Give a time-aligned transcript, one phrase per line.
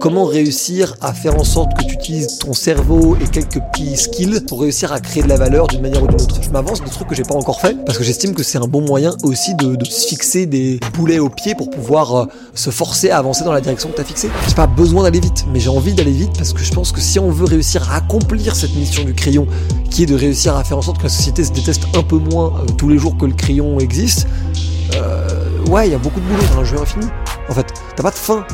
[0.00, 4.40] Comment réussir à faire en sorte que tu utilises ton cerveau et quelques petits skills
[4.40, 6.42] pour réussir à créer de la valeur d'une manière ou d'une autre?
[6.42, 8.66] Je m'avance des trucs que j'ai pas encore fait parce que j'estime que c'est un
[8.66, 13.10] bon moyen aussi de, se fixer des boulets au pied pour pouvoir euh, se forcer
[13.10, 14.30] à avancer dans la direction que tu as fixée.
[14.48, 17.00] J'ai pas besoin d'aller vite, mais j'ai envie d'aller vite parce que je pense que
[17.00, 19.46] si on veut réussir à accomplir cette mission du crayon
[19.90, 22.18] qui est de réussir à faire en sorte que la société se déteste un peu
[22.18, 24.26] moins euh, tous les jours que le crayon existe,
[24.96, 25.28] euh,
[25.70, 27.06] ouais, il y a beaucoup de boulot dans un jeu infini.
[27.48, 28.46] En fait, t'as pas de fin.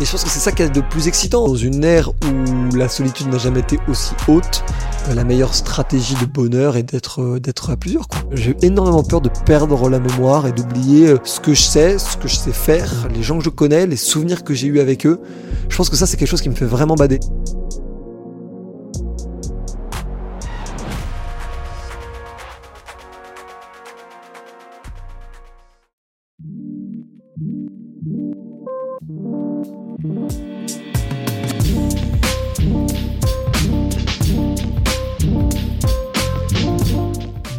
[0.00, 1.46] Et je pense que c'est ça qui est de plus excitant.
[1.46, 4.64] Dans une ère où la solitude n'a jamais été aussi haute,
[5.08, 8.06] euh, la meilleure stratégie de bonheur est d'être euh, d'être à plusieurs.
[8.32, 12.16] J'ai énormément peur de perdre la mémoire et d'oublier euh, ce que je sais, ce
[12.16, 15.06] que je sais faire, les gens que je connais, les souvenirs que j'ai eus avec
[15.06, 15.20] eux.
[15.68, 17.20] Je pense que ça c'est quelque chose qui me fait vraiment bader.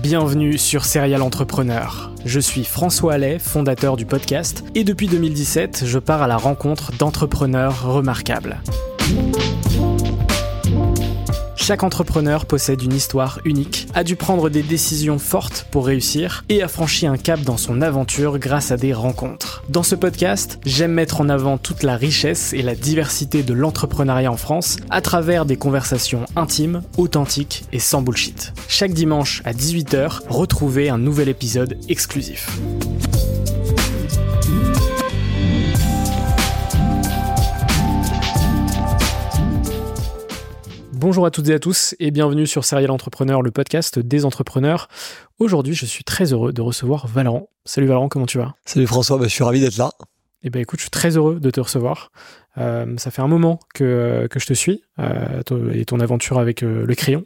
[0.10, 2.14] Bienvenue sur Serial Entrepreneur.
[2.24, 6.94] Je suis François Allais, fondateur du podcast, et depuis 2017, je pars à la rencontre
[6.94, 8.62] d'entrepreneurs remarquables.
[11.68, 16.64] Chaque entrepreneur possède une histoire unique, a dû prendre des décisions fortes pour réussir et
[16.64, 19.66] a franchi un cap dans son aventure grâce à des rencontres.
[19.68, 24.32] Dans ce podcast, j'aime mettre en avant toute la richesse et la diversité de l'entrepreneuriat
[24.32, 28.54] en France à travers des conversations intimes, authentiques et sans bullshit.
[28.70, 32.48] Chaque dimanche à 18h, retrouvez un nouvel épisode exclusif.
[41.00, 44.88] Bonjour à toutes et à tous et bienvenue sur Serial Entrepreneur, le podcast des entrepreneurs.
[45.38, 47.50] Aujourd'hui, je suis très heureux de recevoir Valorant.
[47.66, 48.56] Salut Valorant, comment tu vas?
[48.66, 49.92] Salut François, bah, je suis ravi d'être là.
[50.42, 52.12] Eh ben écoute, je suis très heureux de te recevoir.
[52.58, 56.64] Euh, ça fait un moment que, que je te suis euh, et ton aventure avec
[56.64, 57.24] euh, le crayon.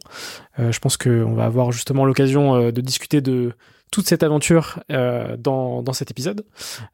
[0.58, 3.54] Euh, je pense qu'on va avoir justement l'occasion euh, de discuter de
[3.90, 6.44] toute cette aventure euh, dans, dans cet épisode.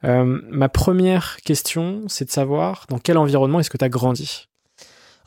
[0.04, 4.48] ma première question, c'est de savoir dans quel environnement est-ce que tu as grandi?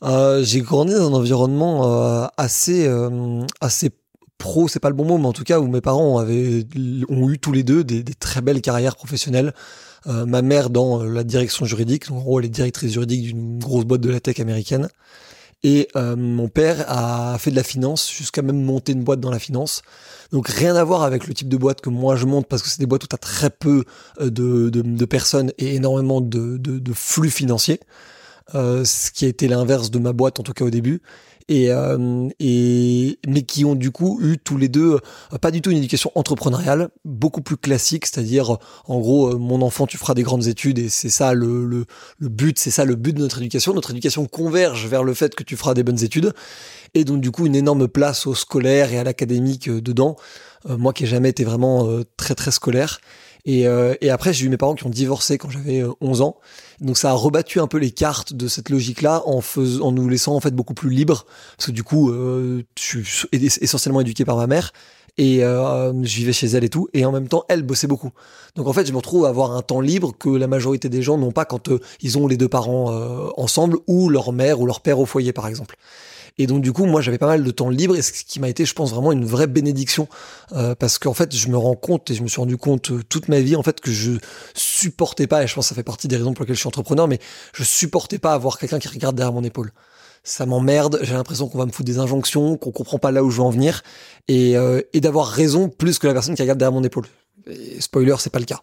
[0.03, 3.91] Euh, j'ai grandi dans un environnement euh, assez euh, assez
[4.37, 6.65] pro, c'est pas le bon mot, mais en tout cas où mes parents avaient
[7.09, 9.53] ont eu tous les deux des, des très belles carrières professionnelles.
[10.07, 13.85] Euh, ma mère dans la direction juridique, en gros elle est directrice juridique d'une grosse
[13.85, 14.87] boîte de la tech américaine.
[15.63, 19.37] Et mon père a fait de la finance, jusqu'à même monter une boîte dans la
[19.37, 19.83] finance.
[20.31, 22.67] Donc rien à voir avec le type de boîte que moi je monte, parce que
[22.67, 23.85] c'est des boîtes où tu as très peu
[24.19, 27.79] de, de, de, personnes et énormément de, de flux financiers.
[28.55, 31.01] Euh, ce qui a été l'inverse de ma boîte en tout cas au début.
[31.47, 34.99] Et, euh, et mais qui ont du coup eu tous les deux
[35.33, 39.85] euh, pas du tout une éducation entrepreneuriale, beaucoup plus classique, c'est-à-dire en gros mon enfant
[39.87, 41.85] tu feras des grandes études et c'est ça le, le,
[42.19, 43.73] le but, c'est ça le but de notre éducation.
[43.73, 46.33] Notre éducation converge vers le fait que tu feras des bonnes études
[46.93, 50.15] et donc du coup une énorme place au scolaire et à l'académique dedans.
[50.67, 52.99] moi qui ai jamais été vraiment très très scolaire
[53.45, 56.23] et, euh, et après, j'ai eu mes parents qui ont divorcé quand j'avais 11 euh,
[56.23, 56.37] ans.
[56.79, 59.41] Donc ça a rebattu un peu les cartes de cette logique-là en,
[59.81, 61.25] en nous laissant en fait beaucoup plus libres.
[61.57, 64.71] Parce que du coup, euh, je suis essentiellement éduqué par ma mère.
[65.17, 68.11] et euh, je vivais chez elle et tout et en même temps elle bossait beaucoup
[68.55, 71.01] donc en fait je me retrouve à avoir un temps libre que la majorité des
[71.01, 74.61] gens n'ont pas quand euh, ils ont les deux parents euh, ensemble ou leur mère
[74.61, 75.75] ou leur père au foyer par exemple
[76.37, 78.49] et donc du coup moi j'avais pas mal de temps libre et ce qui m'a
[78.49, 80.07] été je pense vraiment une vraie bénédiction
[80.79, 83.39] parce qu'en fait je me rends compte et je me suis rendu compte toute ma
[83.39, 84.13] vie en fait que je
[84.53, 86.67] supportais pas et je pense que ça fait partie des raisons pour lesquelles je suis
[86.67, 87.19] entrepreneur mais
[87.53, 89.71] je supportais pas avoir quelqu'un qui regarde derrière mon épaule
[90.23, 93.31] ça m'emmerde, j'ai l'impression qu'on va me foutre des injonctions, qu'on comprend pas là où
[93.31, 93.81] je veux en venir,
[94.27, 97.07] et, euh, et d'avoir raison plus que la personne qui regarde derrière mon épaule.
[97.79, 98.59] Spoiler, c'est pas le cas.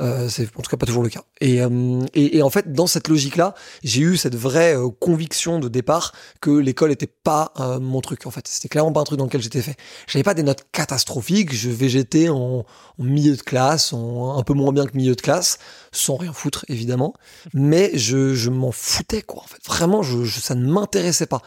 [0.00, 1.22] Euh, c'est en tout cas pas toujours le cas.
[1.40, 5.68] Et, euh, et, en fait, dans cette logique-là, j'ai eu cette vraie euh, conviction de
[5.68, 8.26] départ que l'école était pas euh, mon truc.
[8.26, 9.76] En fait, c'était clairement pas un truc dans lequel j'étais fait.
[10.06, 11.54] J'avais pas des notes catastrophiques.
[11.54, 12.64] Je végétais en,
[12.98, 15.58] en milieu de classe, en, un peu moins bien que milieu de classe,
[15.92, 17.14] sans rien foutre évidemment.
[17.54, 19.42] Mais je, je m'en foutais quoi.
[19.42, 21.42] En fait, vraiment, je, ça ne m'intéressait pas.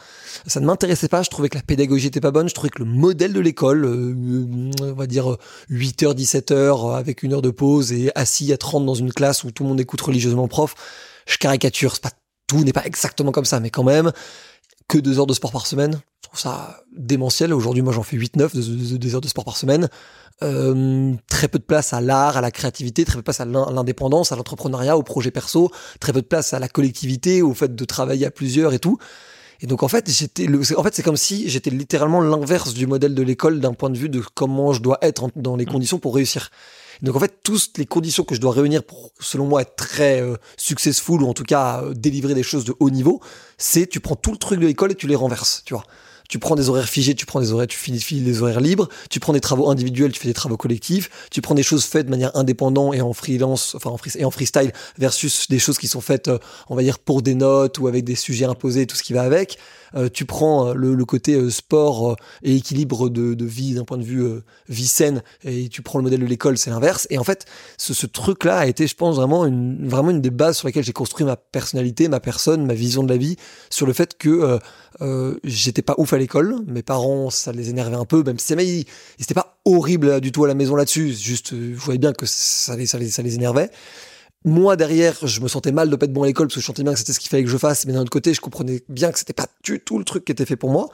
[0.46, 1.22] Ça ne m'intéressait pas.
[1.22, 2.48] Je trouvais que la pédagogie était pas bonne.
[2.48, 5.36] Je trouvais que le modèle de l'école, on va dire
[5.70, 9.50] 8h, 17h avec une heure de pause et assis à 30 dans une classe où
[9.50, 10.74] tout le monde écoute religieusement le prof,
[11.26, 12.10] je caricature, pas
[12.46, 14.12] tout n'est pas exactement comme ça, mais quand même,
[14.88, 17.52] que deux heures de sport par semaine, je trouve ça démentiel.
[17.52, 19.88] Aujourd'hui, moi, j'en fais 8-9 de, des heures de sport par semaine.
[20.42, 23.44] Euh, très peu de place à l'art, à la créativité, très peu de place à
[23.44, 25.70] l'indépendance, à l'entrepreneuriat, au projet perso,
[26.00, 28.98] très peu de place à la collectivité, au fait de travailler à plusieurs et tout.
[29.60, 32.86] Et donc en fait, j'étais le, en fait, c'est comme si j'étais littéralement l'inverse du
[32.86, 35.98] modèle de l'école d'un point de vue de comment je dois être dans les conditions
[35.98, 36.50] pour réussir.
[37.02, 40.20] Donc en fait, toutes les conditions que je dois réunir pour, selon moi, être très
[40.20, 43.20] euh, successful ou en tout cas euh, délivrer des choses de haut niveau,
[43.58, 45.84] c'est tu prends tout le truc de l'école et tu les renverses, tu vois.
[46.28, 49.20] Tu prends des horaires figés, tu prends des horaires, tu finis, des horaires libres, tu
[49.20, 52.10] prends des travaux individuels, tu fais des travaux collectifs, tu prends des choses faites de
[52.10, 55.86] manière indépendante et en freelance, enfin en free, et en freestyle versus des choses qui
[55.86, 56.38] sont faites, euh,
[56.70, 59.22] on va dire pour des notes ou avec des sujets imposés, tout ce qui va
[59.22, 59.58] avec.
[59.96, 64.02] Euh, tu prends euh, le, côté euh, sport et équilibre de, vie d'un point de
[64.02, 64.24] vue
[64.68, 67.06] vie saine et tu prends le modèle de l'école, c'est l'inverse.
[67.10, 67.46] Et en fait,
[67.76, 70.92] ce, truc-là a été, je pense, vraiment une, vraiment une des bases sur lesquelles j'ai
[70.92, 73.36] construit ma personnalité, ma personne, ma vision de la vie,
[73.70, 74.58] sur le fait que
[75.44, 76.56] j'étais pas ouf à l'école.
[76.66, 78.86] Mes parents, ça les énervait un peu, même si ils,
[79.18, 81.12] ils pas horrible du tout à la maison là-dessus.
[81.12, 83.70] Juste, je voyais bien que ça les, ça les, ça les énervait
[84.44, 86.66] moi derrière, je me sentais mal de pas être bon à l'école parce que je
[86.66, 88.40] sentais bien que c'était ce qu'il fallait que je fasse, mais d'un autre côté, je
[88.40, 90.90] comprenais bien que c'était pas du tout le truc qui était fait pour moi.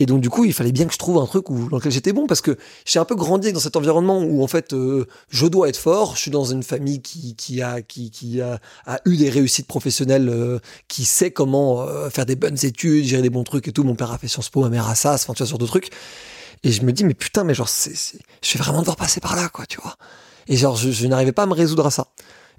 [0.00, 1.90] Et donc du coup, il fallait bien que je trouve un truc où, dans lequel
[1.90, 5.06] j'étais bon parce que j'ai un peu grandi dans cet environnement où en fait euh,
[5.28, 6.14] je dois être fort.
[6.14, 8.60] Je suis dans une famille qui, qui a qui, qui a,
[9.06, 13.30] eu des réussites professionnelles, euh, qui sait comment euh, faire des bonnes études, gérer des
[13.30, 13.82] bons trucs et tout.
[13.82, 15.66] Mon père a fait Sciences Po, ma mère a ça, enfin tu vois genre de
[15.66, 15.90] trucs.
[16.62, 17.92] Et je me dis mais putain mais genre c'est,
[18.42, 19.96] je vais vraiment devoir passer par là quoi, tu vois.
[20.46, 22.06] Et genre je, je n'arrivais pas à me résoudre à ça.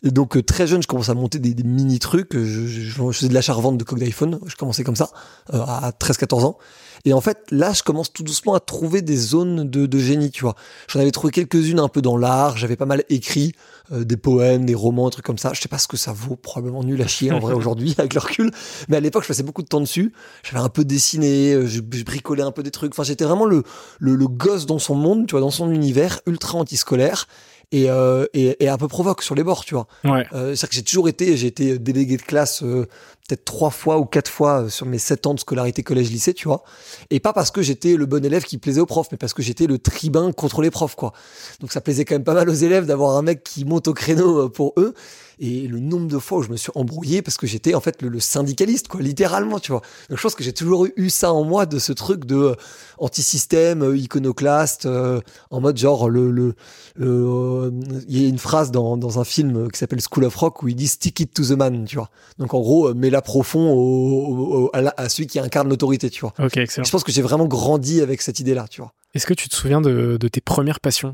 [0.03, 2.35] Et donc euh, très jeune, je commence à monter des, mini trucs.
[2.35, 4.39] Je, je, faisais de l'achat-revente de coques d'iPhone.
[4.45, 5.09] Je commençais comme ça
[5.53, 6.57] euh, à 13-14 ans.
[7.05, 10.31] Et en fait, là, je commence tout doucement à trouver des zones de, de génie,
[10.31, 10.55] tu vois.
[10.89, 12.57] J'en avais trouvé quelques-unes un peu dans l'art.
[12.57, 13.53] J'avais pas mal écrit
[13.93, 15.51] euh, des poèmes, des romans, un trucs comme ça.
[15.53, 18.13] Je sais pas ce que ça vaut, probablement nul à chier en vrai aujourd'hui avec
[18.13, 18.51] le recul.
[18.89, 20.11] Mais à l'époque, je passais beaucoup de temps dessus.
[20.43, 22.93] J'avais un peu dessiné, je, bricolais un peu des trucs.
[22.93, 23.63] Enfin, j'étais vraiment le,
[23.99, 27.27] le, le gosse dans son monde, tu vois, dans son univers ultra antiscolaire
[27.71, 29.87] et, euh, et, et, un peu provoque sur les bords, tu vois.
[30.03, 30.25] Ouais.
[30.33, 32.87] Euh, C'est-à-dire que j'ai toujours été, j'ai été délégué de classe euh,
[33.29, 36.47] peut-être trois fois ou quatre fois euh, sur mes sept ans de scolarité collège-lycée, tu
[36.47, 36.63] vois.
[37.11, 39.41] Et pas parce que j'étais le bon élève qui plaisait aux profs, mais parce que
[39.41, 41.13] j'étais le tribun contre les profs, quoi.
[41.59, 43.93] Donc ça plaisait quand même pas mal aux élèves d'avoir un mec qui monte au
[43.93, 44.93] créneau euh, pour eux
[45.39, 48.01] et le nombre de fois où je me suis embrouillé parce que j'étais en fait
[48.01, 49.81] le, syndicaliste, quoi, littéralement, tu vois.
[50.09, 52.55] Donc je pense que j'ai toujours eu, ça en moi de ce truc de euh,
[52.97, 57.73] anti-système, euh, iconoclaste, euh, en mode genre le, le,
[58.07, 60.67] il y a une phrase dans, dans un film qui s'appelle School of Rock où
[60.67, 62.09] il dit stick it to the man, tu vois.
[62.37, 66.33] Donc en gros, mets-la profond au, à, celui qui incarne l'autorité, tu vois.
[66.39, 66.83] Ok, excellent.
[66.83, 68.93] je pense que j'ai vraiment grandi avec cette idée-là, tu vois.
[69.13, 71.13] Est-ce que tu te souviens de, de tes premières passions?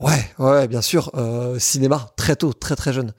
[0.00, 1.10] Ouais, ouais, bien sûr.
[1.58, 3.12] cinéma, très tôt, très très jeune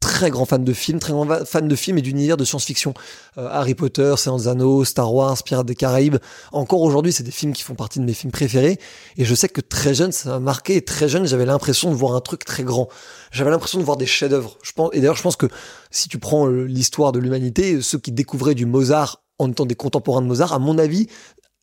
[0.00, 2.94] très grand fan de films, très grand fan de films et d'univers de science-fiction.
[3.38, 6.16] Euh, Harry Potter, Science Anneaux, Star Wars, Pirates des Caraïbes.
[6.52, 8.78] Encore aujourd'hui, c'est des films qui font partie de mes films préférés.
[9.18, 10.76] Et je sais que très jeune, ça m'a marqué.
[10.76, 12.88] Et très jeune, j'avais l'impression de voir un truc très grand.
[13.30, 14.56] J'avais l'impression de voir des chefs-d'œuvre.
[14.92, 15.46] Et d'ailleurs, je pense que
[15.90, 19.74] si tu prends euh, l'histoire de l'humanité, ceux qui découvraient du Mozart en étant des
[19.74, 21.08] contemporains de Mozart, à mon avis,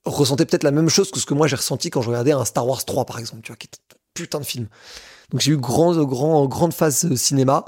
[0.05, 2.45] ressentaient peut-être la même chose que ce que moi j'ai ressenti quand je regardais un
[2.45, 4.67] Star Wars 3, par exemple, tu vois, qui est un putain de film.
[5.31, 7.65] Donc j'ai eu grand, grand, grande phase euh, cinéma.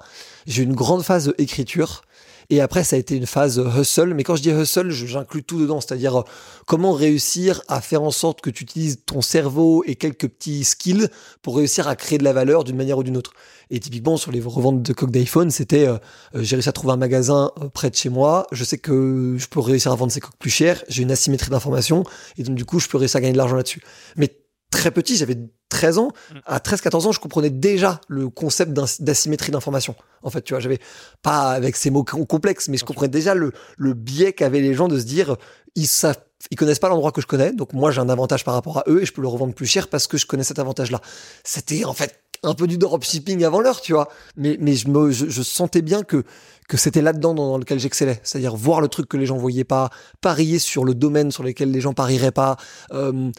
[0.49, 2.01] J'ai eu une grande phase écriture.
[2.49, 4.15] Et après, ça a été une phase hustle.
[4.15, 5.79] Mais quand je dis hustle, j'inclus tout dedans.
[5.79, 6.23] C'est-à-dire euh,
[6.65, 11.07] comment réussir à faire en sorte que tu utilises ton cerveau et quelques petits skills
[11.43, 13.33] pour réussir à créer de la valeur d'une manière ou d'une autre.
[13.69, 15.99] Et typiquement, sur les reventes de coques d'iPhone, c'était euh,
[16.33, 18.47] euh, j'ai réussi à trouver un magasin près de chez moi.
[18.51, 20.83] Je sais que je peux réussir à vendre ces coques plus chères.
[20.89, 22.03] J'ai une asymétrie d'information.
[22.39, 23.83] Et donc, du coup, je peux réussir à gagner de l'argent là-dessus.
[24.17, 24.35] Mais
[24.71, 25.37] très petit, j'avais
[25.69, 26.09] 13 ans.
[26.33, 26.37] Mm.
[26.45, 29.95] À 13-14 ans, je comprenais déjà le concept d'as- d'asymétrie d'information.
[30.23, 30.79] En fait, tu vois, j'avais
[31.21, 34.73] pas avec ces mots com- complexes, mais je comprenais déjà le, le biais qu'avaient les
[34.73, 35.37] gens de se dire,
[35.75, 36.17] ils savent,
[36.51, 38.83] ils connaissent pas l'endroit que je connais, donc moi j'ai un avantage par rapport à
[38.87, 41.01] eux et je peux le revendre plus cher parce que je connais cet avantage-là.
[41.43, 44.07] C'était en fait un peu du dropshipping avant l'heure, tu vois.
[44.37, 46.23] Mais, mais je, me, je, je sentais bien que,
[46.69, 48.21] que c'était là-dedans dans, dans lequel j'excellais.
[48.23, 49.89] C'est-à-dire voir le truc que les gens voyaient pas,
[50.21, 52.55] parier sur le domaine sur lequel les gens parieraient pas.
[52.93, 53.31] Euh,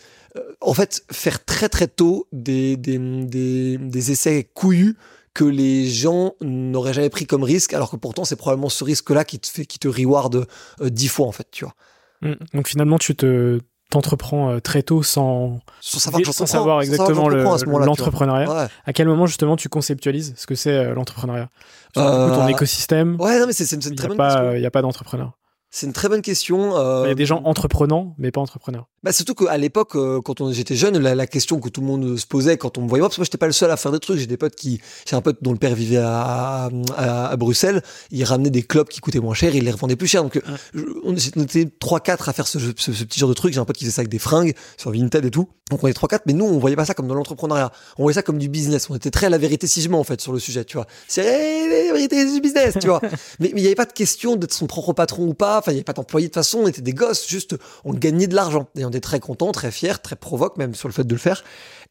[0.60, 4.96] en fait, faire très très tôt des, des, des, des essais couillus
[5.34, 9.24] que les gens n'auraient jamais pris comme risque, alors que pourtant c'est probablement ce risque-là
[9.24, 10.46] qui te fait, qui te reward
[10.80, 11.74] euh, dix fois en fait, tu vois.
[12.22, 12.34] Mm.
[12.54, 13.60] Donc finalement, tu te
[13.90, 18.48] t'entreprends euh, très tôt sans, Sans savoir, sans exactement le- à l'entrepreneuriat.
[18.48, 18.68] Ouais.
[18.84, 21.48] À quel moment justement tu conceptualises ce que c'est euh, l'entrepreneuriat?
[21.96, 24.52] Euh, ton écosystème, Ouais, non, mais c'est une, très n'y bonne pas- question.
[24.54, 25.32] il y a pas d'entrepreneur.
[25.70, 26.76] C'est une très bonne question.
[26.76, 28.88] euh, Il y a des gens entreprenants, mais pas entrepreneurs.
[29.02, 32.18] Bah, surtout qu'à l'époque, euh, quand j'étais jeune, la, la question que tout le monde
[32.18, 33.92] se posait quand on me voyait, parce que moi, j'étais pas le seul à faire
[33.92, 34.18] des trucs.
[34.18, 37.82] J'ai des potes qui, j'ai un pote dont le père vivait à, à, à Bruxelles.
[38.10, 40.22] Il ramenait des clopes qui coûtaient moins cher, il les revendait plus cher.
[40.22, 40.40] Donc, euh,
[40.74, 41.16] Ouais.
[41.16, 43.54] je- on était 3-4 à faire ce, ce, ce petit genre de truc.
[43.54, 45.48] J'ai un pote qui faisait ça avec des fringues sur Vinted et tout.
[45.70, 47.70] Donc, on est 3-4, mais nous, on voyait pas ça comme dans l'entrepreneuriat.
[47.96, 48.90] On voyait ça comme du business.
[48.90, 50.76] On était très à la vérité si je mens, en fait, sur le sujet, tu
[50.76, 50.86] vois.
[51.08, 53.00] C'est hey, la vérité du business, tu vois.
[53.40, 55.58] mais mais il y avait pas de question d'être son propre patron ou pas.
[55.58, 56.58] Enfin, il y avait pas d'employé de toute façon.
[56.64, 58.68] On était des gosses, juste, on gagnait de l'argent.
[58.76, 61.18] Et on était très contents, très fiers, très provoques même sur le fait de le
[61.18, 61.42] faire.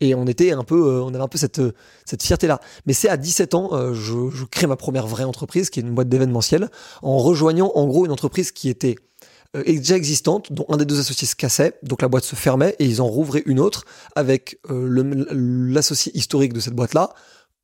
[0.02, 1.74] Et on était un peu, euh, on avait un peu cette, euh,
[2.06, 2.60] cette fierté-là.
[2.86, 5.94] Mais c'est à 17 ans, euh, je, crée ma première vraie entreprise, qui est une
[5.94, 6.70] boîte d'événementiel,
[7.02, 8.96] en rejoignant en gros une entreprise qui était
[9.66, 12.86] déjà existante, dont un des deux associés se cassait, donc la boîte se fermait et
[12.86, 17.10] ils en rouvraient une autre avec l'associé historique de cette boîte-là,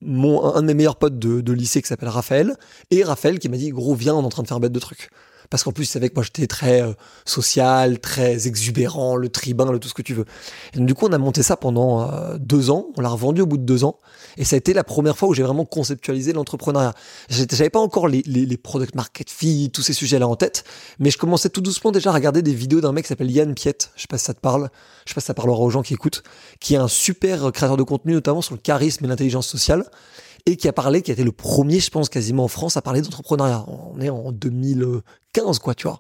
[0.02, 2.56] mon, un, de mes meilleurs potes de, de lycée qui s'appelle Raphaël,
[2.90, 4.80] et Raphaël qui m'a dit gros viens on est en train de faire bête de
[4.80, 5.12] trucs.
[5.50, 6.94] Parce qu'en plus, que moi j'étais très euh,
[7.26, 10.26] social, très exubérant, le tribun, le tout ce que tu veux.
[10.74, 12.88] Et du coup, on a monté ça pendant euh, deux ans.
[12.98, 14.00] On l'a revendu au bout de deux ans.
[14.38, 16.94] Et ça a été la première fois où j'ai vraiment conceptualisé l'entrepreneuriat.
[17.30, 20.64] J'avais pas encore les, les, les product market fit, tous ces sujets-là en tête,
[21.00, 23.54] mais je commençais tout doucement déjà à regarder des vidéos d'un mec qui s'appelle Yann
[23.54, 23.92] Piette.
[23.96, 24.70] Je sais pas si ça te parle.
[25.06, 26.24] Je sais pas si ça parlera aux gens qui écoutent.
[26.60, 29.86] Qui est un super créateur de contenu, notamment sur le charisme et l'intelligence sociale.
[30.46, 32.82] Et qui a parlé, qui a été le premier, je pense, quasiment en France à
[32.84, 33.66] parler d'entrepreneuriat.
[33.68, 36.00] On est en 2015, quoi, tu vois.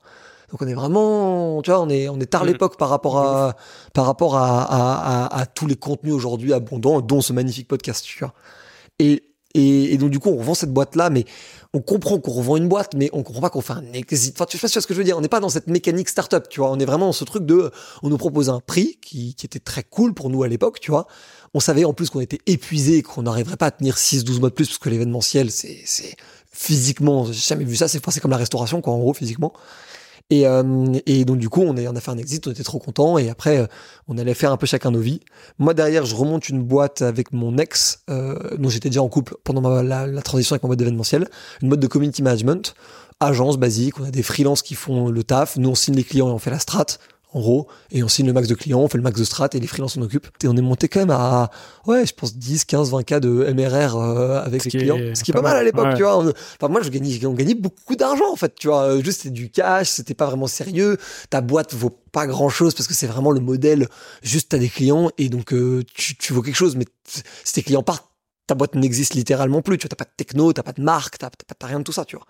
[0.51, 2.49] Donc on est vraiment, tu vois, on est, on est tard Mhm.
[2.51, 3.55] l'époque par rapport à,
[3.93, 8.05] par rapport à, à, à, à tous les contenus aujourd'hui abondants, dont ce magnifique podcast,
[8.05, 8.33] tu vois.
[8.99, 9.23] Et,
[9.55, 11.25] et, et donc du coup, on revend cette boîte-là, mais
[11.73, 14.35] on comprend qu'on revend une boîte, mais on comprend pas qu'on fait un exit.
[14.35, 15.17] Enfin, tu sais pas ce que je veux dire.
[15.17, 16.69] On n'est pas dans cette mécanique startup, tu vois.
[16.71, 17.71] On est vraiment dans ce truc de,
[18.03, 20.91] on nous propose un prix qui, qui était très cool pour nous à l'époque, tu
[20.91, 21.07] vois.
[21.55, 24.53] On savait en plus qu'on était épuisé, qu'on n'arriverait pas à tenir 6-12 mois de
[24.53, 26.17] plus, parce que l'événementiel, c'est, c'est
[26.51, 27.87] physiquement, j'ai jamais vu ça.
[27.87, 29.53] C'est, c'est comme la restauration, quoi, en gros, physiquement.
[30.31, 32.63] Et, euh, et donc du coup, on, est, on a fait un exit, on était
[32.63, 33.17] trop contents.
[33.17, 33.67] Et après, euh,
[34.09, 35.21] on allait faire un peu chacun nos vies.
[35.57, 39.35] Moi, derrière, je remonte une boîte avec mon ex, euh, dont j'étais déjà en couple
[39.45, 41.29] pendant la, transition avec mon boîte d'événementiel.
[41.61, 42.75] Une boîte de community management,
[43.19, 43.99] agence basique.
[43.99, 45.57] On a des freelances qui font le taf.
[45.57, 46.85] Nous, on signe les clients et on fait la strat.
[47.35, 49.49] En gros, et on signe le max de clients, on fait le max de strat
[49.53, 50.27] et les freelances s'en occupent.
[50.41, 51.51] Et on est monté quand même à,
[51.85, 54.95] ouais, je pense 10, 15, 20 k de MRR euh, avec Ce les clients.
[54.95, 55.95] est Ce qui est pas mal à l'époque, ouais.
[55.95, 56.17] tu vois.
[56.17, 58.83] On- Enfin, moi, je gagnais, on gagnait beaucoup d'argent, en fait, tu vois.
[58.83, 60.97] Euh, Juste, c'était du cash, c'était pas vraiment sérieux.
[61.29, 63.89] Ta boîte vaut pas grand chose parce que c'est vraiment le modèle.
[64.23, 66.85] Juste, t'as des clients et donc, euh, tu, tu vaux quelque chose, mais
[67.43, 68.07] si tes clients partent,
[68.47, 69.77] ta boîte n'existe littéralement plus.
[69.77, 71.29] Tu vois, t'as pas de techno, t'as pas de marque, t'as
[71.67, 72.25] rien de tout ça, tu vois.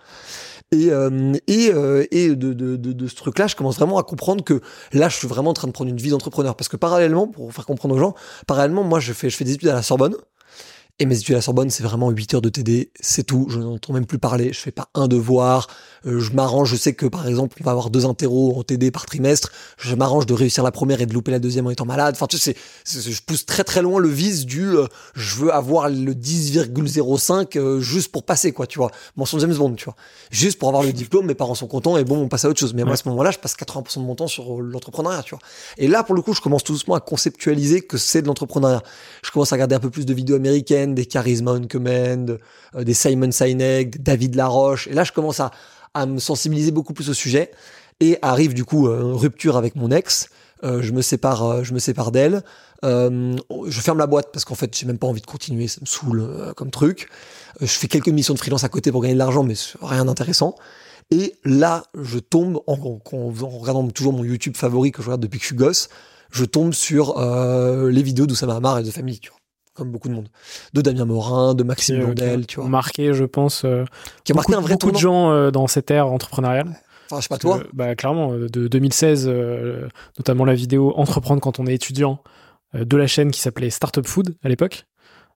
[0.71, 4.03] Et, euh, et, euh, et de, de, de, de ce truc-là, je commence vraiment à
[4.03, 4.61] comprendre que
[4.93, 6.55] là, je suis vraiment en train de prendre une vie d'entrepreneur.
[6.55, 8.15] Parce que parallèlement, pour faire comprendre aux gens,
[8.47, 10.15] parallèlement, moi, je fais, je fais des études à la Sorbonne.
[10.97, 13.47] Et mes études à la Sorbonne, c'est vraiment 8 heures de TD, c'est tout.
[13.49, 14.53] Je n'entends même plus parler.
[14.53, 15.67] Je fais pas un devoir.
[16.05, 16.69] Euh, je m'arrange.
[16.69, 19.51] Je sais que, par exemple, on va avoir deux interros en TD par trimestre.
[19.77, 22.15] Je m'arrange de réussir la première et de louper la deuxième en étant malade.
[22.15, 25.89] Enfin, tu sais, je pousse très très loin le vice du euh, je veux avoir
[25.89, 28.91] le 10,05 euh, juste pour passer, quoi, tu vois.
[29.15, 29.95] Mention James Bond, tu vois.
[30.31, 32.59] Juste pour avoir le diplôme, mes parents sont contents et bon, on passe à autre
[32.59, 32.73] chose.
[32.73, 35.41] Mais moi, à ce moment-là, je passe 80% de mon temps sur l'entrepreneuriat, tu vois.
[35.77, 38.81] Et là, pour le coup, je commence tout doucement à conceptualiser que c'est de l'entrepreneuriat.
[39.23, 42.39] Je commence à regarder un peu plus de vidéos américaines, des Charisma on Command,
[42.75, 44.87] euh, des Simon Sinek, des David Laroche.
[44.87, 45.51] Et là, je commence à,
[45.95, 47.49] à me sensibiliser beaucoup plus au sujet.
[48.01, 50.29] Et arrive du coup euh, rupture avec mon ex.
[50.63, 52.43] Euh, je me sépare, euh, je me sépare d'elle.
[52.83, 53.35] Euh,
[53.67, 55.85] je ferme la boîte parce qu'en fait, j'ai même pas envie de continuer, ça me
[55.85, 57.07] saoule comme truc.
[57.61, 60.55] Je fais quelques missions de freelance à côté pour gagner de l'argent, mais rien d'intéressant.
[61.11, 65.21] Et là, je tombe, en, en- en- regardant toujours mon YouTube favori que je regarde
[65.21, 65.87] depuis que je suis gosse,
[66.31, 67.15] je tombe sur
[67.89, 69.31] les vidéos d'Oussama Hamar et de famille, tu
[69.75, 70.29] comme beaucoup de monde.
[70.73, 72.69] De Damien Morin, de Maxime euh, Blondel, tu vois.
[72.69, 73.85] marqué, je pense, euh,
[74.23, 76.69] Qui a marqué beaucoup, un vrai beaucoup de gens euh, dans cette ère entrepreneuriale.
[77.05, 77.59] Enfin, je sais pas toi.
[77.59, 82.23] que, bah, clairement, de 2016, euh, notamment la vidéo Entreprendre quand on est étudiant,
[82.73, 84.85] de la chaîne qui s'appelait Startup Food à l'époque.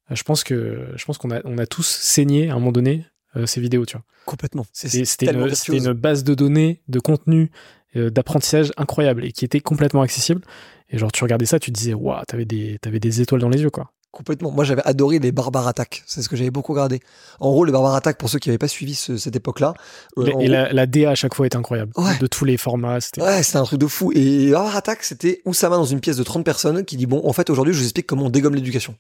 [0.10, 3.06] je pense que je pense qu'on a on a tous saigné à un moment donné
[3.46, 4.04] ces vidéos, tu vois.
[4.26, 4.66] Complètement.
[4.74, 7.50] C'était une, une, base de données, de contenu,
[7.96, 10.42] d'apprentissage incroyable et qui était complètement accessible.
[10.90, 13.50] Et genre, tu regardais ça, tu te disais, waouh, t'avais des, avais des étoiles dans
[13.50, 13.92] les yeux, quoi.
[14.12, 14.52] Complètement.
[14.52, 16.04] Moi, j'avais adoré les barbares attaques.
[16.08, 17.00] C'est ce que j'avais beaucoup regardé.
[17.40, 19.76] En gros, les barbares attaques, pour ceux qui n'avaient pas suivi cette époque-là.
[20.18, 21.94] Euh, et la, DA à chaque fois était incroyable.
[22.20, 23.00] De tous les formats.
[23.02, 23.22] C'était...
[23.22, 24.12] Ouais, c'était un truc de fou.
[24.14, 27.22] Et les barbares attaques, c'était Oussama dans une pièce de 30 personnes qui dit, bon,
[27.24, 28.96] en fait, aujourd'hui, je vous explique comment on dégomme l'éducation.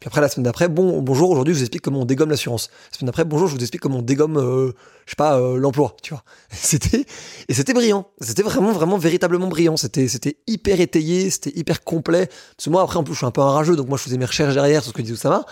[0.00, 2.70] Puis après, la semaine d'après, bon, bonjour, aujourd'hui, je vous explique comment on dégomme l'assurance.
[2.92, 4.72] La semaine d'après, bonjour, je vous explique comment on dégomme, euh,
[5.06, 6.22] je sais pas, euh, l'emploi, tu vois.
[6.50, 7.04] C'était,
[7.48, 8.06] et c'était brillant.
[8.20, 9.76] C'était vraiment, vraiment, véritablement brillant.
[9.76, 12.26] C'était, c'était hyper étayé, c'était hyper complet.
[12.26, 14.02] Parce que moi, après, en plus, je suis un peu un rageux, donc moi, je
[14.02, 15.46] faisais mes recherches derrière sur ce que disait Oussama.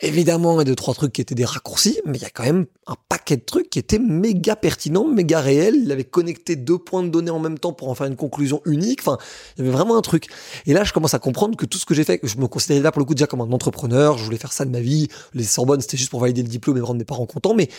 [0.00, 2.30] Évidemment, il y a deux, trois trucs qui étaient des raccourcis, mais il y a
[2.30, 5.76] quand même un paquet de trucs qui étaient méga pertinents, méga réels.
[5.76, 8.60] Il avait connecté deux points de données en même temps pour en faire une conclusion
[8.66, 9.00] unique.
[9.00, 9.16] Enfin,
[9.56, 10.26] il y avait vraiment un truc.
[10.66, 12.82] Et là, je commence à comprendre que tout ce que j'ai fait, je me considérais
[12.82, 15.08] là pour le coup déjà comme un entrepreneur, je voulais faire ça de ma vie.
[15.32, 17.70] Les Sorbonne, c'était juste pour valider le diplôme et rendre mes parents contents, mais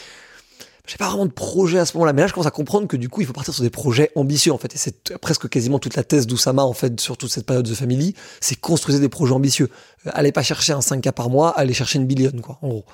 [0.87, 2.97] j'ai pas vraiment de projet à ce moment-là, mais là je commence à comprendre que
[2.97, 5.79] du coup il faut partir sur des projets ambitieux en fait, et c'est presque quasiment
[5.79, 9.09] toute la thèse d'Oussama en fait sur toute cette période de family, c'est construire des
[9.09, 9.69] projets ambitieux.
[10.05, 12.85] Euh, allez pas chercher un 5K par mois, allez chercher une billion quoi, en gros.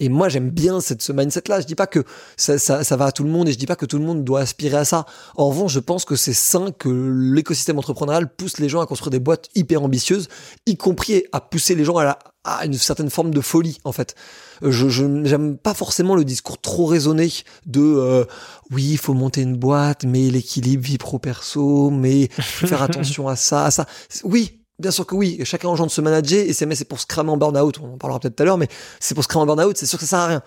[0.00, 1.60] Et moi, j'aime bien cette, ce mindset-là.
[1.60, 2.02] Je dis pas que
[2.36, 4.04] ça, ça, ça, va à tout le monde et je dis pas que tout le
[4.04, 5.04] monde doit aspirer à ça.
[5.36, 9.10] En revanche, je pense que c'est sain que l'écosystème entrepreneurial pousse les gens à construire
[9.10, 10.28] des boîtes hyper ambitieuses,
[10.64, 13.92] y compris à pousser les gens à, la, à une certaine forme de folie, en
[13.92, 14.14] fait.
[14.62, 17.30] Je, j'aime pas forcément le discours trop raisonné
[17.66, 18.24] de euh,
[18.70, 23.36] oui, il faut monter une boîte, mais l'équilibre vie pro perso, mais faire attention à
[23.36, 23.86] ça, à ça.
[24.24, 27.36] Oui, Bien sûr que oui, chacun de se manager et c'est pour se cramer en
[27.36, 28.68] burn-out, on en parlera peut-être tout à l'heure, mais
[28.98, 30.42] c'est pour se cramer en burn-out, c'est sûr que ça sert à rien.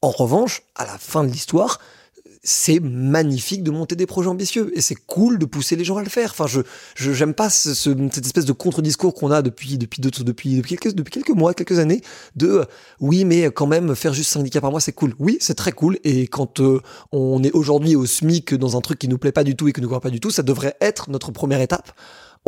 [0.00, 1.80] En revanche, à la fin de l'histoire,
[2.48, 6.02] c'est magnifique de monter des projets ambitieux et c'est cool de pousser les gens à
[6.02, 6.30] le faire.
[6.30, 6.62] Enfin, je
[6.96, 11.10] j'aime pas ce, cette espèce de contre-discours qu'on a depuis depuis depuis depuis quelques depuis
[11.10, 12.00] quelques mois, quelques années
[12.36, 12.64] de
[13.00, 15.14] oui, mais quand même faire juste syndicats par mois, c'est cool.
[15.18, 16.80] Oui, c'est très cool et quand euh,
[17.12, 19.72] on est aujourd'hui au SMIC dans un truc qui nous plaît pas du tout et
[19.72, 21.92] que nous voit pas du tout, ça devrait être notre première étape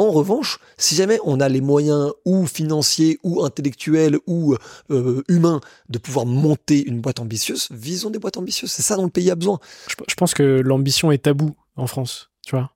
[0.01, 4.57] en revanche, si jamais on a les moyens ou financiers ou intellectuels ou
[4.91, 8.71] euh, humains de pouvoir monter une boîte ambitieuse, visons des boîtes ambitieuses.
[8.71, 9.59] C'est ça dont le pays a besoin.
[9.89, 12.73] Je, pense que l'ambition est tabou en France, tu vois.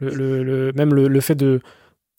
[0.00, 1.60] Le, même le, fait de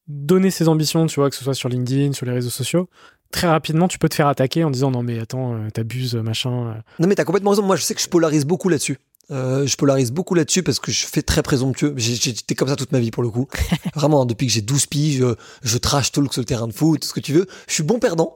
[0.08, 2.90] donner ses ambitions, tu vois, que ce soit sur LinkedIn, sur les réseaux sociaux,
[3.32, 6.52] très rapidement, tu peux te faire attaquer en disant non mais attends, euh, t'abuses, machin.
[6.52, 6.74] Euh.
[7.00, 7.64] Non mais t'as complètement raison.
[7.64, 8.98] Moi, je sais que je polarise beaucoup là-dessus.
[9.32, 11.94] Euh, je polarise beaucoup là-dessus parce que je fais très présomptueux.
[11.98, 13.48] J'étais comme ça toute ma vie pour le coup.
[13.96, 17.02] Vraiment, depuis que j'ai 12 piges, je, je trash talk sur le terrain de foot,
[17.02, 17.48] tout ce que tu veux.
[17.68, 18.36] Je suis bon perdant.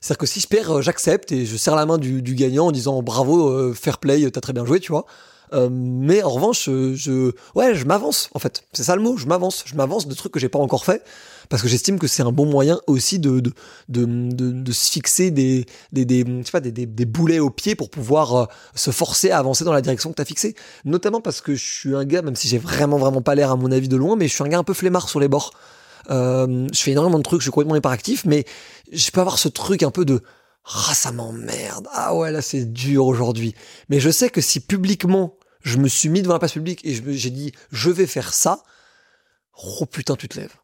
[0.00, 2.68] C'est-à-dire que si je perds, euh, j'accepte et je serre la main du, du gagnant
[2.68, 5.04] en disant bravo, euh, fair play, t'as très bien joué, tu vois.
[5.52, 8.64] Euh, mais en revanche, je, ouais, je m'avance en fait.
[8.72, 9.64] C'est ça le mot, je m'avance.
[9.66, 11.02] Je m'avance de trucs que j'ai pas encore fait
[11.50, 13.52] parce que j'estime que c'est un bon moyen aussi de de,
[13.88, 17.50] de, de, se fixer des des, des, je sais pas, des, des, des, boulets au
[17.50, 20.54] pied pour pouvoir euh, se forcer à avancer dans la direction que tu as fixée.
[20.84, 23.56] Notamment parce que je suis un gars, même si j'ai vraiment vraiment pas l'air à
[23.56, 25.52] mon avis de loin, mais je suis un gars un peu flemmard sur les bords.
[26.10, 28.44] Euh, je fais énormément de trucs, je suis complètement hyperactif, mais
[28.92, 30.22] je peux avoir ce truc un peu de
[30.64, 33.56] ah ça m'emmerde, ah ouais là c'est dur aujourd'hui.
[33.88, 36.94] Mais je sais que si publiquement je me suis mis devant la place publique et
[36.94, 38.62] j'ai dit je vais faire ça,
[39.64, 40.54] oh putain tu te lèves.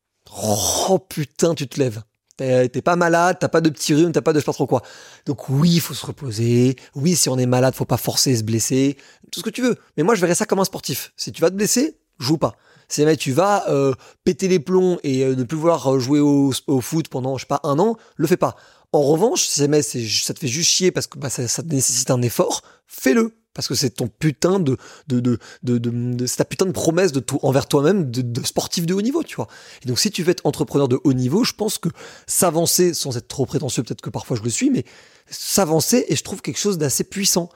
[0.42, 2.02] Oh putain, tu te lèves.
[2.36, 4.66] T'es pas malade, t'as pas de petit rhume, t'as pas de je sais pas trop
[4.66, 4.82] quoi.
[5.24, 6.76] Donc oui, faut se reposer.
[6.94, 8.98] Oui, si on est malade, faut pas forcer se blesser.
[9.32, 9.76] Tout ce que tu veux.
[9.96, 11.12] Mais moi, je verrais ça comme un sportif.
[11.16, 12.56] Si tu vas te blesser, joue pas.
[12.88, 13.94] Si jamais tu vas euh,
[14.24, 17.48] péter les plombs et euh, ne plus vouloir euh, jouer au, foot pendant, je sais
[17.48, 18.54] pas, un an, le fais pas.
[18.92, 22.10] En revanche, si jamais ça te fait juste chier parce que bah, ça, ça nécessite
[22.10, 24.76] un effort, fais-le parce que c'est ton putain de
[25.08, 28.84] de de de, de, ta putain de promesse de tout envers toi-même de, de, sportif
[28.84, 29.48] de haut niveau, tu vois.
[29.82, 31.88] Et donc si tu veux être entrepreneur de haut niveau, je pense que
[32.26, 34.84] s'avancer sans être trop prétentieux, peut-être que parfois je le suis, mais
[35.28, 37.48] s'avancer et je trouve quelque chose d'assez puissant.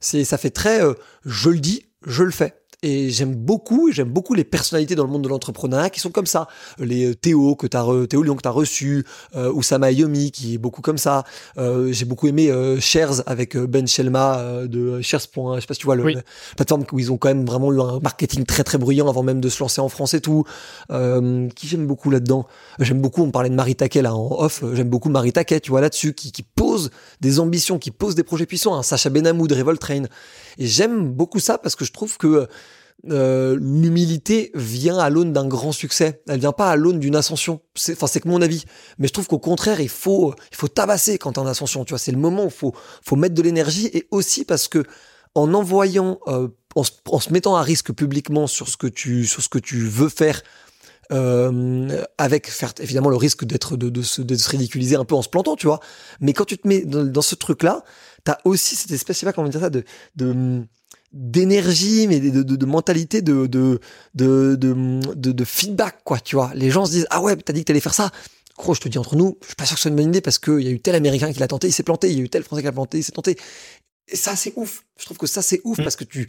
[0.00, 0.94] C'est ça fait très euh,
[1.26, 2.54] je le dis, je le fais.
[2.84, 6.26] Et j'aime beaucoup, j'aime beaucoup les personnalités dans le monde de l'entrepreneuriat qui sont comme
[6.26, 6.46] ça.
[6.78, 10.58] Les euh, Théo que t'as Théo Lyon que t'as reçu, euh, Oussama Yomi qui est
[10.58, 11.24] beaucoup comme ça.
[11.56, 15.22] Euh, j'ai beaucoup aimé euh, Shares avec euh, Ben Shelma euh, de Shares.
[15.22, 16.22] Je sais pas si tu vois le, la
[16.54, 19.40] plateforme où ils ont quand même vraiment eu un marketing très très bruyant avant même
[19.40, 20.44] de se lancer en France et tout.
[20.88, 22.46] qui j'aime beaucoup là-dedans?
[22.78, 23.24] J'aime beaucoup.
[23.24, 24.62] On parlait de Marie Taquet là en off.
[24.74, 28.22] J'aime beaucoup Marie Taquet, tu vois là-dessus, qui, qui pose des ambitions, qui pose des
[28.22, 28.76] projets puissants.
[28.76, 28.84] Hein.
[28.84, 30.04] Sacha Benamou de Revolt Train.
[30.58, 32.48] Et j'aime beaucoup ça parce que je trouve que
[33.10, 36.20] euh, l'humilité vient à l'aune d'un grand succès.
[36.26, 37.60] Elle vient pas à l'aune d'une ascension.
[37.90, 38.64] Enfin, c'est que mon avis.
[38.98, 41.84] Mais je trouve qu'au contraire, il faut, il faut tabasser quand t'es en ascension.
[41.84, 44.82] Tu vois, c'est le moment où faut, faut mettre de l'énergie et aussi parce que
[45.34, 49.48] en envoyant, euh, en, se, mettant à risque publiquement sur ce que tu, sur ce
[49.48, 50.42] que tu veux faire,
[51.12, 55.14] euh, avec faire, évidemment le risque d'être de, de, se, de se ridiculiser un peu
[55.14, 55.80] en se plantant, tu vois.
[56.20, 57.84] Mais quand tu te mets dans ce truc-là,
[58.28, 59.84] t'as aussi cette espèce, je sais pas comment dire ça, de,
[61.14, 63.80] d'énergie mais de, de, mentalité de de,
[64.14, 66.50] de de de feedback quoi tu vois.
[66.54, 68.10] Les gens se disent ah ouais t'as dit que t'allais faire ça.
[68.58, 70.08] Gros je te dis entre nous je suis pas sûr que ce soit une bonne
[70.08, 72.18] idée parce qu'il y a eu tel américain qui l'a tenté il s'est planté il
[72.18, 73.38] y a eu tel français qui l'a planté il s'est tenté
[74.10, 74.84] et ça, c'est ouf.
[74.98, 75.82] Je trouve que ça, c'est ouf mm.
[75.82, 76.28] parce que tu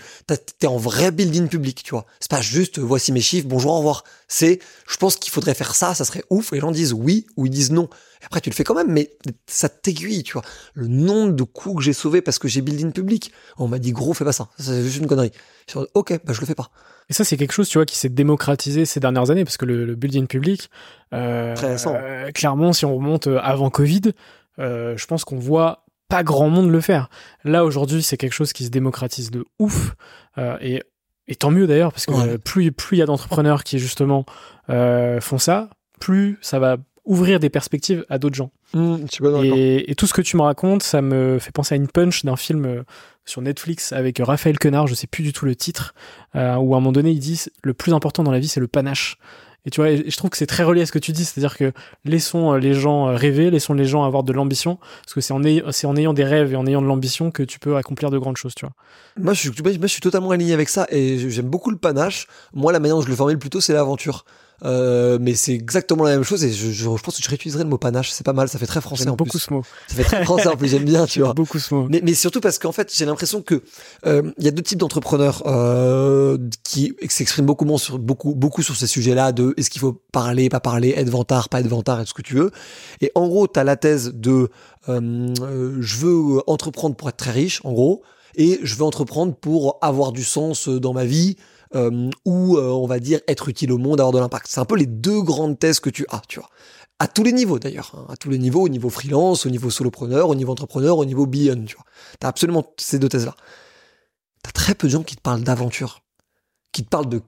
[0.62, 2.06] es en vrai building public, tu vois.
[2.20, 4.04] C'est pas juste euh, voici mes chiffres, bonjour, au revoir.
[4.28, 6.52] C'est, je pense qu'il faudrait faire ça, ça serait ouf.
[6.52, 7.90] Et les gens disent oui ou ils disent non.
[8.22, 9.12] Et après, tu le fais quand même, mais
[9.48, 10.44] ça t'aiguille, tu vois.
[10.74, 13.32] Le nombre de coups que j'ai sauvés parce que j'ai building public.
[13.58, 14.50] On m'a dit gros, fais pas ça.
[14.60, 15.32] C'est juste une connerie.
[15.72, 16.70] Je ok, bah je le fais pas.
[17.10, 19.66] Et ça, c'est quelque chose, tu vois, qui s'est démocratisé ces dernières années parce que
[19.66, 20.70] le, building public,
[21.14, 24.14] euh, euh, clairement, si on remonte euh, avant Covid,
[24.58, 27.10] je pense qu'on voit pas grand monde le faire.
[27.46, 29.96] Là aujourd'hui, c'est quelque chose qui se démocratise de ouf
[30.38, 30.84] euh, et,
[31.28, 34.26] et, tant mieux d'ailleurs parce que plus plus il y a d'entrepreneurs qui justement
[34.70, 35.70] euh, font ça,
[36.00, 38.52] plus ça va ouvrir des perspectives à d'autres gens.
[38.74, 38.98] Mmh,
[39.44, 42.24] et, et, tout ce que tu me racontes, ça me fait penser à une punch
[42.24, 42.84] d'un film euh,
[43.26, 45.96] sur Netflix avec Raphaël Quenard, je sais plus du tout le titre,
[46.36, 48.60] euh, où à un moment donné il dit le plus important dans la vie c'est
[48.60, 49.18] le panache.
[49.66, 51.58] Et tu vois, je trouve que c'est très relié à ce que tu dis, c'est-à-dire
[51.58, 51.74] que
[52.06, 55.34] laissons euh, les gens euh, rêver, laissons les gens avoir de l'ambition, parce que c'est
[55.34, 58.18] en, en ayant des rêves et en ayant de l'ambition que tu peux accomplir de
[58.18, 58.74] grandes choses, tu vois.
[59.18, 62.28] Moi, je suis, moi, je suis totalement aligné avec ça et j'aime beaucoup le panache.
[62.54, 64.24] Moi, la manière dont je le formule plutôt, c'est l'aventure.
[64.66, 67.70] Euh, mais c'est exactement la même chose et je, je, pense que je réutiliserai le
[67.70, 68.12] mot panache.
[68.12, 69.40] C'est pas mal, ça fait très français en beaucoup plus.
[69.40, 69.64] ce mot.
[69.88, 71.34] Ça fait très français en plus, j'aime bien, tu vois.
[71.34, 71.88] Beaucoup ce mot.
[71.90, 73.64] Mais, mais surtout parce qu'en fait, j'ai l'impression que
[74.06, 78.76] euh, il y a deux types d'entrepreneurs euh, qui s'expriment beaucoup, sur, beaucoup, beaucoup sur
[78.76, 82.10] ces sujets-là de est-ce qu'il faut parler, pas parler, être vantard, pas être vantard, être
[82.10, 82.52] ce que tu veux.
[83.02, 84.50] Et en gros, tu as la thèse de
[84.88, 88.02] euh, je veux entreprendre pour être très riche, en gros,
[88.36, 91.38] et je veux entreprendre pour avoir du sens dans ma vie
[91.76, 94.48] euh, ou euh, on va dire être utile au monde, avoir de l'impact.
[94.50, 96.50] C'est un peu les deux grandes thèses que tu as, tu vois.
[97.00, 98.06] À tous les niveaux d'ailleurs, hein.
[98.10, 101.26] à tous les niveaux, au niveau freelance, au niveau solopreneur, au niveau entrepreneur, au niveau
[101.26, 101.86] beyond, tu vois.
[102.20, 103.36] T'as absolument ces deux thèses-là.
[104.44, 106.02] T'as très peu de gens qui te parlent d'aventure,
[106.72, 107.22] qui te parlent de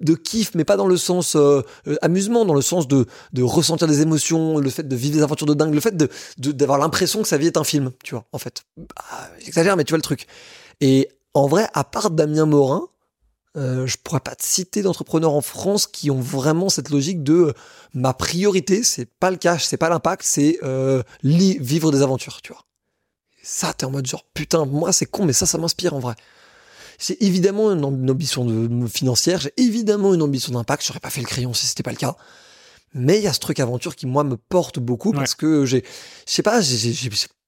[0.00, 3.42] de kiff, mais pas dans le sens euh, euh, amusement, dans le sens de, de
[3.42, 6.78] ressentir des émotions, le fait de vivre des aventures de dingue, le fait de d'avoir
[6.78, 8.64] l'impression que sa vie est un film, tu vois, en fait.
[8.76, 10.26] Bah, j'exagère, mais tu vois le truc.
[10.80, 12.88] Et en vrai, à part Damien Morin,
[13.56, 17.34] euh, je pourrais pas te citer d'entrepreneurs en France qui ont vraiment cette logique de
[17.34, 17.52] euh,
[17.94, 22.52] ma priorité, c'est pas le cash, c'est pas l'impact, c'est euh, vivre des aventures, tu
[22.52, 22.64] vois.
[23.42, 25.98] Et ça, t'es en mode genre putain, moi c'est con, mais ça, ça m'inspire en
[25.98, 26.14] vrai.
[27.00, 30.84] J'ai évidemment une, ambition de, financière, j'ai évidemment une ambition d'impact.
[30.86, 32.14] J'aurais pas fait le crayon si c'était pas le cas.
[32.92, 35.82] Mais il y a ce truc aventure qui moi me porte beaucoup parce que j'ai,
[36.26, 36.92] je sais pas, j'ai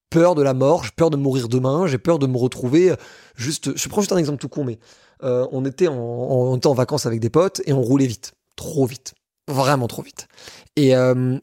[0.08, 2.96] peur de la mort, j'ai peur de mourir demain, j'ai peur de me retrouver euh,
[3.34, 3.76] juste.
[3.76, 4.78] Je prends juste un exemple tout con, mais
[5.22, 8.32] euh, on, était en, était en vacances avec des potes et on roulait vite.
[8.56, 9.14] Trop vite.
[9.48, 10.28] Vraiment trop vite.
[10.76, 11.38] Et, euh,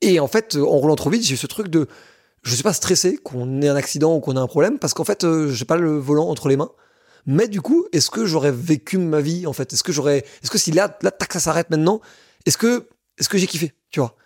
[0.00, 1.86] et en fait, en roulant trop vite, j'ai eu ce truc de.
[2.42, 5.04] Je suis pas stressé qu'on ait un accident ou qu'on ait un problème parce qu'en
[5.04, 6.70] fait, euh, j'ai pas le volant entre les mains.
[7.26, 9.72] Mais du coup, est-ce que j'aurais vécu ma vie en fait?
[9.72, 10.24] Est-ce que j'aurais.
[10.42, 12.00] Est-ce que si là, là, tac, ça s'arrête maintenant?
[12.46, 12.88] Est-ce que,
[13.18, 14.16] est-ce que j'ai kiffé Tu vois?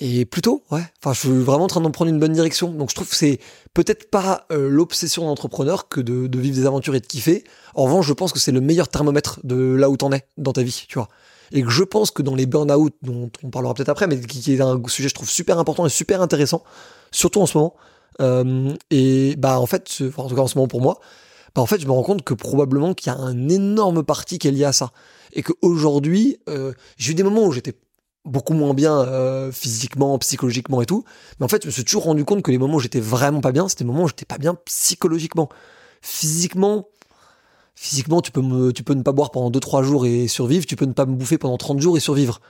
[0.00, 0.82] Et plutôt, ouais.
[0.98, 2.72] Enfin, je suis vraiment en train d'en prendre une bonne direction.
[2.72, 3.38] Donc, je trouve que c'est
[3.74, 7.44] peut-être pas euh, l'obsession d'entrepreneur que de, de, vivre des aventures et de kiffer.
[7.74, 10.52] En revanche, je pense que c'est le meilleur thermomètre de là où t'en es dans
[10.52, 11.08] ta vie, tu vois.
[11.52, 14.52] Et que je pense que dans les burn-out, dont on parlera peut-être après, mais qui,
[14.52, 16.64] est un sujet, je trouve, super important et super intéressant,
[17.12, 17.74] surtout en ce moment.
[18.20, 20.98] Euh, et bah, en fait, en tout cas en ce moment pour moi,
[21.54, 24.38] bah, en fait, je me rends compte que probablement qu'il y a un énorme parti
[24.38, 24.90] qui est lié à ça.
[25.32, 27.74] Et qu'aujourd'hui, euh, j'ai eu des moments où j'étais
[28.24, 31.04] beaucoup moins bien euh, physiquement, psychologiquement et tout.
[31.38, 33.40] Mais en fait, je me suis toujours rendu compte que les moments où j'étais vraiment
[33.40, 35.48] pas bien, c'était les moments où j'étais pas bien psychologiquement.
[36.00, 36.88] Physiquement,
[37.74, 40.76] physiquement, tu peux me, tu peux ne pas boire pendant 2-3 jours et survivre, tu
[40.76, 42.40] peux ne pas me bouffer pendant 30 jours et survivre.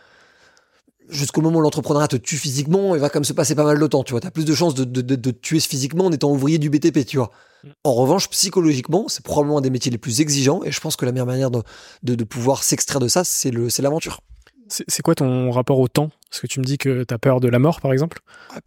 [1.10, 3.87] Jusqu'au moment où l'entrepreneuriat te tue physiquement, il va comme se passer pas mal de
[3.87, 4.20] temps, tu vois.
[4.20, 6.70] T'as plus de chances de, de, de, de, te tuer physiquement en étant ouvrier du
[6.70, 7.30] BTP, tu vois.
[7.62, 7.68] Mm.
[7.84, 11.04] En revanche, psychologiquement, c'est probablement un des métiers les plus exigeants et je pense que
[11.04, 14.20] la meilleure manière de pouvoir s'extraire de ça, c'est l'aventure.
[14.68, 16.11] C'est quoi ton rapport au temps?
[16.31, 18.20] Parce que tu me dis que tu as peur de la mort, par exemple.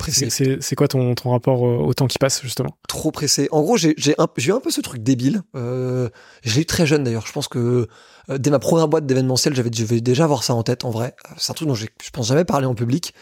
[0.06, 2.78] C'est quoi ton, ton rapport au temps qui passe, justement?
[2.88, 3.48] Trop pressé.
[3.52, 5.42] En gros, j'ai eu un peu ce truc débile.
[5.56, 6.10] Euh,
[6.44, 7.26] j'ai eu très jeune, d'ailleurs.
[7.28, 7.88] Je pense que
[8.30, 11.16] euh, dès ma première boîte d'événementiel, j'avais déjà avoir ça en tête, en vrai.
[11.38, 13.14] C'est un truc dont je pense jamais parler en public.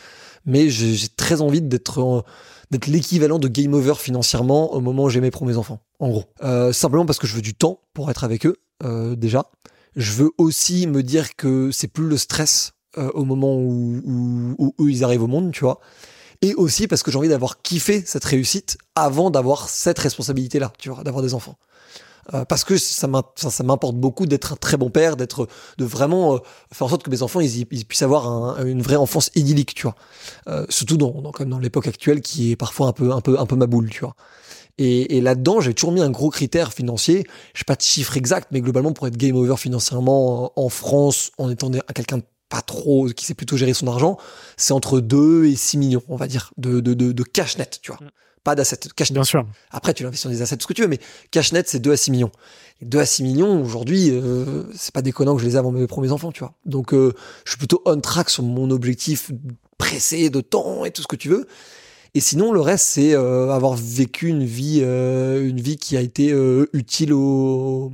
[0.46, 2.24] Mais j'ai très envie d'être
[2.72, 6.26] d'être l'équivalent de game over financièrement au moment où j'ai mes premiers enfants, en gros.
[6.44, 9.46] Euh, simplement parce que je veux du temps pour être avec eux, euh, déjà.
[9.96, 14.02] Je veux aussi me dire que c'est plus le stress euh, au moment où,
[14.58, 15.80] où, où, ils arrivent au monde, tu vois.
[16.42, 20.90] et aussi parce que j'ai envie d'avoir kiffé cette réussite avant d'avoir cette responsabilité-là, tu
[20.90, 21.58] vois, d'avoir des enfants.
[22.34, 26.38] Euh, parce que ça m'importe beaucoup d'être un très bon père, d'être, de vraiment euh,
[26.72, 29.96] faire en sorte que mes enfants ils, puissent avoir une vraie enfance idyllique, tu vois.
[30.48, 33.46] Euh, surtout dans, dans, dans l'époque actuelle qui est parfois un peu, un peu, un
[33.46, 34.16] peu ma boule, tu vois.
[34.78, 37.26] Et, et là-dedans, j'ai toujours mis un gros critère financier.
[37.54, 41.32] Je sais pas de chiffre exact, mais globalement, pour être game over financièrement en France,
[41.38, 44.18] en étant quelqu'un de pas trop, qui sait plutôt gérer son argent,
[44.58, 47.80] c'est entre 2 et 6 millions, on va dire, de, de, de, de cash net,
[47.82, 48.00] tu vois.
[48.06, 48.10] Mm.
[48.44, 49.16] Pas d'assets, cash net.
[49.16, 49.46] Bien sûr.
[49.72, 51.00] Après, tu l'investis dans des assets, ce que tu veux, mais
[51.32, 52.32] cash net, c'est 2 à 6 millions.
[52.82, 55.72] Et 2 à 6 millions, aujourd'hui, euh, c'est pas déconnant que je les ai avant
[55.72, 56.54] mes premiers enfants, tu vois.
[56.66, 57.14] Donc, euh,
[57.46, 59.32] je suis plutôt on track sur mon objectif
[59.78, 61.48] pressé de temps et tout ce que tu veux.
[62.18, 66.02] Et sinon, le reste, c'est euh, avoir vécu une vie, euh, une vie qui a
[66.02, 67.92] été euh, utile au,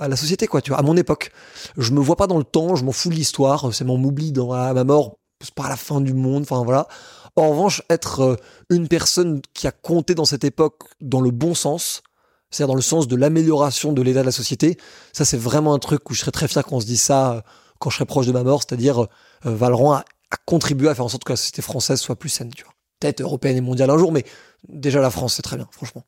[0.00, 0.60] à la société, quoi.
[0.60, 1.30] Tu vois, à mon époque,
[1.76, 4.32] je me vois pas dans le temps, je m'en fous de l'histoire, c'est mon oubli
[4.32, 6.42] dans à ma mort, c'est pas la fin du monde.
[6.42, 6.88] Enfin voilà.
[7.36, 8.36] En revanche, être
[8.68, 12.02] une personne qui a compté dans cette époque dans le bon sens,
[12.50, 14.76] c'est-à-dire dans le sens de l'amélioration de l'état de la société,
[15.12, 17.44] ça c'est vraiment un truc où je serais très fier qu'on se dise ça
[17.78, 19.06] quand je serai proche de ma mort, c'est-à-dire
[19.44, 19.98] Valran a,
[20.30, 22.71] a contribué à faire en sorte que la société française soit plus saine, tu vois
[23.02, 24.24] peut-être européenne et mondiale un jour, mais
[24.68, 26.04] déjà la France, c'est très bien, franchement.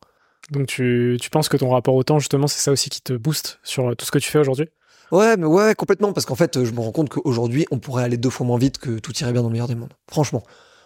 [0.50, 3.14] Donc tu, tu penses que ton rapport au temps, justement, c'est ça aussi qui te
[3.14, 4.68] booste sur tout ce que tu fais aujourd'hui?
[5.10, 8.16] Ouais, mais ouais, complètement, parce qu'en fait, je me rends compte qu'aujourd'hui, on pourrait aller
[8.16, 9.92] deux fois moins vite que tout irait bien dans le meilleur des mondes.
[10.10, 10.42] Franchement.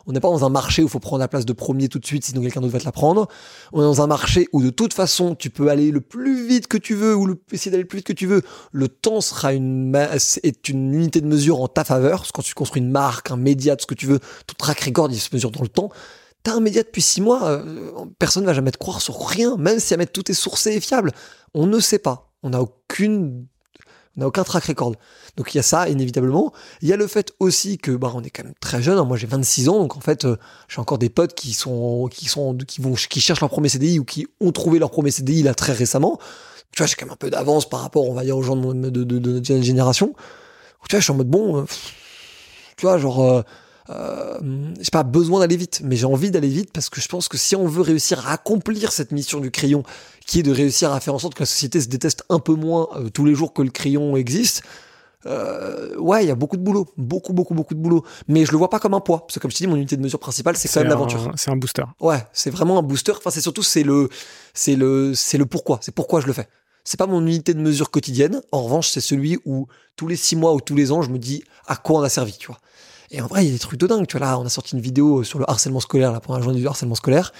[0.08, 1.98] On n'est pas dans un marché où il faut prendre la place de premier tout
[1.98, 3.28] de suite, sinon quelqu'un d'autre va te la prendre.
[3.74, 6.66] On est dans un marché où de toute façon, tu peux aller le plus vite
[6.66, 8.40] que tu veux ou le, essayer d'aller le plus vite que tu veux.
[8.72, 9.94] Le temps sera une
[10.42, 12.20] est une unité de mesure en ta faveur.
[12.20, 14.54] Parce que quand tu construis une marque, un média, tout ce que tu veux, tout
[14.56, 15.90] track record, il se mesure dans le temps.
[16.42, 19.56] T'as un média depuis six mois, euh, personne ne va jamais te croire sur rien,
[19.58, 21.12] même si à mettre tout est sourcé et fiable.
[21.52, 22.32] On ne sait pas.
[22.42, 23.46] On n'a aucune
[24.18, 24.94] on n'a aucun track record.
[25.38, 26.52] Donc il y a ça, inévitablement.
[26.82, 28.98] Il y a le fait aussi que bah, on est quand même très jeune.
[28.98, 29.04] Hein.
[29.04, 30.36] Moi j'ai 26 ans, donc en fait, euh,
[30.68, 34.00] j'ai encore des potes qui sont qui sont qui vont qui cherchent leur premier CDI
[34.00, 36.18] ou qui ont trouvé leur premier CDI là très récemment.
[36.72, 38.56] Tu vois, j'ai quand même un peu d'avance par rapport, on va dire, aux gens
[38.56, 40.12] de, notre génération.
[40.88, 41.64] Tu vois, je suis en mode bon, euh,
[42.76, 43.44] tu vois, genre.
[43.90, 44.38] Euh,
[44.80, 47.38] j'ai pas besoin d'aller vite, mais j'ai envie d'aller vite parce que je pense que
[47.38, 49.82] si on veut réussir à accomplir cette mission du crayon,
[50.26, 52.54] qui est de réussir à faire en sorte que la société se déteste un peu
[52.54, 54.62] moins tous les jours que le crayon existe,
[55.28, 58.04] euh, ouais, il y a beaucoup de boulot, beaucoup, beaucoup, beaucoup de boulot.
[58.26, 59.76] Mais je le vois pas comme un poids, parce que comme je te dis, mon
[59.76, 61.32] unité de mesure principale, c'est quand même l'aventure.
[61.36, 61.84] C'est un booster.
[62.00, 63.12] Ouais, c'est vraiment un booster.
[63.16, 64.08] Enfin, c'est surtout c'est le,
[64.54, 65.78] c'est le, c'est le pourquoi.
[65.82, 66.48] C'est pourquoi je le fais.
[66.84, 68.40] C'est pas mon unité de mesure quotidienne.
[68.50, 71.18] En revanche, c'est celui où tous les six mois ou tous les ans, je me
[71.18, 72.58] dis à quoi on a servi, tu vois.
[73.10, 74.06] Et en vrai, il y a des trucs de dingue.
[74.06, 76.40] Tu vois, là, on a sorti une vidéo sur le harcèlement scolaire, là, pour un
[76.40, 77.32] journée du harcèlement scolaire.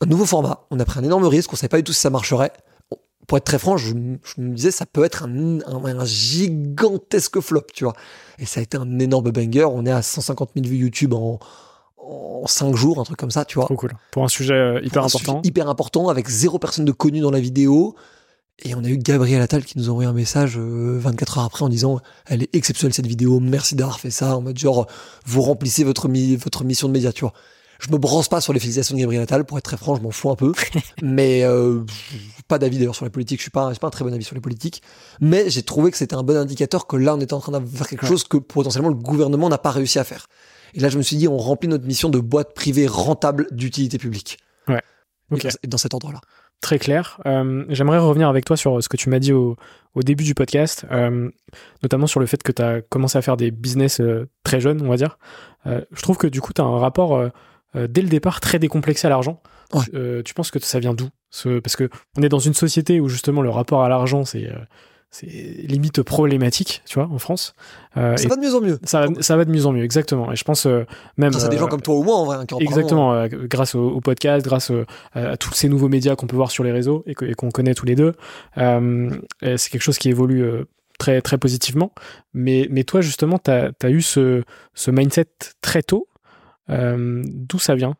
[0.00, 0.66] Un nouveau format.
[0.70, 1.52] On a pris un énorme risque.
[1.52, 2.52] On savait pas du tout si ça marcherait.
[3.30, 7.84] Pour être très franc, je, me disais, ça peut être un, un, gigantesque flop, tu
[7.84, 7.92] vois.
[8.40, 9.66] Et ça a été un énorme banger.
[9.66, 11.38] On est à 150 000 vues YouTube en,
[11.96, 13.66] en 5 jours, un truc comme ça, tu vois.
[13.66, 13.92] Trop cool.
[14.10, 15.42] Pour un sujet euh, hyper important.
[15.44, 17.94] hyper important, avec zéro personne de connue dans la vidéo.
[18.64, 21.46] Et on a eu Gabriel Attal qui nous a envoyé un message 24 euh, heures
[21.46, 24.88] après en disant elle est exceptionnelle cette vidéo, merci d'avoir fait ça, en mode genre
[25.24, 27.32] vous remplissez votre, votre mission de média, tu vois.
[27.80, 30.02] Je me brosse pas sur les félicitations de Gabriel Attal, pour être très franc, je
[30.02, 30.52] m'en fous un peu.
[31.02, 31.80] mais euh,
[32.46, 34.34] pas d'avis d'ailleurs sur les politiques, je suis pas, pas un très bon avis sur
[34.34, 34.82] les politiques.
[35.20, 37.66] Mais j'ai trouvé que c'était un bon indicateur que là on était en train de
[37.66, 40.26] faire quelque chose que potentiellement le gouvernement n'a pas réussi à faire.
[40.74, 43.98] Et là je me suis dit on remplit notre mission de boîte privée rentable d'utilité
[43.98, 44.38] publique.
[44.68, 44.82] Ouais.
[45.66, 46.20] dans cet ordre-là
[46.60, 47.20] très clair.
[47.26, 49.56] Euh, j'aimerais revenir avec toi sur ce que tu m'as dit au,
[49.96, 51.30] début du podcast, euh,
[51.82, 54.82] notamment sur le fait que tu as commencé à faire des business euh, très jeunes,
[54.82, 55.18] on va dire.
[55.66, 57.30] je trouve que du coup, tu as un rapport
[57.74, 59.42] dès le départ très décomplexé à l'argent.
[59.72, 61.08] tu penses que ça vient d'où
[61.60, 64.50] Parce que on est dans une société où justement le rapport à l'argent, c'est
[65.10, 67.54] c'est limite problématique, tu vois, en France.
[67.96, 68.78] Euh, ça va de mieux en mieux.
[68.84, 70.30] Ça, ça, va de mieux en mieux, exactement.
[70.32, 70.84] Et je pense euh,
[71.16, 71.30] même.
[71.30, 73.12] Grâce à des gens euh, comme toi ou moi, en vrai, hein, qui en Exactement,
[73.12, 74.70] euh, grâce au, au, podcast, grâce
[75.14, 77.86] à tous ces nouveaux médias qu'on peut voir sur les réseaux et qu'on connaît tous
[77.86, 78.14] les deux.
[78.56, 80.44] c'est quelque chose qui évolue
[80.98, 81.92] très, très positivement.
[82.32, 85.26] Mais, mais toi, justement, tu as, as, eu ce, ce mindset
[85.60, 86.06] très tôt.
[86.70, 87.96] D'où ça vient?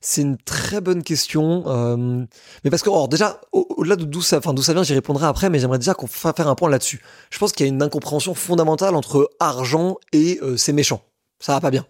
[0.00, 1.64] C'est une très bonne question.
[1.66, 2.24] Euh,
[2.64, 5.58] mais parce que, alors déjà, au-delà de d'où ça, ça vient, j'y répondrai après, mais
[5.58, 7.02] j'aimerais déjà qu'on fasse faire un point là-dessus.
[7.30, 11.02] Je pense qu'il y a une incompréhension fondamentale entre argent et euh, c'est méchant.
[11.38, 11.86] Ça va pas bien.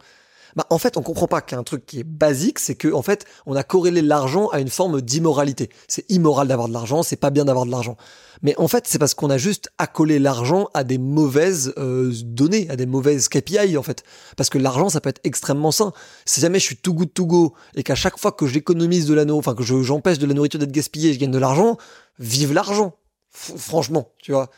[0.56, 3.26] Bah, en fait, on comprend pas qu'un truc qui est basique, c'est que en fait,
[3.44, 5.68] on a corrélé l'argent à une forme d'immoralité.
[5.86, 7.96] C'est immoral d'avoir de l'argent, c'est pas bien d'avoir de l'argent.
[8.42, 12.68] Mais en fait, c'est parce qu'on a juste accolé l'argent à des mauvaises euh, données,
[12.70, 14.02] à des mauvaises KPI en fait.
[14.36, 15.92] Parce que l'argent, ça peut être extrêmement sain.
[16.24, 19.14] Si jamais je suis too good to go et qu'à chaque fois que j'économise de
[19.14, 21.76] la enfin que j'empêche de la nourriture d'être gaspillée, je gagne de l'argent,
[22.18, 22.96] vive l'argent.
[23.30, 24.50] Franchement, tu vois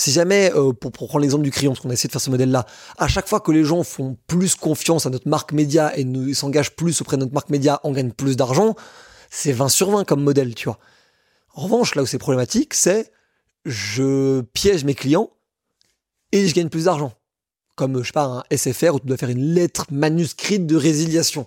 [0.00, 2.30] Si jamais, euh, pour, prendre l'exemple du crayon, parce qu'on a essayé de faire ce
[2.30, 2.64] modèle-là,
[2.96, 6.32] à chaque fois que les gens font plus confiance à notre marque média et nous
[6.32, 8.76] s'engagent plus auprès de notre marque média, on gagne plus d'argent,
[9.28, 10.78] c'est 20 sur 20 comme modèle, tu vois.
[11.52, 13.12] En revanche, là où c'est problématique, c'est
[13.66, 15.28] je piège mes clients
[16.32, 17.12] et je gagne plus d'argent.
[17.76, 21.44] Comme, je sais pas, un SFR où tu dois faire une lettre manuscrite de résiliation.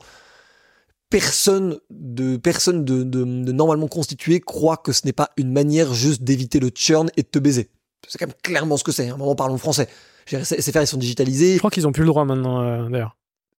[1.10, 6.60] Personne de, personne de, normalement constitué croit que ce n'est pas une manière juste d'éviter
[6.60, 7.72] le churn et de te baiser.
[8.08, 9.10] C'est quand même clairement ce que c'est.
[9.10, 9.88] À un moment, parlons français.
[10.28, 11.54] SFR, ils sont digitalisés.
[11.54, 13.16] Je crois qu'ils ont plus le droit maintenant, euh, d'ailleurs.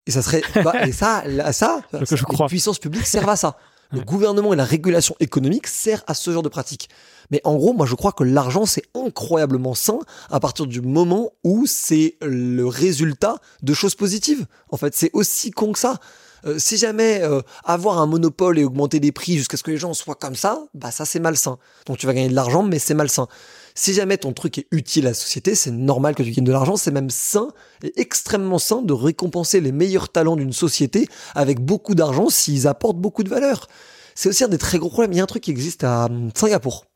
[0.07, 2.47] Et ça serait, bah, et ça, ça, je, je crois.
[2.47, 3.57] les puissances publiques servent à ça.
[3.93, 6.89] Le gouvernement et la régulation économique servent à ce genre de pratique.
[7.31, 9.99] Mais en gros, moi je crois que l'argent c'est incroyablement sain
[10.31, 14.47] à partir du moment où c'est le résultat de choses positives.
[14.71, 15.99] En fait, c'est aussi con que ça.
[16.47, 19.79] Euh, si jamais euh, avoir un monopole et augmenter les prix jusqu'à ce que les
[19.79, 21.59] gens soient comme ça, bah ça c'est malsain.
[21.87, 23.29] Donc tu vas gagner de l'argent, mais c'est malsain.
[23.77, 26.53] Si jamais ton truc est utile à la société, c'est normal que tu gagnes de
[26.53, 27.49] l'argent, c'est même sain
[27.83, 32.99] et extrêmement sain de récompenser les meilleurs talents d'une société avec beaucoup d'argent s'ils apportent
[32.99, 33.67] beaucoup de valeur.
[34.15, 35.13] C'est aussi un des très gros problèmes.
[35.13, 36.87] Il y a un truc qui existe à hum, Singapour.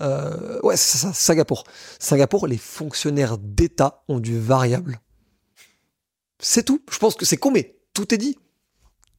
[0.00, 1.64] Euh, ouais, c'est ça, Singapour.
[1.98, 5.00] Singapour, les fonctionnaires d'État ont du variable.
[6.38, 6.80] C'est tout.
[6.90, 8.38] Je pense que c'est con, mais tout est dit.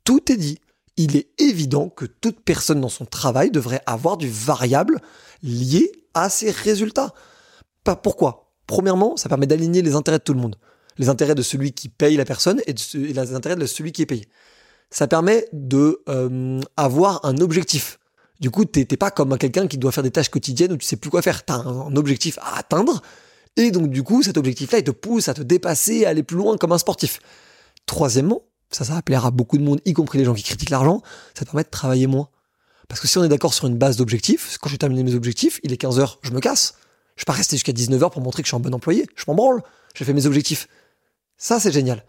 [0.04, 0.60] Tout est dit.
[0.98, 5.00] Il est évident que toute personne dans son travail devrait avoir du variable
[5.44, 7.14] lié à ses résultats.
[7.84, 10.58] Pas pourquoi Premièrement, ça permet d'aligner les intérêts de tout le monde.
[10.98, 14.08] Les intérêts de celui qui paye la personne et, les intérêts de celui qui est
[14.08, 14.28] payé.
[14.90, 18.00] Ça permet de euh, avoir un objectif.
[18.40, 20.98] Du coup, t'es pas comme quelqu'un qui doit faire des tâches quotidiennes où tu sais
[20.98, 21.44] plus quoi faire.
[21.44, 23.02] T'as un, un objectif à atteindre.
[23.56, 26.38] Et donc, du coup, cet objectif-là, il te pousse à te dépasser, à aller plus
[26.38, 27.20] loin comme un sportif.
[27.88, 30.70] Troisièmement, ça, ça va plaire à beaucoup de monde, y compris les gens qui critiquent
[30.70, 31.02] l'argent,
[31.34, 32.30] ça permet de travailler moins.
[32.88, 35.60] Parce que si on est d'accord sur une base d'objectifs, quand j'ai terminé mes objectifs,
[35.64, 36.76] il est 15h, je me casse.
[37.16, 39.08] Je vais pas rester jusqu'à 19h pour montrer que je suis un bon employé.
[39.16, 39.62] Je m'en branle.
[39.96, 40.68] J'ai fait mes objectifs.
[41.38, 42.06] Ça, c'est génial.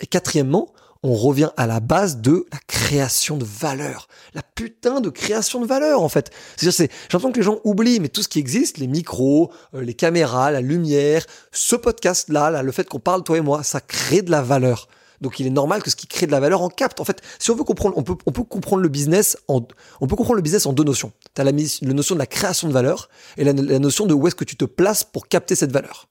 [0.00, 4.08] Et quatrièmement, on revient à la base de la création de valeur.
[4.34, 6.30] La putain de création de valeur, en fait.
[6.56, 9.52] C'est-à-dire, c'est, j'ai l'impression que les gens oublient, mais tout ce qui existe, les micros,
[9.74, 13.62] euh, les caméras, la lumière, ce podcast-là, là, le fait qu'on parle, toi et moi,
[13.62, 14.88] ça crée de la valeur.
[15.20, 17.00] Donc il est normal que ce qui crée de la valeur en capte.
[17.00, 19.66] En fait, si on veut comprendre, on peut, comprendre le business en,
[20.00, 21.12] on peut comprendre le business en deux notions.
[21.34, 24.26] Tu as la, la, notion de la création de valeur et la, notion de où
[24.26, 26.08] est-ce que tu te places pour capter cette valeur.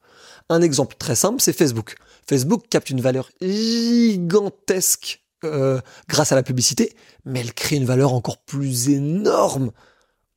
[0.49, 1.95] Un exemple très simple, c'est Facebook.
[2.27, 6.93] Facebook capte une valeur gigantesque euh, grâce à la publicité,
[7.25, 9.71] mais elle crée une valeur encore plus énorme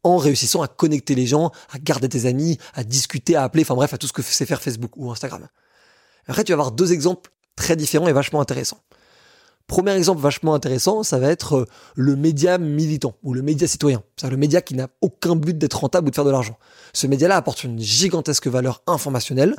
[0.02, 3.74] en réussissant à connecter les gens, à garder tes amis, à discuter, à appeler, enfin
[3.74, 5.46] bref, à tout ce que sait faire Facebook ou Instagram.
[6.26, 8.78] Après, tu vas avoir deux exemples très différent et vachement intéressant.
[9.70, 14.02] Premier exemple vachement intéressant, ça va être euh, le média militant ou le média citoyen.
[14.16, 16.58] C'est le média qui n'a aucun but d'être rentable ou de faire de l'argent.
[16.92, 19.54] Ce média-là apporte une gigantesque valeur informationnelle,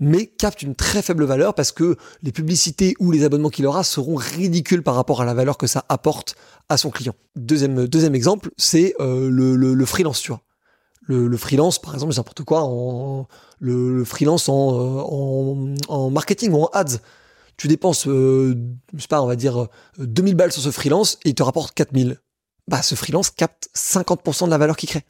[0.00, 3.84] mais capte une très faible valeur parce que les publicités ou les abonnements qu'il aura
[3.84, 6.34] seront ridicules par rapport à la valeur que ça apporte
[6.68, 7.14] à son client.
[7.36, 10.40] Deuxième, deuxième exemple, c'est euh, le, freelance, tu vois.
[11.02, 12.68] Le, freelance, par exemple, n'importe quoi,
[13.60, 16.98] le, freelance euh, en marketing ou en ads
[17.62, 18.56] tu dépenses, euh,
[18.92, 21.44] je sais pas, on va dire 2000 euh, balles sur ce freelance et il te
[21.44, 22.18] rapporte 4000.
[22.66, 25.04] Bah, ce freelance capte 50% de la valeur qu'il crée.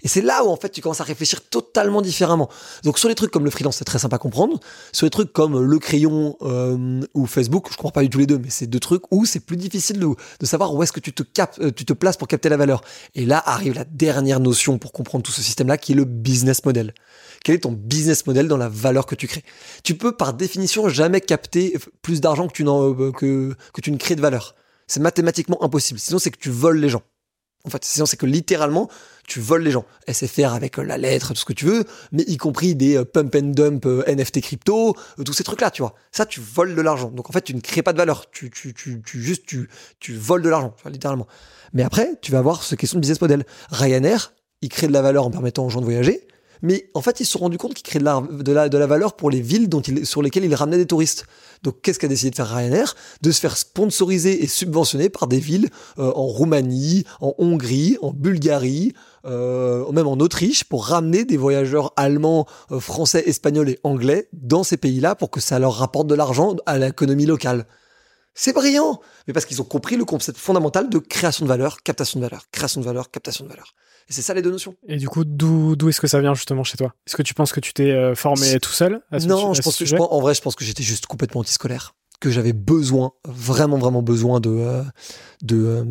[0.00, 2.48] Et c'est là où en fait tu commences à réfléchir totalement différemment.
[2.82, 4.58] Donc sur les trucs comme le freelance, c'est très sympa à comprendre.
[4.90, 8.26] Sur les trucs comme le crayon euh, ou Facebook, je comprends pas du tout les
[8.26, 11.12] deux, mais c'est deux trucs où c'est plus difficile de, savoir où est-ce que tu
[11.12, 12.80] te capes, tu te places pour capter la valeur.
[13.14, 16.64] Et là arrive la dernière notion pour comprendre tout ce système-là, qui est le business
[16.64, 16.94] model.
[17.46, 19.44] Quel est ton business model dans la valeur que tu crées?
[19.84, 23.98] Tu peux par définition jamais capter plus d'argent que, tu euh, que, que tu ne
[23.98, 24.56] crées de valeur.
[24.88, 26.00] C'est mathématiquement impossible.
[26.00, 27.02] Sinon, c'est que tu voles les gens.
[27.64, 28.90] En fait, sinon, c'est que littéralement,
[29.28, 29.84] tu voles les gens.
[30.08, 33.04] SFR avec euh, la lettre, tout ce que tu veux, mais y compris des euh,
[33.04, 35.94] pump and dump NFT crypto, tous ces trucs-là, tu vois.
[36.10, 37.12] Ça, tu voles de l'argent.
[37.12, 38.28] Donc, en fait, tu ne crées pas de valeur.
[38.32, 41.28] Tu, tu, tu, tu juste, tu, tu voles de l'argent, littéralement.
[41.74, 43.46] Mais après, tu vas avoir ce question de business model.
[43.70, 44.32] Ryanair,
[44.62, 46.26] il crée de la valeur en permettant aux gens de voyager.
[46.62, 49.40] Mais en fait, ils se sont rendus compte qu'ils créaient de la, valeur pour les
[49.40, 51.26] villes dont il, sur lesquelles ils ramenaient des touristes.
[51.62, 52.94] Donc, qu'est-ce qu'a décidé de faire Ryanair?
[53.22, 58.12] De se faire sponsoriser et subventionner par des villes euh, en Roumanie, en Hongrie, en
[58.12, 58.92] Bulgarie,
[59.24, 64.62] euh, même en Autriche, pour ramener des voyageurs allemands, euh, français, espagnols et anglais dans
[64.62, 67.66] ces pays-là pour que ça leur rapporte de l'argent à l'économie locale.
[68.38, 72.20] C'est brillant, mais parce qu'ils ont compris le concept fondamental de création de valeur, captation
[72.20, 73.72] de valeur, création de valeur, captation de valeur.
[74.10, 74.76] Et c'est ça les deux notions.
[74.86, 76.94] Et du coup, d'où est-ce que ça vient justement chez toi?
[77.06, 79.96] Est-ce que tu penses que tu t'es euh, formé tout seul Non, je pense que,
[80.00, 81.94] en vrai, je pense que j'étais juste complètement antiscolaire.
[82.20, 84.82] Que j'avais besoin, vraiment vraiment besoin de euh,
[85.42, 85.84] de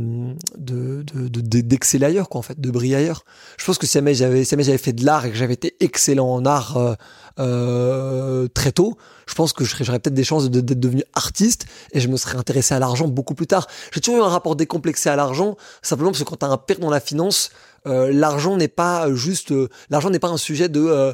[1.14, 3.24] de d'exceller ailleurs quoi en fait, de briller ailleurs.
[3.58, 5.76] Je pense que si jamais j'avais si j'avais fait de l'art et que j'avais été
[5.80, 6.93] excellent en art euh,
[7.39, 8.97] euh, très tôt,
[9.28, 12.74] je pense que j'aurais peut-être des chances d'être devenu artiste et je me serais intéressé
[12.74, 13.68] à l'argent beaucoup plus tard.
[13.93, 16.58] J'ai toujours eu un rapport décomplexé à l'argent, simplement parce que quand tu as un
[16.58, 17.52] père dans la finance,
[17.86, 19.54] euh, l'argent n'est pas juste
[19.91, 21.14] l'argent n'est pas un sujet de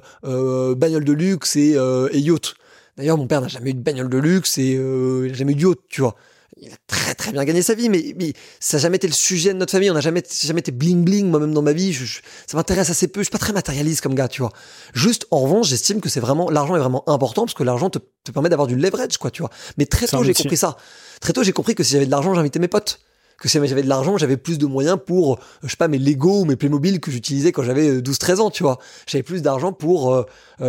[0.76, 1.76] bagnole de luxe et,
[2.12, 2.56] et yacht
[3.02, 5.54] D'ailleurs, mon père n'a jamais eu de bagnole de luxe et euh, il n'a jamais
[5.54, 6.16] eu de yacht, tu vois.
[6.62, 8.14] Il a très très bien gagné sa vie, mais,
[8.60, 9.90] ça n'a jamais été le sujet de notre famille.
[9.90, 11.96] On n'a jamais, jamais été bling bling moi-même dans ma vie.
[11.96, 13.22] ça m'intéresse assez peu.
[13.22, 14.52] Je suis pas très matérialiste comme gars, tu vois.
[14.94, 17.98] Juste, en revanche, j'estime que c'est vraiment l'argent est vraiment important parce que l'argent te,
[17.98, 19.50] te permet d'avoir du leverage, quoi, tu vois.
[19.80, 20.78] Mais très tôt, j'ai compris ça.
[21.22, 23.00] Très tôt, j'ai compris que si j'avais de l'argent, j'invitais mes potes
[23.42, 25.98] que si j'avais de l'argent, j'avais plus de moyens pour, euh, je sais pas, mes
[25.98, 28.78] Lego ou mes Playmobil que j'utilisais quand j'avais 12-13 euh, ans, tu vois.
[29.08, 30.26] J'avais plus d'argent pour, euh,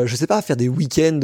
[0.07, 1.21] je sais pas, faire des week-ends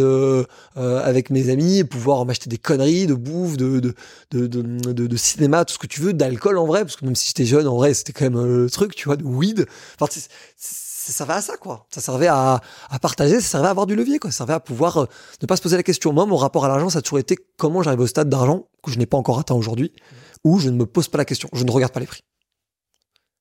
[0.76, 3.94] avec mes amis, pouvoir m'acheter des conneries de bouffe, de de,
[4.30, 7.28] de, de, cinéma, tout ce que tu veux, d'alcool en vrai, parce que même si
[7.28, 9.66] j'étais jeune, en vrai, c'était quand même le truc, tu vois, de weed.
[9.98, 10.12] Enfin,
[10.58, 11.86] ça servait à ça, quoi.
[11.90, 14.30] Ça servait à, à, partager, ça servait à avoir du levier, quoi.
[14.30, 15.06] Ça servait à pouvoir
[15.40, 16.12] ne pas se poser la question.
[16.12, 18.90] Moi, mon rapport à l'argent, ça a toujours été comment j'arrive au stade d'argent que
[18.90, 19.92] je n'ai pas encore atteint aujourd'hui
[20.44, 22.22] où je ne me pose pas la question, je ne regarde pas les prix.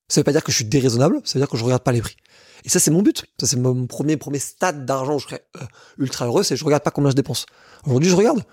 [0.10, 1.92] Ça veut pas dire que je suis déraisonnable, ça veut dire que je regarde pas
[1.92, 2.16] les prix.
[2.64, 3.26] Et ça, c'est mon but.
[3.40, 5.66] Ça, c'est mon premier, premier stade d'argent où je serais euh,
[5.98, 7.46] ultra heureux, c'est je regarde pas combien je dépense.
[7.86, 8.44] Aujourd'hui, je regarde.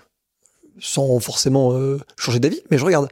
[0.79, 3.07] Sans forcément euh, changer d'avis, mais je regarde.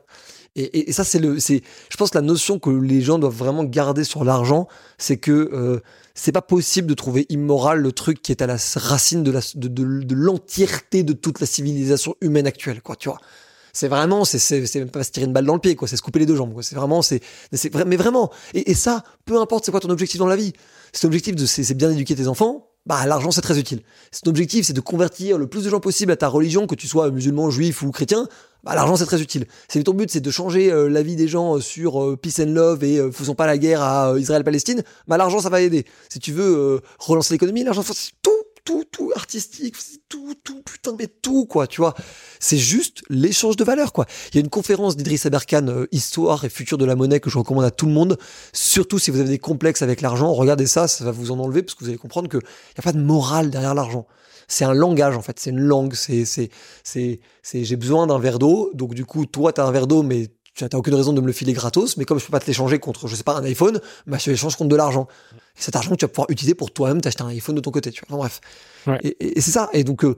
[0.55, 4.03] Et, ça, c'est le, c'est, je pense la notion que les gens doivent vraiment garder
[4.03, 4.67] sur l'argent,
[4.99, 5.79] c'est que euh,
[6.13, 10.13] c'est pas possible de trouver immoral le truc qui est à la racine de, de
[10.13, 13.17] l'entièreté de toute la civilisation humaine actuelle, quoi, tu vois
[13.73, 15.87] c'est vraiment, c'est, c'est, c'est même pas se tirer une balle dans le pied, quoi.
[15.87, 16.61] C'est se couper les deux jambes, quoi.
[16.61, 17.21] C'est vraiment, c'est,
[17.51, 18.31] c'est mais vraiment.
[18.53, 20.53] Et, ça, peu importe c'est quoi ton objectif dans la vie.
[20.99, 23.81] Ton objectif de, c'est, c'est bien éduquer tes enfants, bah, l'argent, c'est très utile.
[24.23, 26.87] Ton objectif, c'est de convertir le plus de gens possible à ta religion, que tu
[26.87, 28.27] sois musulman, juif ou chrétien,
[28.63, 29.47] bah, l'argent, c'est très utile.
[29.69, 32.39] Si ton but, c'est de changer euh, la vie des gens euh, sur euh, peace
[32.39, 35.85] and love et faisons pas la guerre à Israël-Palestine, bah, l'argent, ça va aider.
[36.09, 38.31] Si tu veux relancer l'économie, l'argent, c'est tout
[38.63, 39.75] tout, tout artistique,
[40.09, 41.93] tout, tout, putain, mais tout, quoi, tu vois.
[42.39, 44.05] C'est juste l'échange de valeurs, quoi.
[44.31, 47.29] Il y a une conférence d'Idriss Aberkan, euh, Histoire et futur de la monnaie, que
[47.29, 48.17] je recommande à tout le monde.
[48.53, 51.63] Surtout si vous avez des complexes avec l'argent, regardez ça, ça va vous en enlever,
[51.63, 54.07] parce que vous allez comprendre qu'il n'y a pas de morale derrière l'argent.
[54.47, 56.49] C'est un langage, en fait, c'est une langue, c'est, c'est,
[56.83, 60.03] c'est, c'est, j'ai besoin d'un verre d'eau, donc du coup, toi, t'as un verre d'eau,
[60.03, 62.39] mais tu n'as aucune raison de me le filer gratos, mais comme je peux pas
[62.39, 65.07] te l'échanger contre, je sais pas, un iPhone, bah, je l'échange contre de l'argent.
[65.55, 68.03] cet argent, tu vas pouvoir utiliser pour toi-même t'acheter un iPhone de ton côté, tu
[68.07, 68.19] vois.
[68.19, 68.39] Enfin,
[68.85, 69.01] bref.
[69.03, 69.69] Et, c'est ça.
[69.73, 70.15] Et donc, euh,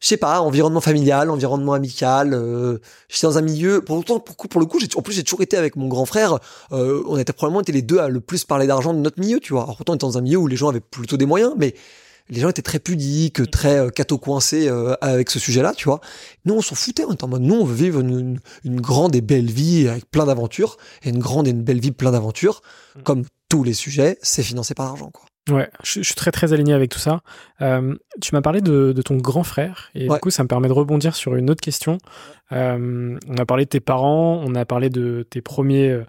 [0.00, 2.34] je sais pas, environnement familial, environnement amical.
[2.34, 2.78] Euh,
[3.08, 3.80] j'étais dans un milieu.
[3.80, 6.38] Pour, pour, pour le coup, en plus, j'ai toujours été avec mon grand frère.
[6.72, 9.38] Euh, on était probablement été les deux à le plus parler d'argent de notre milieu,
[9.38, 9.62] tu vois.
[9.62, 11.74] Alors pourtant, on était dans un milieu où les gens avaient plutôt des moyens, mais
[12.28, 13.46] les gens étaient très pudiques, mm.
[13.46, 16.00] très euh, cato-coincés euh, avec ce sujet-là, tu vois.
[16.44, 19.20] Nous, on s'en foutait, on était en mode, nous, on veut vivre une, grande et
[19.20, 22.62] belle vie avec plein d'aventures, et une grande et une belle vie plein d'aventures.
[22.96, 23.02] Mm.
[23.02, 25.24] Comme tous les sujets, c'est financé par l'argent, quoi.
[25.48, 27.20] Ouais, je, suis très très aligné avec tout ça.
[27.62, 30.72] Euh, tu m'as parlé de, ton grand frère et du coup ça me permet de
[30.72, 31.98] rebondir sur une autre question.
[32.50, 36.00] on a parlé de tes parents, on a parlé de tes premiers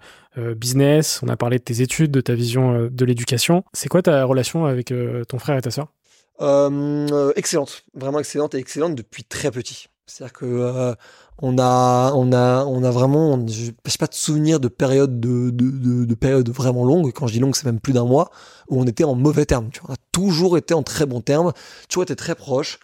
[0.56, 3.62] business, on a parlé de tes études, de ta vision de l'éducation.
[3.72, 4.92] C'est quoi ta relation avec
[5.28, 5.86] ton frère et ta sœur?
[6.40, 9.88] Euh, excellente, vraiment excellente et excellente depuis très petit.
[10.06, 10.94] C'est-à-dire que euh,
[11.40, 15.50] on a, on a, on a vraiment, je n'ai pas de souvenir de période de,
[15.50, 17.12] de, de, période vraiment longue.
[17.12, 18.30] Quand je dis longue, c'est même plus d'un mois
[18.68, 19.70] où on était en mauvais termes.
[19.70, 19.90] Tu vois.
[19.90, 21.52] On a toujours été en très bons termes.
[21.88, 22.80] Tu vois, été très proche.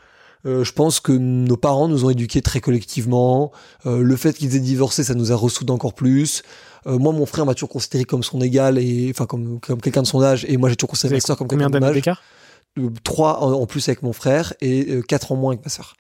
[0.47, 3.51] Euh, je pense que nos parents nous ont éduqués très collectivement.
[3.87, 6.43] Euh, le fait qu'ils aient divorcé, ça nous a ressoudé encore plus.
[6.87, 10.03] Euh, moi, mon frère m'a toujours considéré comme son égal et enfin comme, comme quelqu'un
[10.03, 12.03] de son âge, et moi j'ai toujours considéré ma soeur comme quelqu'un de mon âge
[13.03, 15.97] trois en plus avec mon frère et euh, quatre en moins avec ma sœur.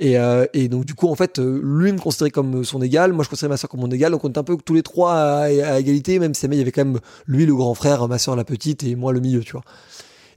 [0.00, 3.12] Et, euh, et, donc du coup en fait euh, lui me considérait comme son égal,
[3.12, 4.82] moi je considérais ma soeur comme mon égal, donc on était un peu tous les
[4.82, 8.18] trois à, égalité, même si il y avait quand même lui le grand frère, ma
[8.18, 9.62] soeur la petite et moi le milieu, tu vois.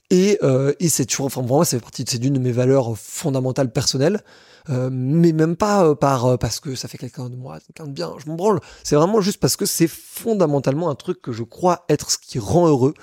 [0.10, 0.40] Et,
[0.80, 4.22] et c'est toujours, enfin pour moi c'est partie, c'est d'une de mes valeurs fondamentales personnelles,
[4.70, 8.30] mais même pas par parce que ça fait quelqu'un de moi, quelqu'un de bien, je
[8.30, 8.60] m'en branle.
[8.84, 12.38] C'est vraiment juste parce que c'est fondamentalement un truc que je crois être ce qui
[12.38, 12.94] rend heureux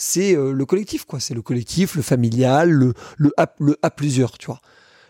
[0.00, 1.20] c'est euh, le collectif, quoi.
[1.20, 4.60] C'est le collectif, le familial, le, le, à, plusieurs, tu vois.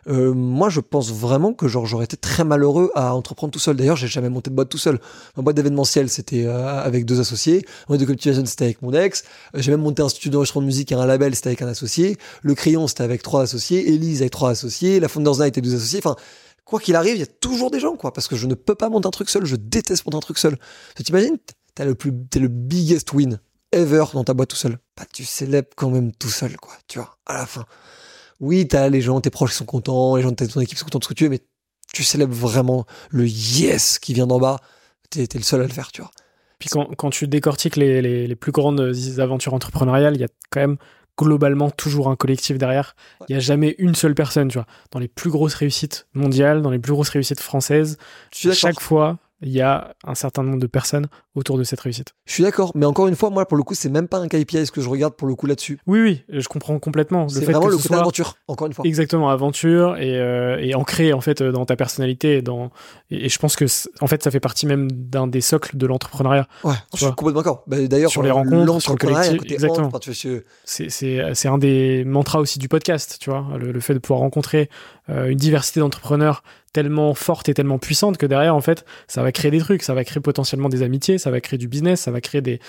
[0.09, 3.77] Euh, moi, je pense vraiment que genre j'aurais été très malheureux à entreprendre tout seul.
[3.77, 4.99] D'ailleurs, j'ai jamais monté de boîte tout seul.
[5.37, 7.65] Ma boîte d'événementiel, c'était euh, avec deux associés.
[7.83, 9.23] Ma boîte de cultivation, c'était avec mon ex.
[9.55, 12.17] J'ai même monté un studio d'enregistrement de musique et un label, c'était avec un associé.
[12.43, 13.93] Le crayon, c'était avec trois associés.
[13.93, 14.99] Elise avec trois associés.
[14.99, 16.01] La Founders Night deux associés.
[16.03, 16.17] Enfin,
[16.65, 18.13] quoi qu'il arrive, il y a toujours des gens, quoi.
[18.13, 19.45] Parce que je ne peux pas monter un truc seul.
[19.45, 20.59] Je déteste monter un truc seul.
[20.97, 21.37] Tu t'imagines,
[21.77, 23.39] t'as le plus, t'es le biggest win
[23.73, 24.79] ever dans ta boîte tout seul.
[24.97, 27.65] Bah, tu célèbres quand même tout seul, quoi, tu vois, à la fin.
[28.41, 30.99] Oui, t'as les gens, tes proches sont contents, les gens de ton équipe sont contents
[30.99, 31.41] de ce que tu es, mais
[31.93, 34.61] tu célèbres vraiment le yes qui vient d'en bas,
[35.11, 36.11] t'es es le seul à le faire, tu vois.
[36.59, 40.29] Puis quand, quand tu décortiques les, les, les, plus grandes aventures entrepreneuriales, il y a
[40.51, 40.77] quand même
[41.17, 42.95] globalement toujours un collectif derrière.
[43.29, 44.67] Il n'y a jamais une seule personne, tu vois.
[44.91, 47.99] Dans les plus grosses réussites mondiales, dans les plus grosses réussites françaises,
[48.33, 52.15] chaque fois, il y a un certain nombre de personnes autour de cette réussite.
[52.27, 54.29] Je suis d'accord, mais encore une fois, moi, pour le coup, c'est même pas un
[54.29, 55.79] KPI ce que je regarde pour le coup là-dessus?
[55.87, 57.29] Oui, oui, je comprends complètement.
[57.29, 58.85] C'est vraiment le côté aventure, encore une fois.
[58.87, 62.39] Exactement, aventure et, euh, et ancré en fait dans ta personnalité.
[62.39, 62.71] Et, dans...
[63.11, 63.65] Et, je pense que
[64.01, 66.47] en fait, ça fait partie même d'un des socles de l'entrepreneuriat.
[66.65, 67.65] Ouais, je suis complètement d'accord.
[67.67, 69.91] Bah, D'ailleurs, sur les rencontres, sur le collectif, exactement.
[70.65, 74.69] C'est un des mantras aussi du podcast, tu vois, le, le fait de pouvoir rencontrer
[75.11, 76.43] euh, une diversité d'entrepreneurs
[76.73, 79.95] tellement forte et tellement puissante que derrière, en fait, ça va créer des trucs, ça
[79.95, 82.61] va créer potentiellement des amitiés, ça va créer du business, ça va créer des.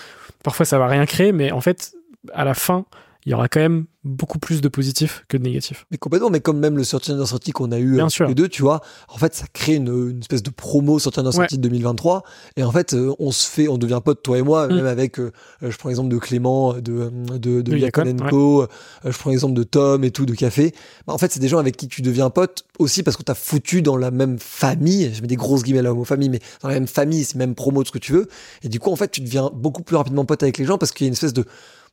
[0.43, 1.93] Parfois, ça va rien créer, mais en fait,
[2.33, 2.85] à la fin,
[3.25, 5.85] il y aura quand même beaucoup plus de positifs que de négatifs.
[5.91, 8.33] Mais complètement, mais comme même le sortie d'un sortie qu'on a eu Bien euh, les
[8.33, 11.57] deux, tu vois, en fait, ça crée une, une espèce de promo sortie d'un sortie
[11.57, 12.23] de 2023.
[12.57, 14.75] Et en fait, euh, on se fait, on devient pote, toi et moi, mm.
[14.75, 18.65] même avec, euh, je prends l'exemple de Clément, de, de, de, de Yakonenko,
[19.05, 20.73] je prends l'exemple de Tom et tout, de Café.
[21.05, 23.35] Bah, en fait, c'est des gens avec qui tu deviens pote aussi parce que t'as
[23.35, 26.69] foutu dans la même famille, je mets des grosses guillemets là, mot famille, mais dans
[26.69, 28.27] la même famille, c'est même promo, de ce que tu veux.
[28.63, 30.91] Et du coup, en fait, tu deviens beaucoup plus rapidement pote avec les gens parce
[30.91, 31.45] qu'il y a une espèce de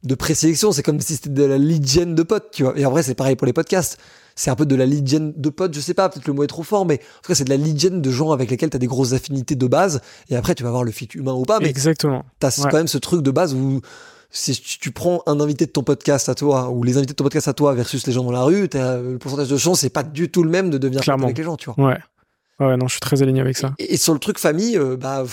[0.04, 0.72] de présélection.
[0.72, 2.78] C'est comme si c'était de la lead gen de potes, tu vois.
[2.78, 3.98] Et en vrai, c'est pareil pour les podcasts.
[4.36, 6.44] C'est un peu de la lead gen de potes, je sais pas, peut-être le mot
[6.44, 8.48] est trop fort, mais en tout cas, c'est de la lead gen de gens avec
[8.50, 10.00] lesquels tu as des grosses affinités de base.
[10.30, 11.58] Et après, tu vas voir le fit humain ou pas.
[11.58, 12.24] Mais Exactement.
[12.40, 13.80] Tu as quand même ce truc de base où
[14.30, 17.24] si tu prends un invité de ton podcast à toi ou les invités de ton
[17.24, 20.02] podcast à toi versus les gens dans la rue, le pourcentage de chance c'est pas
[20.02, 21.24] du tout le même de devenir Clairement.
[21.24, 21.82] avec les gens, tu vois.
[21.88, 21.98] Ouais.
[22.60, 23.74] Ouais, non, je suis très aligné avec ça.
[23.78, 25.24] Et, sur le truc famille, euh, bah,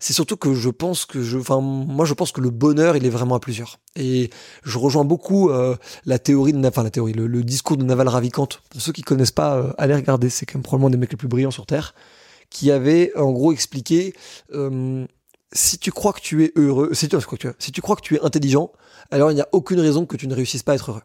[0.00, 3.06] c'est surtout que je pense que je, enfin, moi, je pense que le bonheur, il
[3.06, 3.78] est vraiment à plusieurs.
[3.94, 4.30] Et
[4.64, 8.48] je rejoins beaucoup euh, la théorie de, enfin, la théorie, le, discours de Naval Ravikant.
[8.70, 11.16] Pour ceux qui connaissent pas, euh, allez regarder, c'est quand même probablement des mecs les
[11.16, 11.94] plus brillants sur Terre,
[12.50, 14.14] qui avait en gros expliqué
[15.52, 17.08] si tu crois que tu es heureux, tu,
[17.60, 18.72] si tu crois que tu es intelligent,
[19.12, 21.02] alors il n'y a aucune raison que tu ne réussisses pas à être heureux.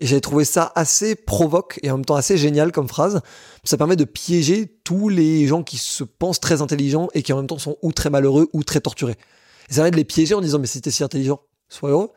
[0.00, 3.20] Et j'avais trouvé ça assez provoque et en même temps assez génial comme phrase.
[3.64, 7.36] Ça permet de piéger tous les gens qui se pensent très intelligents et qui en
[7.36, 9.16] même temps sont ou très malheureux ou très torturés.
[9.68, 12.10] Ça permet de les piéger en disant mais si t'es si intelligent, sois heureux.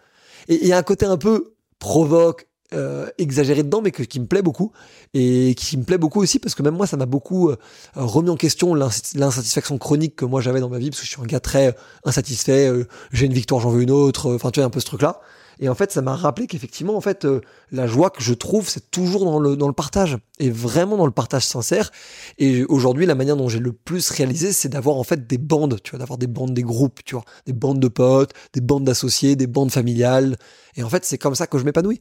[0.48, 4.26] Et il y a un côté un peu provoque, euh, exagéré dedans, mais qui me
[4.26, 4.72] plaît beaucoup
[5.14, 7.58] et qui me plaît beaucoup aussi parce que même moi, ça m'a beaucoup euh,
[7.96, 11.22] remis en question l'insatisfaction chronique que moi j'avais dans ma vie parce que je suis
[11.22, 12.68] un gars très insatisfait.
[12.68, 14.34] Euh, j'ai une victoire, j'en veux une autre.
[14.34, 15.22] Enfin, tu vois un peu ce truc-là.
[15.60, 17.42] Et en fait, ça m'a rappelé qu'effectivement, en fait, euh,
[17.72, 20.18] la joie que je trouve, c'est toujours dans le, dans le partage.
[20.40, 21.92] Et vraiment dans le partage sincère.
[22.38, 25.80] Et aujourd'hui, la manière dont j'ai le plus réalisé, c'est d'avoir en fait des bandes,
[25.84, 28.84] tu vois, d'avoir des bandes, des groupes, tu vois, des bandes de potes, des bandes
[28.84, 30.38] d'associés, des bandes familiales.
[30.76, 32.00] Et en fait, c'est comme ça que je m'épanouis.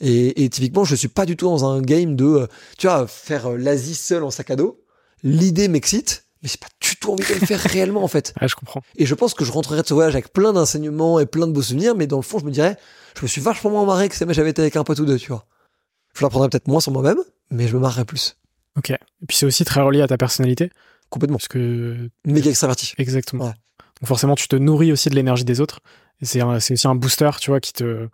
[0.00, 2.46] Et, et, typiquement, je suis pas du tout dans un game de, euh,
[2.78, 4.82] tu vois, faire euh, l'Asie seul en sac à dos.
[5.22, 8.34] L'idée m'excite, mais c'est pas du tout envie de le faire réellement en fait.
[8.40, 8.82] Ah, je comprends.
[8.96, 11.52] Et je pense que je rentrerai de ce voyage avec plein d'enseignements et plein de
[11.52, 12.76] beaux souvenirs, mais dans le fond, je me dirais,
[13.16, 15.18] je me suis vachement moins marré que si j'avais été avec un pote ou deux,
[15.18, 15.46] tu vois.
[16.14, 17.18] Je l'apprendrais peut-être moins sur moi-même,
[17.50, 18.36] mais je me marrerais plus.
[18.76, 18.90] Ok.
[18.90, 20.70] Et puis c'est aussi très relié à ta personnalité.
[21.10, 21.36] Complètement.
[21.36, 22.10] Parce que.
[22.24, 22.94] Méga extraverti.
[22.98, 23.46] Exactement.
[23.46, 23.54] Donc
[24.06, 25.80] forcément, tu te nourris aussi de l'énergie des autres.
[26.20, 28.08] Et c'est aussi un booster, tu vois, qui te,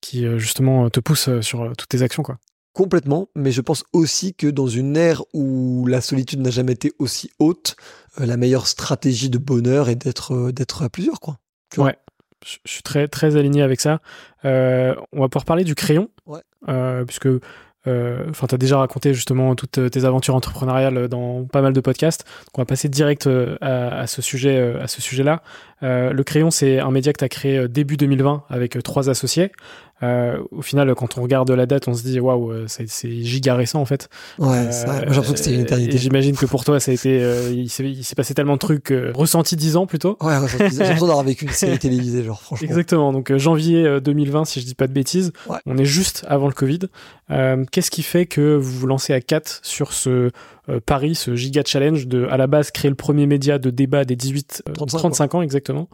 [0.00, 2.38] qui euh, justement te pousse euh, sur euh, toutes tes actions, quoi.
[2.72, 6.92] Complètement, mais je pense aussi que dans une ère où la solitude n'a jamais été
[6.98, 7.76] aussi haute,
[8.18, 11.38] euh, la meilleure stratégie de bonheur est d'être euh, d'être à plusieurs, quoi.
[11.76, 11.98] ouais,
[12.46, 14.00] je suis très très aligné avec ça.
[14.46, 16.40] Euh, on va pouvoir parler du crayon, ouais.
[17.06, 17.28] puisque
[17.84, 22.24] enfin, tu as déjà raconté justement toutes tes aventures entrepreneuriales dans pas mal de podcasts.
[22.46, 23.28] Donc on va passer direct
[23.60, 25.42] à, à, ce sujet à ce sujet-là.
[25.82, 29.52] le crayon, c'est un média que tu as créé début 2020 avec trois associés.
[30.02, 33.54] Euh, au final, quand on regarde la date, on se dit waouh, euh, c'est giga
[33.54, 34.08] récent en fait.
[34.38, 35.98] Ouais, euh, j'ai l'impression que c'était une éternité.
[35.98, 39.56] J'imagine que pour toi, ça a été, euh, il s'est passé tellement de trucs ressenti
[39.56, 40.16] dix ans plutôt.
[40.20, 42.66] Ouais, j'ai l'impression d'avoir vécu une série télévisée, genre franchement.
[42.66, 43.12] Exactement.
[43.12, 45.32] Donc janvier 2020, si je dis pas de bêtises,
[45.66, 46.80] on est juste avant le Covid.
[47.70, 50.30] Qu'est-ce qui fait que vous vous lancez à 4 sur ce
[50.86, 54.16] pari, ce giga challenge de à la base créer le premier média de débat des
[54.16, 55.42] 18 35, ans.
[55.42, 55.88] exactement.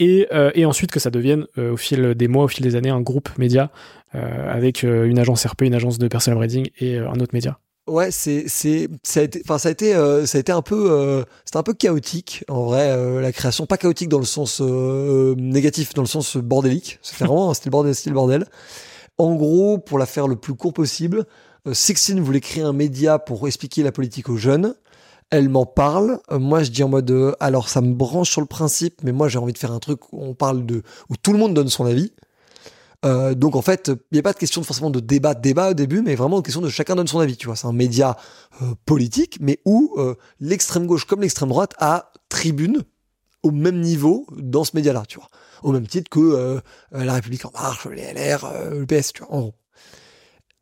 [0.00, 2.76] Et, euh, et ensuite que ça devienne euh, au fil des mois, au fil des
[2.76, 3.70] années, un groupe média
[4.14, 7.58] euh, avec une agence RP, une agence de personal branding et un autre média.
[7.88, 9.94] Ouais, c'est c'est ça a été enfin ça a été
[10.26, 13.64] ça a été un peu c'était un peu chaotique en vrai la création.
[13.64, 16.98] Pas chaotique dans le sens négatif dans le sens bordélique.
[17.00, 18.44] C'était vraiment c'était le bordel c'était le bordel.
[19.16, 21.24] En gros pour la faire le plus court possible
[21.72, 24.74] Sixteen voulait créer un média pour expliquer la politique aux jeunes
[25.30, 26.20] elle m'en parle.
[26.30, 29.12] Euh, moi, je dis en mode, euh, alors ça me branche sur le principe, mais
[29.12, 31.52] moi j'ai envie de faire un truc où on parle de, où tout le monde
[31.52, 32.12] donne son avis.
[33.04, 35.70] Euh, donc en fait, il n'y a pas de question forcément de débat, de débat
[35.70, 37.36] au début, mais vraiment une question de chacun donne son avis.
[37.54, 38.16] C'est un média
[38.62, 42.82] euh, politique, mais où euh, l'extrême gauche comme l'extrême droite a tribune
[43.44, 45.28] au même niveau dans ce média-là, tu vois,
[45.62, 46.60] au même titre que
[46.90, 49.52] la République en marche, les LR, le PS, tu vois.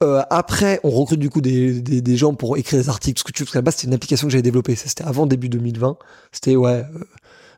[0.00, 3.14] Après, on recrute du coup des, gens pour écrire des articles.
[3.14, 4.74] Parce que tu parce qu'à la base, c'était une application que j'avais développée.
[4.76, 5.96] C'était avant début 2020.
[6.32, 7.04] C'était ouais, euh,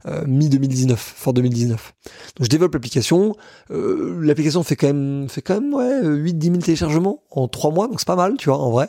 [0.07, 1.95] mi-2019, fort 2019.
[2.37, 3.35] Donc je développe l'application.
[3.71, 7.89] Euh, l'application fait quand même, fait quand même ouais, 8-10 000 téléchargements en 3 mois,
[7.89, 8.89] donc c'est pas mal, tu vois, en vrai.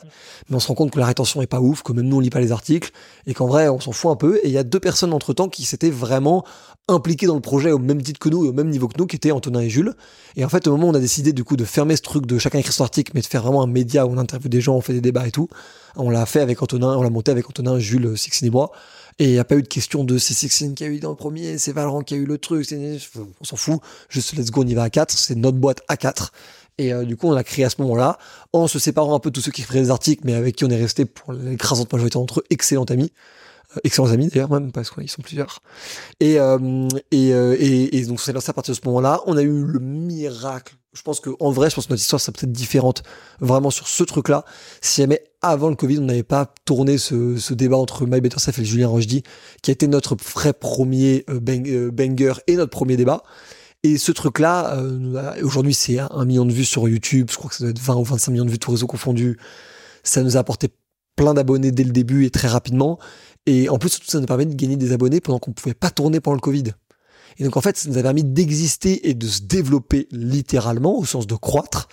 [0.49, 2.19] Mais on se rend compte que la rétention est pas ouf, que même nous on
[2.19, 2.91] lit pas les articles,
[3.25, 4.37] et qu'en vrai on s'en fout un peu.
[4.43, 6.45] Et il y a deux personnes entre temps qui s'étaient vraiment
[6.87, 9.05] impliquées dans le projet au même titre que nous et au même niveau que nous,
[9.05, 9.93] qui étaient Antonin et Jules.
[10.35, 12.25] Et en fait, au moment où on a décidé du coup de fermer ce truc
[12.25, 14.61] de chacun écrire son article, mais de faire vraiment un média où on interviewe des
[14.61, 15.47] gens, on fait des débats et tout,
[15.95, 18.71] on l'a fait avec Antonin, on l'a monté avec Antonin, Jules, Sixine et moi.
[19.19, 21.09] Et il n'y a pas eu de question de c'est Sixine qui a eu dans
[21.09, 22.73] le premier, c'est Valorant qui a eu le truc,
[23.41, 23.81] on s'en fout.
[24.07, 26.31] Juste let's go, on y va à 4, c'est notre boîte à 4.
[26.77, 28.17] Et euh, du coup, on a créé à ce moment-là,
[28.53, 30.63] en se séparant un peu de tous ceux qui écrivaient des articles, mais avec qui
[30.63, 33.11] on est resté pour l'écrasante majorité d'entre eux, excellents amis.
[33.75, 35.59] Euh, excellents amis d'ailleurs même, parce qu'ils sont plusieurs.
[36.21, 39.19] Et, euh, et, et, et, donc, on s'est lancé à partir de ce moment-là.
[39.25, 42.19] On a eu le miracle je pense que en vrai, je pense que notre histoire
[42.19, 43.03] serait peut-être différente
[43.39, 44.43] vraiment sur ce truc-là.
[44.81, 48.65] Si jamais avant le Covid, on n'avait pas tourné ce, débat entre My Better et
[48.65, 49.23] Julien Rochdy,
[49.61, 53.23] qui a été notre vrai premier euh, euh, banger et notre premier débat.
[53.83, 57.27] Et ce truc-là, euh, aujourd'hui, c'est un million de vues sur YouTube.
[57.31, 59.37] Je crois que ça doit être 20 ou 25 millions de vues, tous réseaux confondus.
[60.03, 60.67] Ça nous a apporté
[61.15, 62.99] plein d'abonnés dès le début et très rapidement.
[63.45, 66.19] Et en plus, ça nous permet de gagner des abonnés pendant qu'on pouvait pas tourner
[66.19, 66.73] pendant le Covid.
[67.37, 71.05] Et donc en fait, ça nous a permis d'exister et de se développer littéralement, au
[71.05, 71.87] sens de croître,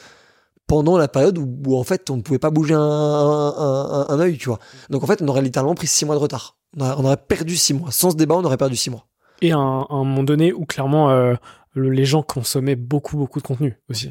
[0.66, 4.38] pendant la période où, en fait on ne pouvait pas bouger un, un, un, œil,
[4.38, 4.58] tu vois.
[4.90, 6.56] Donc en fait, on aurait littéralement pris six mois de retard.
[6.78, 7.90] On aurait, perdu six mois.
[7.90, 9.06] Sans ce débat, on aurait perdu six mois.
[9.42, 11.34] Et à un, un moment donné où clairement euh,
[11.74, 14.10] les gens consommaient beaucoup beaucoup de contenu aussi.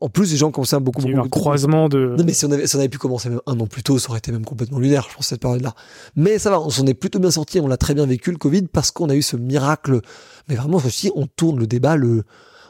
[0.00, 1.18] En plus, les gens consomment beaucoup, beaucoup.
[1.18, 2.14] un croisement de.
[2.16, 3.98] Non, mais si on, avait, si on avait pu commencer même un an plus tôt,
[3.98, 5.74] ça aurait été même complètement lunaire, je pense, cette période-là.
[6.14, 8.36] Mais ça va, on s'en est plutôt bien sorti, on l'a très bien vécu, le
[8.36, 10.00] Covid, parce qu'on a eu ce miracle.
[10.48, 12.22] Mais vraiment, aussi, on tourne le débat le,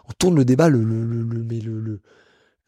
[0.09, 2.01] on tourne le débat le, le, le, mais le,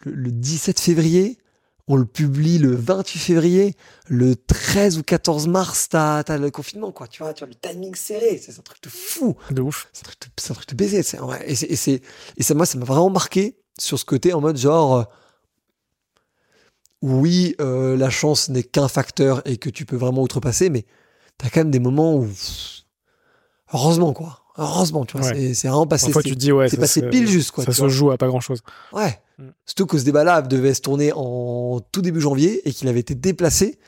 [0.05, 1.38] le, le 17 février.
[1.86, 3.76] On le publie le 28 février,
[4.09, 7.07] le 13 ou 14 mars, t'as as le confinement, quoi.
[7.09, 9.36] Tu vois, tu vois, le timing serré, c'est un truc de fou.
[9.50, 9.90] De ouf.
[9.92, 10.07] C'est
[10.50, 11.02] un truc de, baiser.
[11.44, 12.00] Et, c'est,
[12.38, 15.05] et ça, moi, ça m'a vraiment marqué sur ce côté en mode genre euh,
[17.02, 20.84] oui euh, la chance n'est qu'un facteur et que tu peux vraiment outrepasser mais
[21.38, 22.28] t'as quand même des moments où
[23.72, 27.28] heureusement quoi heureusement tu vois c'est vraiment passé tu te dis ouais c'est passé pile
[27.28, 28.61] juste quoi ça se joue à pas grand chose
[28.92, 29.48] ouais mm.
[29.66, 33.00] surtout que ce débat là devait se tourner en tout début janvier et qu'il avait
[33.00, 33.78] été déplacé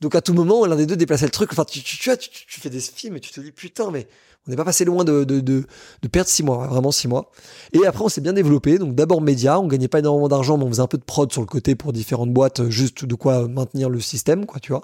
[0.00, 2.16] donc à tout moment l'un des deux déplaçait le truc enfin tu, tu, tu, vois,
[2.16, 4.06] tu, tu fais des films et tu te dis putain mais
[4.46, 5.64] on n'est pas passé loin de, de, de,
[6.02, 7.30] de, perdre six mois, vraiment six mois.
[7.72, 8.76] Et après, on s'est bien développé.
[8.76, 11.32] Donc d'abord média, on gagnait pas énormément d'argent, mais on faisait un peu de prod
[11.32, 14.82] sur le côté pour différentes boîtes, juste de quoi maintenir le système, quoi, tu vois.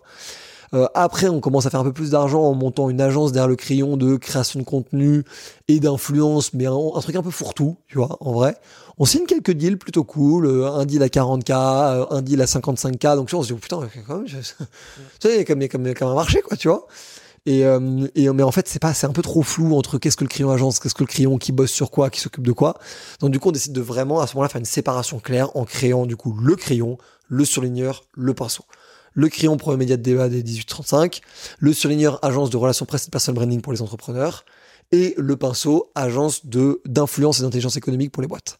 [0.72, 3.48] Euh, après, on commence à faire un peu plus d'argent en montant une agence derrière
[3.48, 5.24] le crayon de création de contenu
[5.68, 8.56] et d'influence, mais un, truc un peu fourre-tout, tu vois, en vrai.
[8.98, 12.44] On signe quelques deals plutôt cool, euh, un deal à 40K, euh, un deal à
[12.44, 14.36] 55K, donc on se dit, oh, putain, quand même, tu
[15.20, 16.86] sais, comme, comme, comme un marché, quoi, tu vois.
[17.46, 20.16] Et, euh, et, mais en fait, c'est pas, c'est un peu trop flou entre qu'est-ce
[20.16, 22.52] que le crayon agence, qu'est-ce que le crayon qui bosse sur quoi, qui s'occupe de
[22.52, 22.78] quoi.
[23.20, 25.64] Donc du coup, on décide de vraiment à ce moment-là faire une séparation claire en
[25.64, 26.98] créant du coup le crayon,
[27.28, 28.64] le surligneur, le pinceau.
[29.12, 31.20] Le crayon pour média de débat des 1835,
[31.58, 34.44] le surligneur agence de relations presse et personal branding pour les entrepreneurs,
[34.92, 38.58] et le pinceau agence de d'influence et d'intelligence économique pour les boîtes.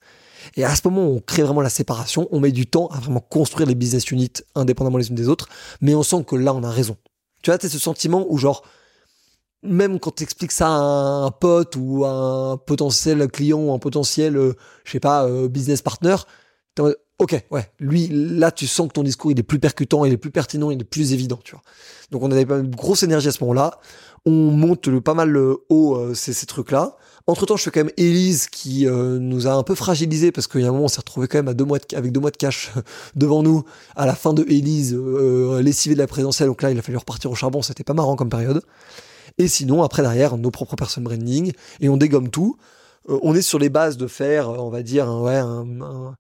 [0.57, 3.21] Et à ce moment, on crée vraiment la séparation, on met du temps à vraiment
[3.21, 5.49] construire les business units indépendamment les unes des autres,
[5.81, 6.97] mais on sent que là, on a raison.
[7.43, 8.63] Tu vois, t'as ce sentiment où genre,
[9.63, 13.79] même quand tu expliques ça à un pote ou à un potentiel client ou un
[13.79, 16.17] potentiel, euh, je sais pas, euh, business partner,
[17.21, 20.17] ok, ouais, lui, là, tu sens que ton discours, il est plus percutant, il est
[20.17, 21.63] plus pertinent, il est plus évident, tu vois.
[22.11, 23.79] Donc, on avait une grosse énergie à ce moment-là.
[24.25, 26.97] On monte le, pas mal haut euh, ces, ces trucs-là.
[27.27, 30.63] Entre temps, je fais quand même Elise qui nous a un peu fragilisé parce qu'il
[30.63, 32.21] y a un moment, on s'est retrouvé quand même à deux mois de, avec deux
[32.21, 32.73] mois de cash
[33.15, 33.63] devant nous
[33.95, 36.49] à la fin de Elise, euh, lessivé de la présentielle.
[36.49, 37.63] Donc là, il a fallu repartir au charbon.
[37.63, 38.63] C'était pas marrant comme période.
[39.39, 42.57] Et sinon, après, derrière, nos propres personnes branding et on dégomme tout.
[43.07, 46.17] on est sur les bases de faire, on va dire, ouais, un, un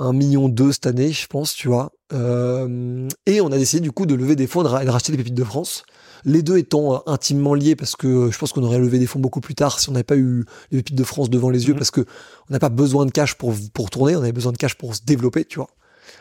[0.00, 1.92] million deux cette année, je pense, tu vois.
[2.12, 5.18] Euh, et on a décidé du coup de lever des fonds et de racheter les
[5.18, 5.84] pépites de France.
[6.24, 9.18] Les deux étant euh, intimement liés parce que je pense qu'on aurait levé des fonds
[9.18, 11.72] beaucoup plus tard si on n'avait pas eu les pépites de France devant les yeux
[11.72, 11.78] mhm.
[11.78, 12.02] parce que
[12.48, 14.94] on n'a pas besoin de cash pour pour tourner, on avait besoin de cash pour
[14.94, 15.70] se développer, tu vois.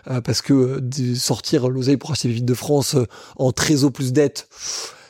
[0.09, 0.81] Euh, parce que
[1.15, 2.95] sortir l'oseille pour acheter les pépites de France
[3.35, 4.47] en trésor plus dette,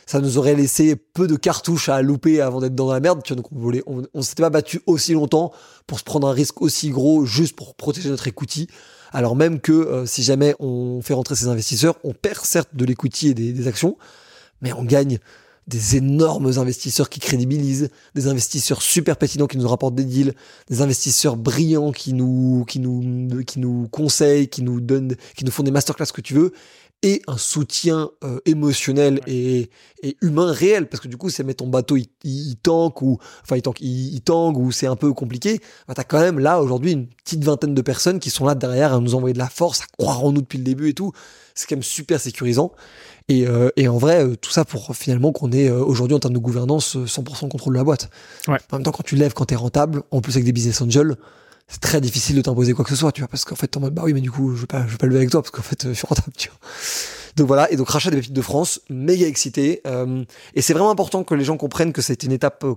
[0.06, 3.22] ça nous aurait laissé peu de cartouches à louper avant d'être dans la merde.
[3.24, 5.52] Tu donc on voulait, on, s'était pas battu aussi longtemps
[5.88, 8.68] pour se prendre un risque aussi gros juste pour protéger notre equity.
[9.12, 12.86] Alors même que euh, si jamais on fait rentrer ces investisseurs, on perd certes de
[12.86, 13.98] l'equity et des, actions,
[14.62, 15.20] mais on gagne
[15.68, 20.34] des énormes investisseurs qui crédibilisent, des investisseurs super pertinents qui nous rapportent des deals,
[20.70, 25.52] des investisseurs brillants qui nous, qui nous, qui nous conseillent, qui nous donnent, qui nous
[25.52, 26.54] font des masterclass que tu veux,
[27.06, 29.70] et un soutien euh, émotionnel et,
[30.02, 33.20] et, humain réel parce que du coup c'est mettre ton bateau il, il, tank ou
[33.44, 36.40] enfin il tank il, il tangue ou c'est un peu compliqué bah, t'as quand même
[36.40, 39.38] là aujourd'hui une petite vingtaine de personnes qui sont là derrière à nous envoyer de
[39.40, 41.12] la force à croire en nous depuis le début et tout.
[41.54, 42.72] C'est quand même super sécurisant.
[43.30, 46.34] Et, euh, et en vrai euh, tout ça pour finalement qu'on ait aujourd'hui en termes
[46.34, 48.10] de gouvernance 100% contrôle de la boîte.
[48.48, 48.58] Ouais.
[48.72, 51.16] en même temps quand tu lèves quand t'es rentable en plus avec des business angels
[51.68, 53.78] c'est très difficile de t'imposer quoi que ce soit, tu vois, parce qu'en fait, t'es
[53.78, 55.30] en mode, bah oui, mais du coup, je vais pas, je vais pas lever avec
[55.32, 56.60] toi, parce qu'en fait, je suis rentable, tu vois.
[57.36, 60.92] Donc voilà, et donc rachat des pépites de France, méga excité, euh, et c'est vraiment
[60.92, 62.76] important que les gens comprennent que c'est une étape euh,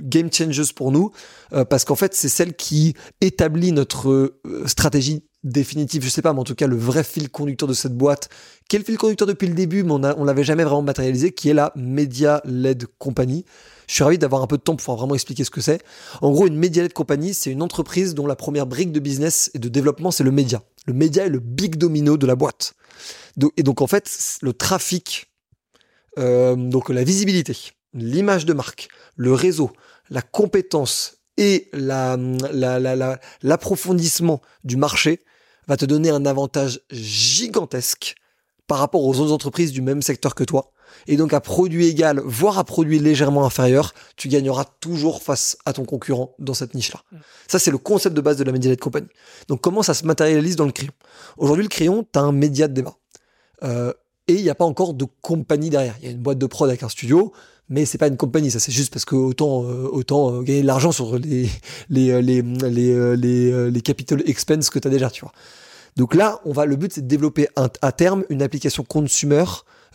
[0.00, 1.12] game changers pour nous,
[1.52, 6.32] euh, parce qu'en fait, c'est celle qui établit notre euh, stratégie définitive, je sais pas,
[6.32, 8.28] mais en tout cas, le vrai fil conducteur de cette boîte,
[8.68, 10.82] qui est le fil conducteur depuis le début, mais on, a, on l'avait jamais vraiment
[10.82, 13.44] matérialisé, qui est la Media-led Company.
[13.92, 15.82] Je suis ravi d'avoir un peu de temps pour vraiment expliquer ce que c'est.
[16.22, 19.58] En gros, une Media-led Company, c'est une entreprise dont la première brique de business et
[19.58, 20.62] de développement, c'est le média.
[20.86, 22.72] Le média est le big domino de la boîte.
[23.58, 25.30] Et donc, en fait, le trafic,
[26.18, 27.54] euh, donc la visibilité,
[27.92, 29.70] l'image de marque, le réseau,
[30.08, 35.20] la compétence et l'approfondissement la, la, la, du marché
[35.68, 38.14] va te donner un avantage gigantesque
[38.66, 40.72] par rapport aux autres entreprises du même secteur que toi.
[41.06, 45.72] Et donc à produit égal, voire à produit légèrement inférieur, tu gagneras toujours face à
[45.72, 47.00] ton concurrent dans cette niche-là.
[47.10, 47.16] Mmh.
[47.48, 49.06] Ça, c'est le concept de base de la Media Company.
[49.48, 50.92] Donc comment ça se matérialise dans le crayon?
[51.36, 52.96] Aujourd'hui, le crayon, tu as un média de débat.
[53.62, 53.92] Euh,
[54.28, 55.96] et il n'y a pas encore de compagnie derrière.
[56.00, 57.32] Il y a une boîte de prod avec un studio,
[57.68, 58.50] mais c'est pas une compagnie.
[58.50, 61.48] Ça, c'est juste parce que autant, euh, autant euh, gagner de l'argent sur les,
[61.88, 65.32] les, les, les, les, les capital expense que tu as déjà, tu vois.
[65.96, 69.44] Donc là, on va, le but, c'est de développer un, à terme une application consumer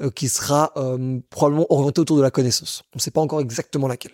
[0.01, 2.83] euh, qui sera euh, probablement orientée autour de la connaissance.
[2.93, 4.13] On ne sait pas encore exactement laquelle.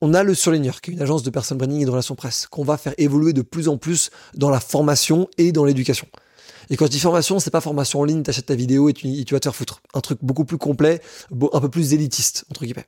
[0.00, 2.46] On a le Surligneur, qui est une agence de personal branding et de relations presse,
[2.46, 6.06] qu'on va faire évoluer de plus en plus dans la formation et dans l'éducation.
[6.70, 9.24] Et quand je dis formation, c'est pas formation en ligne, t'achètes ta vidéo et tu,
[9.30, 9.80] vas te faire foutre.
[9.92, 11.00] Un truc beaucoup plus complet,
[11.52, 12.86] un peu plus élitiste, entre guillemets.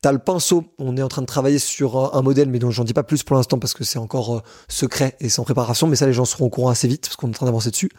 [0.00, 2.84] T'as le pinceau, on est en train de travailler sur un modèle, mais dont j'en
[2.84, 5.86] dis pas plus pour l'instant parce que c'est encore euh, secret et c'est en préparation,
[5.86, 7.70] mais ça les gens seront au courant assez vite parce qu'on est en train d'avancer
[7.70, 7.90] dessus.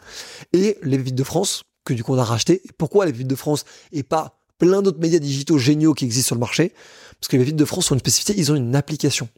[0.52, 2.62] Et les Vites de France, que du coup on a racheté.
[2.76, 6.34] Pourquoi les Vites de France et pas plein d'autres médias digitaux géniaux qui existent sur
[6.34, 6.74] le marché?
[7.18, 9.28] Parce que les Vites de France ont une spécificité, ils ont une application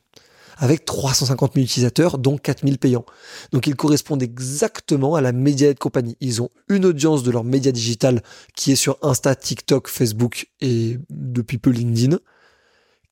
[0.58, 3.04] avec 350 000 utilisateurs, dont 4 000 payants.
[3.52, 6.16] Donc ils correspondent exactement à la média de compagnie.
[6.20, 8.22] Ils ont une audience de leur média digital
[8.56, 12.18] qui est sur Insta, TikTok, Facebook et depuis peu LinkedIn,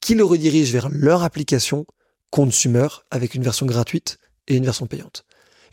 [0.00, 1.86] qui le redirige vers leur application
[2.30, 4.18] consumer avec une version gratuite
[4.48, 5.24] et une version payante.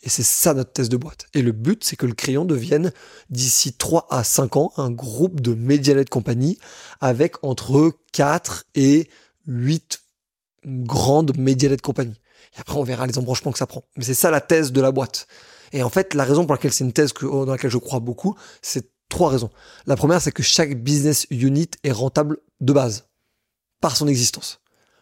[0.04, 1.28] Et c'est ça notre test de boîte.
[1.34, 2.92] Et le but, c'est que le crayon devienne,
[3.30, 6.60] d'ici 3 à 5 ans, un groupe de média de compagnie
[7.00, 9.10] avec entre 4 et
[9.48, 10.02] 8
[10.66, 12.20] grande média de compagnie.
[12.56, 13.84] Et après, on verra les embranchements que ça prend.
[13.96, 15.28] Mais c'est ça la thèse de la boîte.
[15.72, 18.36] Et en fait, la raison pour laquelle c'est une thèse dans laquelle je crois beaucoup,
[18.62, 19.50] c'est trois raisons.
[19.86, 23.08] La première, c'est que chaque business unit est rentable de base,
[23.82, 24.60] par son existence.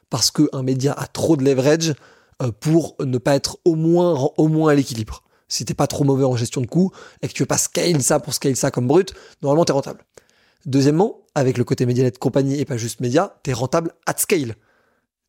[0.09, 1.93] Parce qu'un média a trop de leverage
[2.49, 5.23] pour ne pas être au moins, au moins à l'équilibre.
[5.47, 8.01] Si t'es pas trop mauvais en gestion de coûts et que tu veux pas scale
[8.01, 10.05] ça pour scale ça comme brut, normalement t'es rentable.
[10.65, 14.55] Deuxièmement, avec le côté média de compagnie et pas juste média, t'es rentable at scale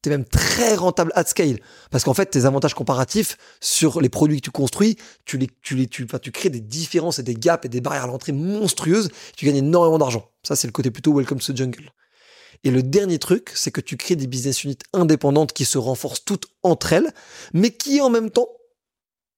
[0.03, 1.59] t'es même très rentable at scale.
[1.91, 5.77] Parce qu'en fait, tes avantages comparatifs sur les produits que tu construis, tu les, tu
[5.77, 8.33] les, tu, enfin, tu crées des différences et des gaps et des barrières à l'entrée
[8.33, 9.11] monstrueuses.
[9.37, 10.29] Tu gagnes énormément d'argent.
[10.43, 11.93] Ça, c'est le côté plutôt welcome to the jungle.
[12.65, 16.25] Et le dernier truc, c'est que tu crées des business units indépendantes qui se renforcent
[16.25, 17.13] toutes entre elles,
[17.53, 18.49] mais qui en même temps,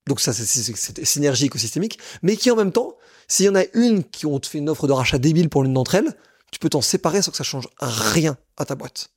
[0.06, 2.96] donc ça c'est synergie écosystémique, mais qui en même temps,
[3.26, 5.72] s'il y en a une qui te fait une offre de rachat débile pour l'une
[5.72, 6.12] d'entre elles,
[6.52, 9.10] tu peux t'en séparer sans que ça change rien à ta boîte.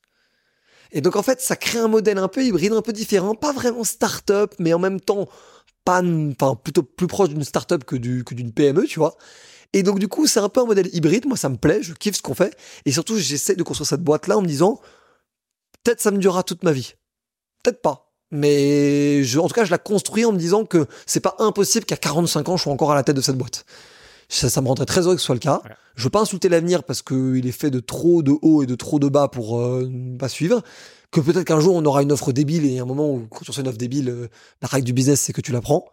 [0.91, 3.51] Et donc en fait, ça crée un modèle un peu hybride, un peu différent, pas
[3.51, 5.27] vraiment start-up, mais en même temps
[5.83, 9.17] pas, enfin plutôt plus proche d'une start-up que du que d'une PME, tu vois.
[9.73, 11.25] Et donc du coup, c'est un peu un modèle hybride.
[11.25, 12.55] Moi, ça me plaît, je kiffe ce qu'on fait,
[12.85, 14.79] et surtout, j'essaie de construire cette boîte là en me disant,
[15.83, 16.93] peut-être ça me durera toute ma vie,
[17.63, 18.07] peut-être pas.
[18.31, 21.85] Mais je, en tout cas, je la construis en me disant que c'est pas impossible
[21.85, 23.65] qu'à 45 ans, je sois encore à la tête de cette boîte.
[24.29, 25.61] Ça, ça me rendrait très heureux que ce soit le cas.
[25.63, 25.71] Ouais.
[25.95, 28.75] Je veux pas insulter l'avenir parce qu'il est fait de trop de haut et de
[28.75, 29.89] trop de bas pour euh,
[30.19, 30.61] pas suivre.
[31.11, 33.51] Que peut-être qu'un jour on aura une offre débile et un moment où quand tu
[33.51, 34.27] reçois une offre débile, euh,
[34.61, 35.85] la règle du business c'est que tu la prends.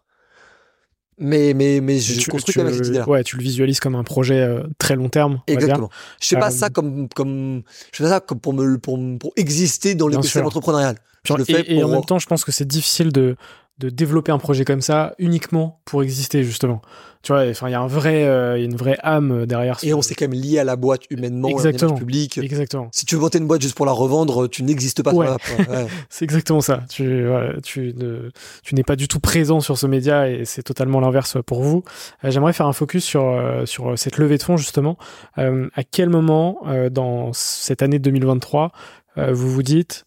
[1.19, 3.09] Mais, mais, mais je construis quand même cette idée-là.
[3.09, 5.41] Ouais, tu le visualises comme un projet euh, très long terme.
[5.47, 5.91] Exactement.
[6.21, 7.63] Je fais pas ça comme, comme,
[7.93, 10.97] je fais ça comme pour me, pour, pour exister dans l'écosystème entrepreneurial.
[11.25, 13.37] Je le fais et, et en même temps, je pense que c'est difficile de,
[13.79, 16.81] de développer un projet comme ça uniquement pour exister justement.
[17.23, 19.47] Tu vois, enfin il y a un vrai, euh, y a une vraie âme euh,
[19.47, 19.79] derrière.
[19.83, 21.95] Et on s'est quand même lié à la boîte humainement, exactement.
[21.95, 22.39] public.
[22.39, 22.89] Exactement.
[22.93, 25.13] Si tu veux monter une boîte juste pour la revendre, tu n'existes pas.
[25.13, 25.27] Ouais.
[26.09, 26.83] c'est exactement ça.
[26.89, 28.31] Tu, voilà, tu, ne,
[28.63, 31.83] tu n'es pas du tout présent sur ce média et c'est totalement l'inverse pour vous.
[32.25, 33.25] Euh, j'aimerais faire un focus sur
[33.65, 34.99] sur cette levée de fonds justement.
[35.37, 36.61] à quel moment
[36.91, 38.71] dans cette année 2023
[39.17, 40.05] vous vous dites,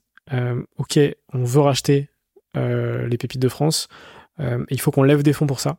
[0.78, 0.99] ok,
[1.34, 2.09] on veut racheter
[2.58, 3.88] les pépites de France.
[4.39, 5.78] Euh, il faut qu'on lève des fonds pour ça.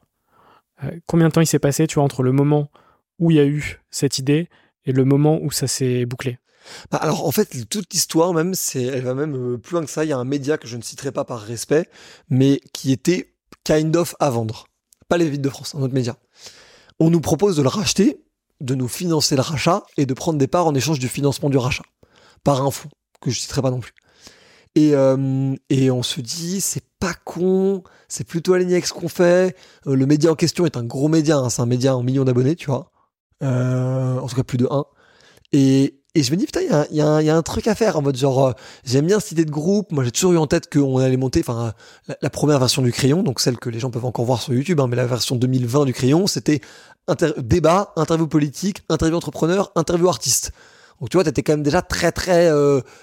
[0.84, 2.70] Euh, combien de temps il s'est passé, tu vois, entre le moment
[3.18, 4.48] où il y a eu cette idée
[4.84, 6.38] et le moment où ça s'est bouclé?
[6.90, 10.04] Bah, alors en fait toute l'histoire même c'est elle va même plus loin que ça.
[10.04, 11.88] Il y a un média que je ne citerai pas par respect
[12.28, 13.32] mais qui était
[13.64, 14.66] kind of à vendre.
[15.08, 16.16] Pas les Pépites de France un autre média.
[16.98, 18.20] On nous propose de le racheter
[18.60, 21.56] de nous financer le rachat et de prendre des parts en échange du financement du
[21.56, 21.84] rachat.
[22.44, 23.94] Par un fonds que je citerai pas non plus
[24.78, 29.08] et, euh, et on se dit, c'est pas con, c'est plutôt aligné avec ce qu'on
[29.08, 29.56] fait.
[29.88, 32.24] Euh, le média en question est un gros média, hein, c'est un média en millions
[32.24, 32.92] d'abonnés, tu vois.
[33.42, 34.84] Euh, en tout cas, plus de 1.
[35.52, 36.60] Et, je me dis, putain,
[36.90, 38.54] il y a, un truc à faire en mode genre,
[38.84, 39.90] j'aime bien cette idée de groupe.
[39.90, 41.74] Moi, j'ai toujours eu en tête qu'on allait monter, enfin,
[42.22, 44.80] la, première version du crayon, donc celle que les gens peuvent encore voir sur YouTube,
[44.80, 46.60] hein, mais la version 2020 du crayon, c'était
[47.38, 50.52] débat, interview politique, interview entrepreneur, interview artiste.
[51.00, 52.50] Donc tu vois, t'étais quand même déjà très très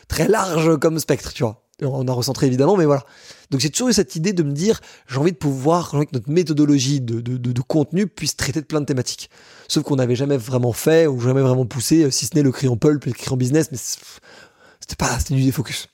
[0.09, 3.03] très large comme spectre, tu vois on a recentré évidemment, mais voilà.
[3.51, 6.29] Donc j'ai toujours eu cette idée de me dire, j'ai envie de pouvoir, que notre
[6.29, 9.29] méthodologie de, de, de, contenu puisse traiter de plein de thématiques.
[9.67, 12.51] Sauf qu'on n'avait jamais vraiment fait, ou jamais vraiment poussé, euh, si ce n'est le
[12.51, 15.87] crayon pulp et le crayon business, mais c'était pas, c'était du défocus.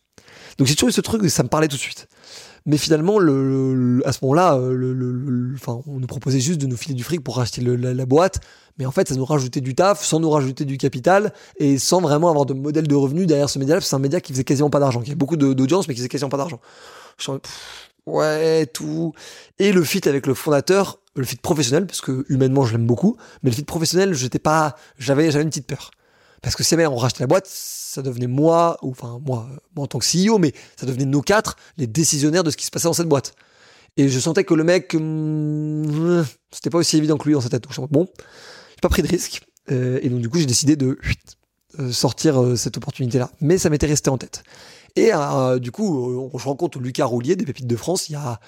[0.57, 2.07] Donc j'ai toujours eu ce truc, ça me parlait tout de suite.
[2.65, 6.77] Mais finalement, le, à ce moment-là, euh, le, enfin, on nous proposait juste de nous
[6.77, 8.39] filer du fric pour racheter la, boîte.
[8.77, 12.01] Mais en fait, ça nous rajoutait du taf, sans nous rajouter du capital, et sans
[12.01, 14.69] vraiment avoir de modèle de revenu derrière ce média-là, c'est un média qui faisait quasiment
[14.69, 16.59] pas d'argent, qui avait beaucoup d'audience, mais qui faisait quasiment pas d'argent.
[18.05, 19.13] ouais, tout.
[19.59, 23.17] Et le fit avec le fondateur, le fit professionnel, parce que humainement, je l'aime beaucoup,
[23.43, 25.91] mais le fit professionnel, j'étais pas, j'avais, j'avais une petite peur.
[26.41, 29.83] Parce que si jamais on rachetait la boîte, ça devenait moi, ou enfin moi, moi
[29.83, 32.71] en tant que CEO, mais ça devenait nos quatre les décisionnaires de ce qui se
[32.71, 33.35] passait dans cette boîte.
[33.97, 37.49] Et je sentais que le mec, hum, c'était pas aussi évident que lui dans sa
[37.49, 37.65] tête.
[37.89, 39.41] Bon, j'ai pas pris de risque.
[39.69, 40.97] Euh, et donc du coup, j'ai décidé de
[41.79, 43.29] euh, sortir euh, cette opportunité-là.
[43.41, 44.43] Mais ça m'était resté en tête.
[44.95, 45.11] Et
[45.61, 48.41] du coup, je rencontre Lucas Roulier des Pépites de France il y a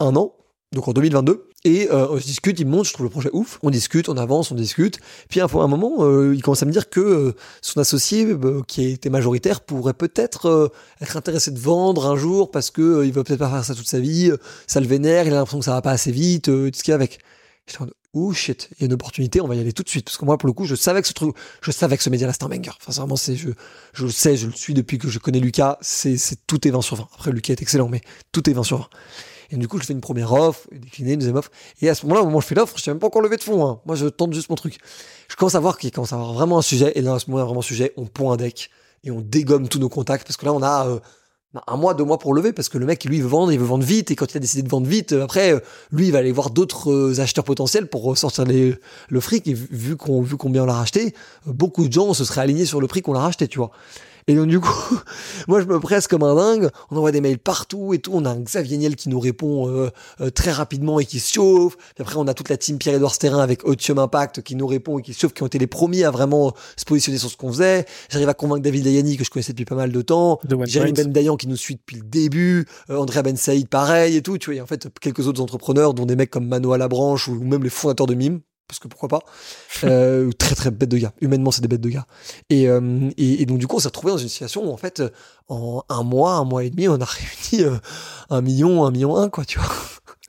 [0.00, 0.34] un an
[0.72, 1.48] donc en 2022.
[1.64, 3.58] Et euh, on se discute, il me montre, je trouve le projet ouf.
[3.62, 4.98] On discute, on avance, on discute.
[5.28, 8.26] Puis à un moment, euh, il commence à me dire que euh, son associé,
[8.66, 13.22] qui était majoritaire, pourrait peut-être être intéressé de vendre un jour parce que il va
[13.22, 14.32] peut-être pas faire ça toute sa vie.
[14.66, 16.90] Ça le vénère, il a l'impression que ça va pas assez vite, tout ce qu'il
[16.90, 17.20] y a avec.
[17.66, 19.88] J'étais en oh shit, il y a une opportunité, on va y aller tout de
[19.88, 20.04] suite.
[20.04, 22.10] Parce que moi, pour le coup, je savais que ce truc, je savais que ce
[22.10, 22.72] média-là, c'était un banger.
[22.80, 23.50] Enfin, vraiment, c'est, je,
[23.92, 25.78] je le sais, je le suis depuis que je connais Lucas.
[25.80, 27.08] C'est, c'est tout est 20 sur 20.
[27.14, 28.00] Après, Lucas est excellent, mais
[28.32, 28.88] tout est 20 sur 20.
[29.52, 31.50] Et du coup, je fais une première offre, décliner une deuxième offre.
[31.82, 33.20] Et à ce moment-là, au moment où je fais l'offre, je n'ai même pas encore
[33.20, 33.66] levé de fonds.
[33.66, 33.80] Hein.
[33.84, 34.78] Moi, je tente juste mon truc.
[35.28, 36.92] Je commence à voir qu'il commence à avoir vraiment un sujet.
[36.94, 38.70] Et là, à ce moment-là, vraiment un sujet, on pond un deck
[39.04, 41.00] et on dégomme tous nos contacts parce que là, on a euh,
[41.52, 43.52] bah, un mois, deux mois pour lever parce que le mec, lui, il veut vendre,
[43.52, 44.10] il veut vendre vite.
[44.10, 46.32] Et quand il a décidé de vendre vite, euh, après, euh, lui, il va aller
[46.32, 49.46] voir d'autres acheteurs potentiels pour sortir le fric.
[49.48, 52.80] Et vu qu'on vu combien on l'a racheté, beaucoup de gens se seraient alignés sur
[52.80, 53.70] le prix qu'on l'a racheté, tu vois.
[54.28, 54.98] Et donc, du coup,
[55.48, 56.70] moi, je me presse comme un dingue.
[56.90, 58.12] On envoie des mails partout et tout.
[58.14, 61.32] On a un Xavier Niel qui nous répond euh, euh, très rapidement et qui se
[61.32, 61.76] chauffe.
[61.76, 64.98] Puis après, on a toute la team Pierre-Edouard Sterrin avec Otium Impact qui nous répond
[64.98, 67.36] et qui se chauffe, qui ont été les premiers à vraiment se positionner sur ce
[67.36, 67.84] qu'on faisait.
[68.10, 70.38] J'arrive à convaincre David Dayani, que je connaissais depuis pas mal de temps.
[70.64, 72.66] Jérémy Ben Dayan qui nous suit depuis le début.
[72.90, 74.38] Euh, Andrea Ben Saïd, pareil et tout.
[74.38, 76.88] Tu vois, et en fait, quelques autres entrepreneurs, dont des mecs comme Mano à la
[76.88, 78.40] branche ou même les fondateurs de Mime
[78.72, 79.20] parce que pourquoi pas.
[79.84, 81.12] Euh, très très bête de gars.
[81.20, 82.06] Humainement, c'est des bêtes de gars.
[82.52, 85.02] Euh, et, et, donc du coup, on s'est retrouvé dans une situation où en fait,
[85.48, 87.04] en un mois, un mois et demi, on a
[87.52, 87.76] réuni euh,
[88.30, 89.68] un million, un million un, quoi, tu vois.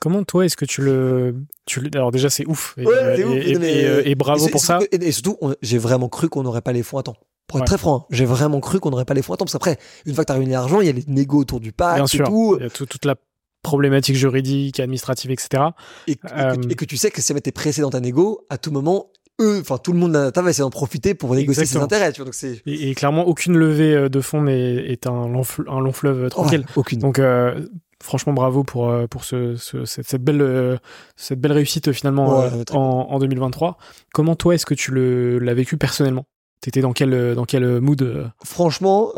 [0.01, 1.35] Comment toi, est-ce que tu le,
[1.65, 1.89] tu le...
[1.93, 4.79] alors déjà c'est ouf et, et, bravo pour ça.
[4.91, 7.15] Et, surtout, j'ai vraiment cru qu'on n'aurait pas les fonds à temps.
[7.47, 9.45] Pour être très franc, hein, j'ai vraiment cru qu'on n'aurait pas les fonds à temps.
[9.45, 11.61] Parce qu'après, une fois que tu as réuni l'argent, il y a les négos autour
[11.61, 12.57] du pacte Bien sûr, tout.
[12.59, 13.15] Il y a toute la
[13.63, 15.63] problématiques juridiques, administratives, etc.
[16.07, 19.07] Et, que, tu sais que si tu es pressé dans ta négo, à tout moment,
[19.41, 22.11] eux, enfin tout le monde va essayer d'en profiter pour négocier ses intérêts.
[22.11, 25.79] Tu vois, donc et, clairement, aucune levée euh, de fonds n'est est un long, un
[25.79, 26.65] long fleuve euh, tranquille.
[26.75, 26.99] aucune.
[26.99, 27.67] Donc euh,
[28.01, 30.79] franchement, bravo pour pour ce, cette, belle
[31.15, 32.77] cette belle réussite finalement en,
[33.09, 33.77] en, 2023.
[34.13, 34.91] Comment toi est-ce que tu
[35.39, 36.25] l'as vécu personnellement?
[36.61, 39.11] T'étais dans quel dans quel mood Franchement,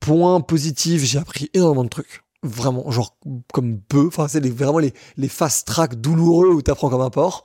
[0.00, 3.16] point positif, j'ai appris énormément de trucs vraiment, genre
[3.52, 4.06] comme peu.
[4.06, 7.44] Enfin, c'est vraiment les, les fast track douloureux où t'apprends comme un porc.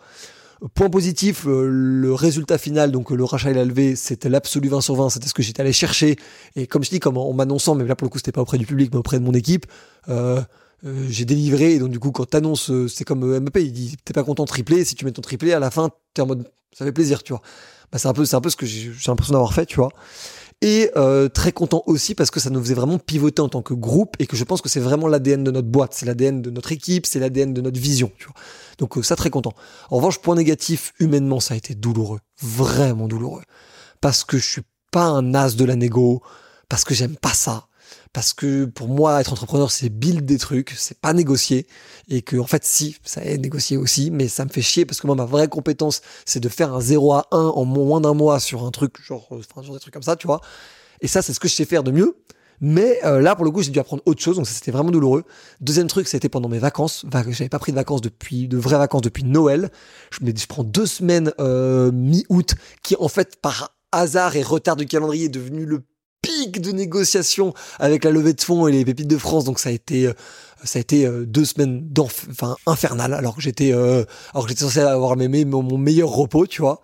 [0.75, 4.81] Point positif, euh, le résultat final, donc le rachat et la levée, c'était l'absolu 20
[4.81, 6.17] sur 20, c'était ce que j'étais allé chercher.
[6.55, 8.59] Et comme je dis, comme en m'annonçant, mais là pour le coup c'était pas auprès
[8.59, 9.65] du public, mais auprès de mon équipe,
[10.07, 10.39] euh,
[10.85, 11.73] euh, j'ai délivré.
[11.73, 14.49] Et donc du coup, quand t'annonces, c'est comme MP, il dit, t'es pas content de
[14.49, 16.47] tripler, si tu mets ton triplé, à la fin, t'es en mode,
[16.77, 17.41] ça fait plaisir, tu vois.
[17.91, 19.89] Bah, c'est un c'est un peu ce que j'ai l'impression d'avoir fait, tu vois
[20.61, 23.73] et euh, très content aussi parce que ça nous faisait vraiment pivoter en tant que
[23.73, 26.49] groupe et que je pense que c'est vraiment l'ADN de notre boîte, c'est l'ADN de
[26.51, 28.11] notre équipe, c'est l'ADN de notre vision.
[28.77, 29.53] Donc euh, ça très content.
[29.89, 33.41] En revanche, point négatif, humainement, ça a été douloureux, vraiment douloureux,
[34.01, 36.21] parce que je suis pas un as de la négo,
[36.69, 37.67] parce que j'aime pas ça,
[38.13, 41.67] parce que pour moi, être entrepreneur, c'est build des trucs, c'est pas négocier.
[42.09, 44.99] Et que, en fait, si, ça est négocier aussi, mais ça me fait chier parce
[44.99, 48.13] que moi, ma vraie compétence, c'est de faire un 0 à 1 en moins d'un
[48.13, 50.41] mois sur un truc, genre, euh, genre des trucs comme ça, tu vois.
[51.01, 52.15] Et ça, c'est ce que je sais faire de mieux.
[52.61, 54.91] Mais euh, là, pour le coup, j'ai dû apprendre autre chose, donc ça c'était vraiment
[54.91, 55.23] douloureux.
[55.61, 57.05] Deuxième truc, c'était pendant mes vacances.
[57.11, 59.71] J'avais pas pris de vacances depuis, de vraies vacances depuis Noël.
[60.11, 65.25] Je, prends deux semaines euh, mi-août, qui en fait par hasard et retard de calendrier
[65.25, 65.81] est devenu le
[66.21, 69.45] pic de négociation avec la levée de fonds et les pépites de France.
[69.45, 70.13] Donc ça a été euh,
[70.63, 74.03] ça a été euh, deux semaines enfin infernales alors que j'étais euh,
[74.33, 76.81] alors que j'étais censé avoir mes, mon meilleur repos, tu vois.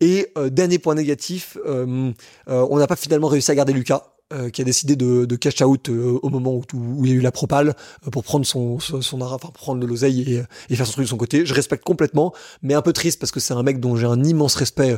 [0.00, 4.11] Et dernier point négatif, on n'a pas finalement réussi à garder Lucas.
[4.32, 7.20] Euh, qui a décidé de, cash out euh, au moment où, il y a eu
[7.20, 7.74] la propale
[8.06, 11.16] euh, pour prendre son, son, son prendre de l'oseille et, faire son truc de son
[11.16, 11.44] côté.
[11.44, 14.22] Je respecte complètement, mais un peu triste parce que c'est un mec dont j'ai un
[14.24, 14.96] immense respect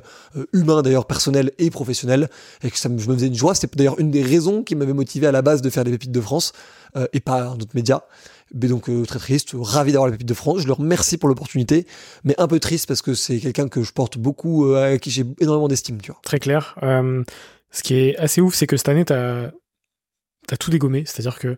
[0.53, 2.29] humain d'ailleurs personnel et professionnel
[2.63, 3.55] et que ça me, je me faisait une joie.
[3.55, 6.13] C'était d'ailleurs une des raisons qui m'avait motivé à la base de faire des pépites
[6.13, 6.53] de France
[7.13, 8.05] et pas un autre média.
[8.55, 10.61] Mais donc très triste, ravi d'avoir les pépites de France.
[10.61, 11.87] Je leur remercie pour l'opportunité,
[12.23, 15.25] mais un peu triste parce que c'est quelqu'un que je porte beaucoup, à qui j'ai
[15.41, 15.99] énormément d'estime.
[16.23, 16.77] Très clair.
[17.75, 19.51] Ce qui est assez ouf, c'est que cette année, tu as,
[20.61, 21.03] tout dégommé.
[21.07, 21.57] C'est-à-dire que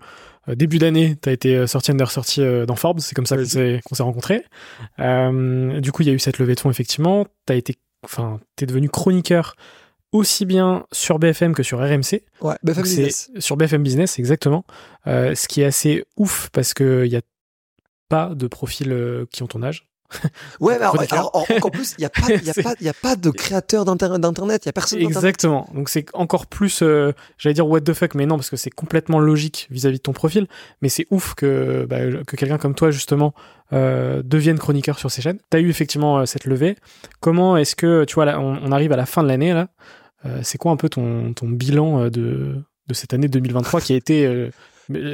[0.49, 3.01] euh, début d'année, tu as été euh, sorti under sorti euh, dans Forbes.
[3.01, 4.45] C'est comme ça qu'on s'est rencontrés.
[4.99, 7.27] du coup, il y a eu cette levée de fonds, effectivement.
[7.47, 9.57] Tu été, enfin, es devenu chroniqueur
[10.13, 12.23] aussi bien sur BFM que sur RMC.
[12.41, 13.31] Ouais, BFM Business.
[13.39, 14.65] Sur BFM Business, exactement.
[15.05, 17.23] ce qui est assez ouf parce qu'il n'y a
[18.09, 19.87] pas de profils qui ont ton âge.
[20.61, 23.17] Ouais, mais alors, en plus, il n'y a, pas, y a, pas, y a pas
[23.17, 25.69] de créateur d'Internet, il n'y a personne Exactement.
[25.75, 28.71] Donc c'est encore plus, euh, j'allais dire what the fuck, mais non, parce que c'est
[28.71, 30.47] complètement logique vis-à-vis de ton profil.
[30.83, 33.35] Mais c'est ouf que, bah, que quelqu'un comme toi, justement,
[33.73, 35.39] euh, devienne chroniqueur sur ces chaînes.
[35.51, 36.77] Tu as eu effectivement euh, cette levée.
[37.21, 39.69] Comment est-ce que, tu vois, là, on, arrive à la fin de l'année, là.
[40.43, 42.57] c'est quoi un peu ton, ton bilan de,
[42.89, 44.51] de cette année 2023 qui a été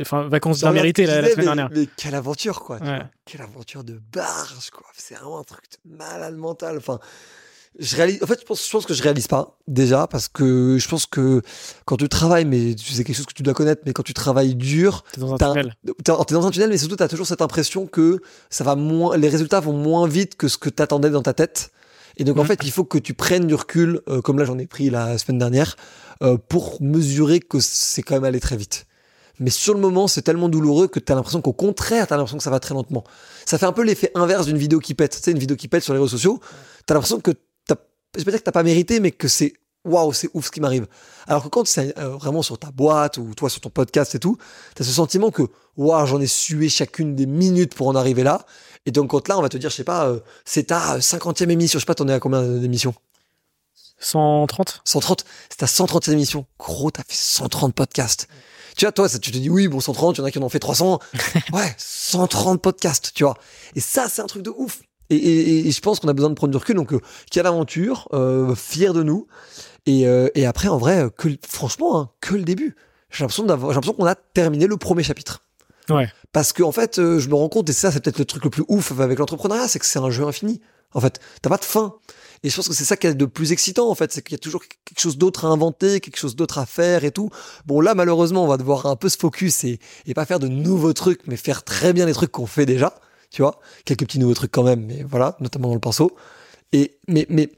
[0.01, 1.70] enfin, vacances bien méritées la, semaine dernière.
[1.73, 2.79] Mais quelle aventure, quoi.
[3.25, 4.87] Quelle aventure de barge, quoi.
[4.97, 6.77] C'est vraiment un truc de malade mental.
[6.77, 6.99] Enfin,
[7.79, 10.77] je réalise, en fait, je pense, je pense que je réalise pas, déjà, parce que
[10.79, 11.41] je pense que
[11.87, 14.55] quand tu travailles, mais c'est quelque chose que tu dois connaître, mais quand tu travailles
[14.55, 15.05] dur.
[15.12, 15.75] T'es dans un tunnel.
[16.05, 18.20] T'es, dans un tunnel, mais surtout, t'as toujours cette impression que
[18.51, 21.73] ça va moins, les résultats vont moins vite que ce que t'attendais dans ta tête.
[22.18, 22.47] Et donc, en mmh.
[22.47, 25.16] fait, il faut que tu prennes du recul, euh, comme là, j'en ai pris la
[25.16, 25.77] semaine dernière,
[26.23, 28.87] euh, pour mesurer que c'est quand même allé très vite
[29.43, 32.16] mais sur le moment, c'est tellement douloureux que tu as l'impression qu'au contraire, tu as
[32.16, 33.05] l'impression que ça va très lentement.
[33.45, 35.16] Ça fait un peu l'effet inverse d'une vidéo qui pète.
[35.16, 36.40] Tu sais, une vidéo qui pète sur les réseaux sociaux,
[36.86, 37.32] tu as l'impression que
[37.66, 37.76] t'as,
[38.16, 40.86] je dire que t'as pas mérité, mais que c'est waouh, c'est ouf ce qui m'arrive.
[41.26, 44.18] Alors que quand c'est euh, vraiment sur ta boîte ou toi sur ton podcast et
[44.18, 44.38] tout,
[44.76, 45.43] tu as ce sentiment que
[45.76, 48.47] waouh, j'en ai sué chacune des minutes pour en arriver là.
[48.86, 51.51] Et donc quand là, on va te dire, je sais pas, euh, c'est ta 50e
[51.51, 52.95] émission, je sais pas, t'en es à combien d'émissions?
[53.99, 56.47] 130 130, c'est ta 130e émission.
[56.59, 58.28] Gros, t'as fait 130 podcasts.
[58.77, 60.39] Tu vois, toi, ça, tu te dis, oui, bon, 130, il y en a qui
[60.39, 60.99] en ont fait 300.
[61.53, 63.35] ouais, 130 podcasts, tu vois.
[63.75, 64.81] Et ça, c'est un truc de ouf.
[65.11, 66.77] Et, je pense qu'on a besoin de prendre du recul.
[66.77, 67.01] Donc, euh,
[67.31, 69.27] quelle aventure, euh, fier de nous.
[69.85, 72.77] Et, euh, et après, en vrai, que, franchement, hein, que le début.
[73.11, 75.43] J'ai l'impression d'avoir, j'ai l'impression qu'on a terminé le premier chapitre.
[75.91, 76.09] Ouais.
[76.33, 78.45] Parce que en fait, euh, je me rends compte, et ça, c'est peut-être le truc
[78.45, 80.61] le plus ouf avec l'entrepreneuriat, c'est que c'est un jeu infini.
[80.95, 81.95] En fait, t'as pas de fin.
[82.45, 84.32] Et je pense que c'est ça qui est de plus excitant, en fait, c'est qu'il
[84.32, 87.30] y a toujours quelque chose d'autre à inventer, quelque chose d'autre à faire et tout.
[87.66, 90.49] Bon, là, malheureusement, on va devoir un peu se focus et, et pas faire de
[90.49, 92.97] nouveaux trucs, mais faire très bien les trucs qu'on fait déjà,
[93.30, 93.61] tu vois.
[93.84, 96.16] Quelques petits nouveaux trucs quand même, mais voilà, notamment dans le pinceau.
[96.72, 97.49] Et, mais, mais,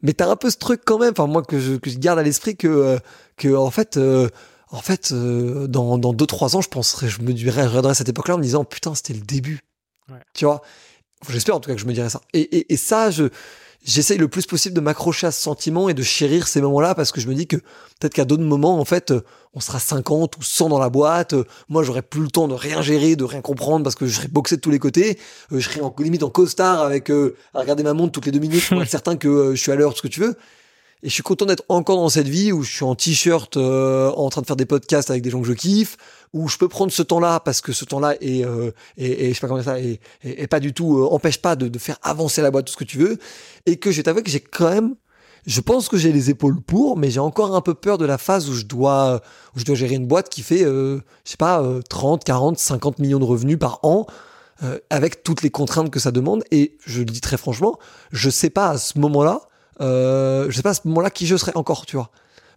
[0.00, 2.18] mais t'as un peu ce truc quand même, enfin, moi, que je, que je garde
[2.18, 2.98] à l'esprit que, euh,
[3.36, 4.30] que, en fait, euh,
[4.70, 7.94] en fait, euh, dans, dans deux, trois ans, je penserais, je me dirais, je à
[7.94, 9.60] cette époque-là en me disant, putain, c'était le début.
[10.10, 10.18] Ouais.
[10.32, 10.62] Tu vois?
[11.28, 12.20] J'espère en tout cas que je me dirais ça.
[12.32, 13.28] Et, et, et ça, je,
[13.84, 17.12] j'essaye le plus possible de m'accrocher à ce sentiment et de chérir ces moments-là parce
[17.12, 19.12] que je me dis que peut-être qu'à d'autres moments, en fait,
[19.52, 21.34] on sera 50 ou 100 dans la boîte.
[21.68, 24.28] Moi, j'aurais plus le temps de rien gérer, de rien comprendre parce que je serais
[24.28, 25.18] boxé de tous les côtés.
[25.52, 28.32] Euh, je serais en, limite en costard avec euh, à regarder ma montre toutes les
[28.32, 30.20] deux minutes pour être certain que euh, je suis à l'heure, tout ce que tu
[30.20, 30.36] veux.
[31.04, 34.10] Et je suis content d'être encore dans cette vie où je suis en t-shirt euh,
[34.12, 35.98] en train de faire des podcasts avec des gens que je kiffe,
[36.34, 39.48] où je peux prendre ce temps-là parce que ce temps-là est, euh, je sais pas
[39.48, 39.98] comment ça, et,
[40.48, 42.98] pas du tout euh, empêche pas de, faire avancer la boîte tout ce que tu
[42.98, 43.18] veux,
[43.64, 44.94] et que je vais t'avouer que j'ai quand même,
[45.46, 48.18] je pense que j'ai les épaules pour, mais j'ai encore un peu peur de la
[48.18, 49.22] phase où je dois,
[49.56, 52.98] où je dois gérer une boîte qui fait, euh, je sais pas, 30, 40, 50
[52.98, 54.06] millions de revenus par an.
[54.62, 56.44] Euh, avec toutes les contraintes que ça demande.
[56.52, 57.76] Et je le dis très franchement,
[58.12, 59.40] je sais pas à ce moment-là,
[59.80, 62.10] euh, je sais pas à ce moment-là qui je serai encore, tu vois.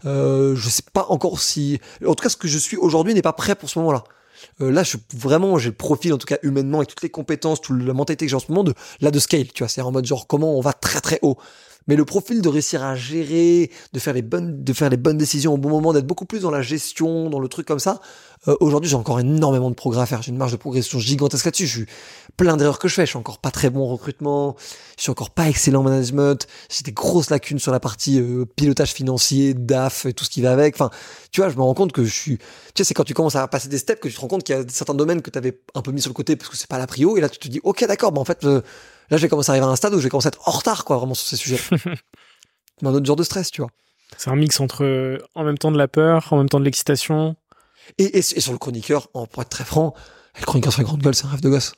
[0.05, 3.21] Euh, je sais pas encore si, en tout cas, ce que je suis aujourd'hui n'est
[3.21, 4.03] pas prêt pour ce moment-là.
[4.61, 7.61] Euh, là, je vraiment, j'ai le profil, en tout cas humainement, et toutes les compétences,
[7.61, 9.69] toute la mentalité que j'ai en ce moment de là de scale, tu vois.
[9.69, 11.37] C'est en mode genre comment on va très très haut
[11.87, 15.17] mais le profil de réussir à gérer, de faire les bonnes, de faire les bonnes
[15.17, 18.01] décisions au bon moment, d'être beaucoup plus dans la gestion, dans le truc comme ça.
[18.47, 20.21] Euh, aujourd'hui, j'ai encore énormément de progrès à faire.
[20.21, 21.67] J'ai une marge de progression gigantesque là-dessus.
[21.67, 21.83] Je
[22.37, 23.05] plein d'erreurs que je fais.
[23.05, 24.55] Je suis encore pas très bon en recrutement.
[24.97, 26.47] Je suis encore pas excellent en management.
[26.69, 30.41] J'ai des grosses lacunes sur la partie euh, pilotage financier, DAF et tout ce qui
[30.41, 30.75] va avec.
[30.75, 30.91] Enfin,
[31.31, 32.37] tu vois, je me rends compte que je suis.
[32.37, 32.45] Tu
[32.77, 34.55] sais, c'est quand tu commences à passer des steps que tu te rends compte qu'il
[34.55, 36.57] y a certains domaines que tu avais un peu mis sur le côté parce que
[36.57, 37.17] c'est pas la prio.
[37.17, 38.43] Et là, tu te dis, ok, d'accord, bah en fait.
[38.43, 38.61] Euh,
[39.09, 40.47] Là, je vais commencer à arriver à un stade où je vais commencer à être
[40.47, 41.59] en retard, quoi, vraiment sur ces sujets.
[42.83, 43.71] Un autre genre de stress, tu vois.
[44.17, 47.35] C'est un mix entre en même temps de la peur, en même temps de l'excitation.
[47.97, 49.93] Et, et, sur le chroniqueur, pour être très franc,
[50.39, 51.73] le chroniqueur sur la grande gueule, c'est un rêve de gosse.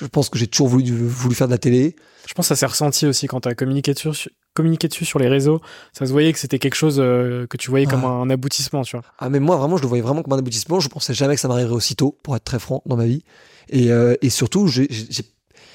[0.00, 1.94] Je pense que j'ai toujours voulu, voulu faire de la télé.
[2.26, 5.18] Je pense que ça s'est ressenti aussi quand tu as communiqué dessus, communiqué dessus sur
[5.18, 5.60] les réseaux.
[5.92, 8.96] Ça se voyait que c'était quelque chose euh, que tu voyais comme un, aboutissement, tu
[8.96, 9.04] vois.
[9.18, 10.80] Ah, mais moi, vraiment, je le voyais vraiment comme un aboutissement.
[10.80, 13.24] Je pensais jamais que ça m'arriverait aussitôt, pour être très franc, dans ma vie.
[13.68, 14.88] Et, euh, et surtout, j'ai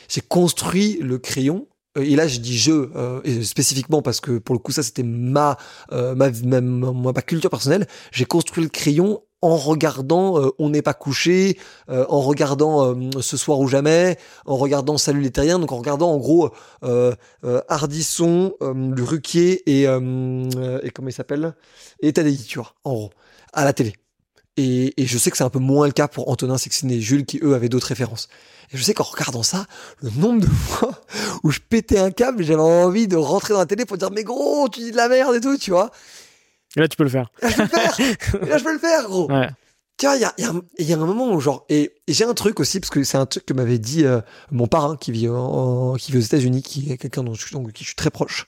[0.10, 1.68] j'ai construit le crayon.
[1.98, 5.04] Euh, et là je dis je euh, spécifiquement parce que pour le coup ça c'était
[5.04, 5.58] ma,
[5.92, 6.32] euh,
[7.26, 7.88] culture personnelle.
[8.12, 11.58] J'ai construit le crayon en regardant On n'est pas couché,
[11.88, 16.18] en regardant Ce soir ou jamais, en regardant Salut les terriens, donc en regardant en
[16.18, 16.50] gros
[17.70, 21.56] Hardisson, le Ruquier et, et comment il s'appelle?
[22.02, 23.12] Et tu vois, en gros,
[23.54, 23.94] à la télé.
[24.60, 27.00] Et, et je sais que c'est un peu moins le cas pour Antonin Sexine et
[27.00, 28.28] Jules qui eux avaient d'autres références.
[28.74, 29.66] Et je sais qu'en regardant ça,
[30.02, 31.02] le nombre de fois
[31.44, 34.26] où je pétais un câble, j'avais envie de rentrer dans la télé pour dire mais
[34.26, 35.92] gros, tu dis de la merde et tout, tu vois.
[36.76, 37.32] Et là, tu peux le faire.
[37.42, 37.98] là, je peux le faire.
[38.48, 39.32] là, je peux le faire, gros.
[39.32, 39.48] Ouais.
[39.98, 42.34] Tu vois, il y a, y, y a, un moment où genre et, j'ai un
[42.34, 45.30] truc aussi parce que c'est un truc que m'avait dit euh, mon parrain qui vit
[45.30, 48.10] en, qui vit aux États-Unis, qui est quelqu'un dont je, donc, qui je suis très
[48.10, 48.48] proche,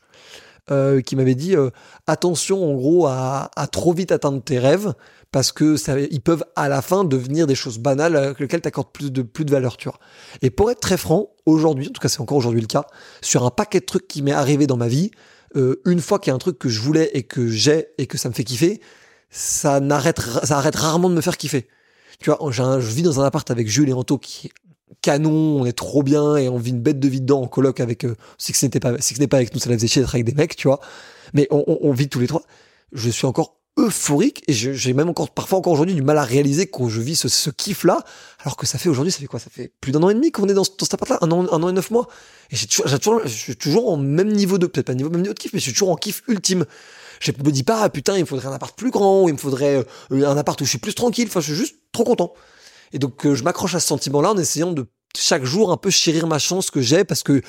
[0.69, 1.71] euh, qui m'avait dit euh,
[2.05, 4.93] attention en gros à, trop vite atteindre tes rêves
[5.31, 8.67] parce que ça, ils peuvent à la fin devenir des choses banales avec lesquelles tu
[8.67, 9.97] accordes plus de, plus de valeur, tu vois.
[10.41, 12.85] Et pour être très franc, aujourd'hui, en tout cas c'est encore aujourd'hui le cas,
[13.21, 15.09] sur un paquet de trucs qui m'est arrivé dans ma vie,
[15.55, 18.05] euh, une fois qu'il y a un truc que je voulais et que j'ai et
[18.05, 18.81] que ça me fait kiffer,
[19.29, 21.67] ça n'arrête, ça arrête rarement de me faire kiffer.
[22.19, 24.51] Tu vois, je vis dans un appart avec Jules et Anto qui est
[25.01, 27.79] canon, on est trop bien et on vit une bête de vie dedans en coloc
[27.79, 29.87] avec, euh, si ce n'était pas, si ce n'est pas avec nous, ça la faisait
[29.87, 30.79] chier d'être avec des mecs, tu vois.
[31.33, 32.43] Mais on, vit tous les trois.
[32.91, 36.67] Je suis encore euphorique et j'ai même encore parfois encore aujourd'hui du mal à réaliser
[36.67, 38.03] que je vis ce, ce kiff là
[38.41, 39.39] alors que ça fait aujourd'hui ça fait quoi?
[39.39, 41.31] Ça fait plus d'un an et demi qu'on est dans, dans cet appart là un
[41.31, 42.09] an, un an et neuf mois.
[42.51, 45.33] Et j'ai toujours, je suis toujours en même niveau de peut-être pas niveau même niveau
[45.33, 46.65] de kiff mais je suis toujours en kiff ultime.
[47.21, 49.33] Je me dis pas ah, putain il me faudrait un appart plus grand ou il
[49.33, 51.27] me faudrait euh, un appart où je suis plus tranquille.
[51.29, 52.33] Enfin je suis juste trop content
[52.93, 54.87] et donc euh, je m'accroche à ce sentiment là en essayant de
[55.17, 57.41] chaque jour un peu chérir ma chance que j'ai parce que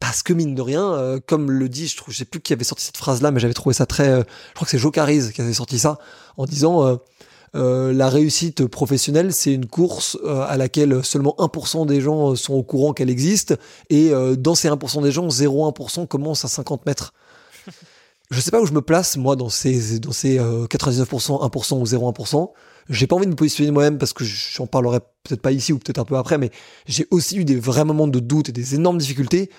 [0.00, 2.52] parce que mine de rien, euh, comme le dit, je trouve, je sais plus qui
[2.52, 4.92] avait sorti cette phrase-là, mais j'avais trouvé ça très, euh, je crois que c'est Joe
[4.92, 5.98] Cariz qui avait sorti ça,
[6.36, 6.98] en disant
[7.54, 12.62] euh, la réussite professionnelle, c'est une course à laquelle seulement 1% des gens sont au
[12.62, 13.56] courant qu'elle existe,
[13.88, 17.14] et dans ces 1% des gens, 0,1% commence à 50 mètres.
[18.30, 21.84] je sais pas où je me place, moi, dans ces, dans ces 99%, 1% ou
[21.84, 22.50] 0,1%.
[22.88, 25.78] J'ai pas envie de me positionner moi-même parce que j'en parlerai peut-être pas ici ou
[25.78, 26.50] peut-être un peu après, mais
[26.86, 29.50] j'ai aussi eu des vrais moments de doute et des énormes difficultés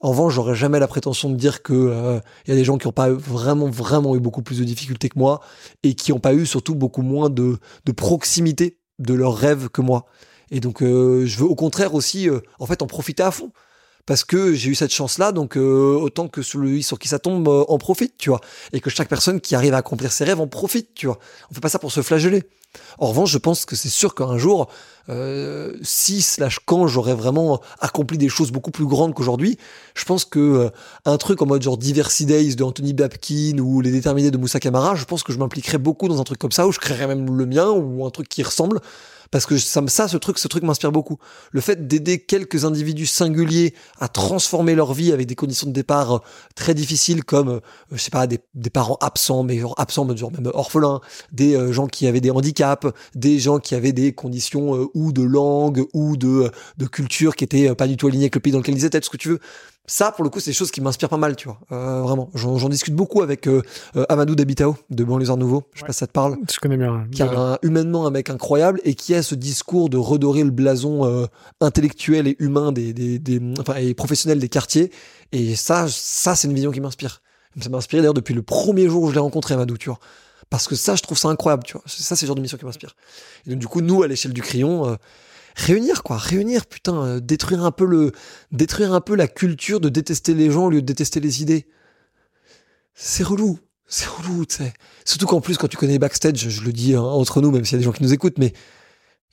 [0.00, 2.78] en revanche, j'aurais jamais la prétention de dire que il euh, y a des gens
[2.78, 5.40] qui n'ont pas vraiment vraiment eu beaucoup plus de difficultés que moi
[5.82, 9.80] et qui n'ont pas eu surtout beaucoup moins de, de proximité de leurs rêves que
[9.80, 10.06] moi.
[10.50, 13.50] Et donc, euh, je veux au contraire aussi, euh, en fait, en profiter à fond
[14.08, 17.76] parce que j'ai eu cette chance-là, donc autant que celui sur qui ça tombe en
[17.76, 18.40] profite, tu vois,
[18.72, 21.18] et que chaque personne qui arrive à accomplir ses rêves en profite, tu vois.
[21.50, 22.42] On fait pas ça pour se flageller.
[22.96, 24.70] En revanche, je pense que c'est sûr qu'un jour,
[25.10, 29.58] euh, si slash quand j'aurais vraiment accompli des choses beaucoup plus grandes qu'aujourd'hui,
[29.94, 30.70] je pense que euh,
[31.04, 34.58] un truc en mode genre Diversity Days de Anthony Babkin ou les déterminés de Moussa
[34.58, 37.06] Kamara, je pense que je m'impliquerais beaucoup dans un truc comme ça, où je créerais
[37.06, 38.80] même le mien ou un truc qui ressemble
[39.30, 41.18] parce que ça, ça ce truc, ce truc m'inspire beaucoup.
[41.50, 46.16] Le fait d'aider quelques individus singuliers à transformer leur vie avec des conditions de départ
[46.16, 46.18] euh,
[46.54, 47.60] très difficiles, comme euh,
[47.92, 48.40] je sais pas des,
[48.72, 51.00] parents absents, mais genre absents, genre même orphelins,
[51.32, 55.22] des euh, gens qui avaient des handicaps, des gens qui avaient des conditions ou de
[55.22, 58.58] langue ou de de culture qui étaient pas du tout alignées avec le pays dans
[58.58, 59.40] lequel ils étaient, tout ce que tu veux
[59.88, 61.58] ça, pour le coup, c'est des choses qui m'inspirent pas mal, tu vois.
[61.72, 62.30] Euh, vraiment.
[62.34, 63.62] J'en discute beaucoup avec euh,
[63.96, 65.64] euh, Amadou Dabitao de Banlieusards Nouveau.
[65.72, 66.36] Je sais pas si ça te parle.
[66.52, 67.06] Je connais bien.
[67.10, 70.50] Qui a un, humainement un mec incroyable et qui a ce discours de redorer le
[70.50, 71.26] blason
[71.62, 74.92] intellectuel et humain des, des, des, enfin, et professionnel des quartiers.
[75.32, 77.22] Et ça, ça, c'est une vision qui m'inspire.
[77.58, 79.98] Ça m'a inspiré d'ailleurs depuis le premier jour où je l'ai rencontré, Amadou, tu vois.
[80.50, 81.82] Parce que ça, je trouve ça incroyable, tu vois.
[81.86, 82.94] Ça, c'est le genre de mission qui m'inspire.
[83.46, 84.98] Et donc, du coup, nous, à l'échelle du crayon,
[85.58, 88.12] réunir quoi, réunir putain, euh, détruire un peu le
[88.52, 91.66] détruire un peu la culture de détester les gens au lieu de détester les idées.
[92.94, 94.72] C'est relou, c'est relou, tu sais.
[95.04, 97.72] Surtout qu'en plus quand tu connais backstage, je le dis hein, entre nous même s'il
[97.72, 98.52] y a des gens qui nous écoutent mais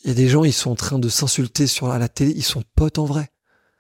[0.03, 2.43] il y a des gens ils sont en train de s'insulter sur la, télé, ils
[2.43, 3.29] sont potes en vrai.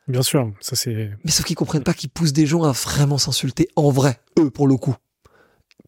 [0.07, 3.17] Bien sûr, ça c'est Mais sauf qu'ils comprennent pas qu'ils poussent des gens à vraiment
[3.17, 4.95] s'insulter en vrai, eux pour le coup.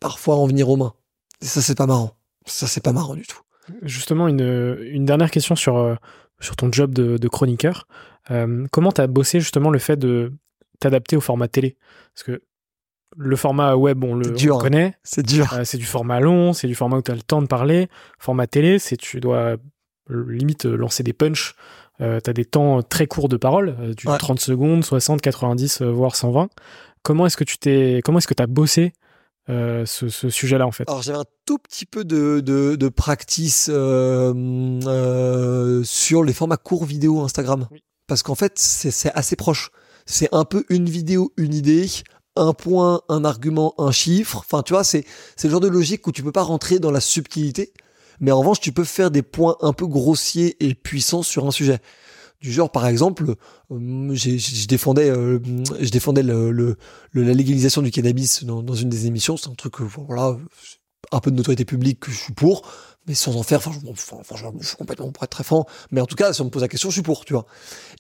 [0.02, 0.94] Parfois en venir aux mains.
[1.42, 2.18] Et ça c'est pas marrant.
[2.48, 3.42] Ça c'est pas marrant du tout.
[3.82, 5.96] Justement, une, une dernière question sur, euh,
[6.40, 7.88] sur ton job de, chroniqueur.
[8.32, 10.34] Euh, comment tu as bossé justement le fait de
[10.80, 11.78] t'adapter au format télé?
[12.14, 12.42] Parce que
[13.16, 14.62] le format web, on le, dur, hein.
[14.62, 14.94] connaît.
[15.04, 15.52] C'est dur.
[15.54, 17.88] Euh, c'est du format long, c'est du format où tu as le temps de parler.
[18.20, 19.56] Format télé, c'est tu dois
[20.10, 21.56] limite lancer des punchs.
[22.00, 26.16] Euh, tu as des temps très courts de parole, du 30 secondes, 60, 90, voire
[26.16, 26.50] 120.
[27.02, 28.94] Comment est-ce que tu t'es, comment est-ce que tu as bossé
[29.50, 34.34] euh, ce, sujet-là en fait Alors j'avais un tout petit peu de, de, practice euh,
[34.86, 37.68] euh, sur les formats courts vidéo Instagram.
[38.08, 39.72] Parce qu'en fait c'est assez proche.
[40.06, 41.88] C'est un peu une vidéo, une idée,
[42.36, 44.38] un point, un argument, un chiffre.
[44.38, 45.06] Enfin tu vois, c'est
[45.44, 47.74] le genre de logique où tu peux pas rentrer dans la subtilité.
[48.20, 51.52] Mais en revanche, tu peux faire des points un peu grossiers et puissants sur un
[51.52, 51.80] sujet
[52.42, 53.36] du genre par exemple
[53.72, 55.40] euh, je défendais euh,
[55.80, 56.78] je défendais le,
[57.14, 59.38] la légalisation du cannabis dans, une des émissions.
[59.38, 60.38] C'est un truc voilà
[61.12, 62.68] un peu de notoriété publique que je suis pour
[63.08, 63.72] mais sans en faire enfin
[64.36, 65.66] je, suis complètement pour être très franc.
[65.92, 67.46] Mais en tout cas si on me pose la question je suis pour tu vois.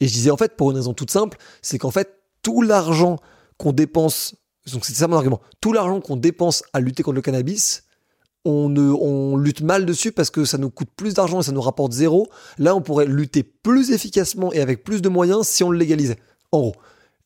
[0.01, 2.09] Et je disais en fait pour une raison toute simple c'est qu'en fait
[2.43, 3.17] tout l'argent
[3.57, 4.35] qu'on dépense
[4.71, 7.86] donc c'est ça mon argument tout l'argent qu'on dépense à lutter contre le cannabis
[8.47, 11.91] on, lutte mal dessus parce que ça nous coûte plus d'argent et ça nous rapporte
[11.91, 12.27] zéro.
[12.57, 16.17] Là, on pourrait lutter plus efficacement et avec plus de moyens si on le légalisait.
[16.51, 16.75] En gros.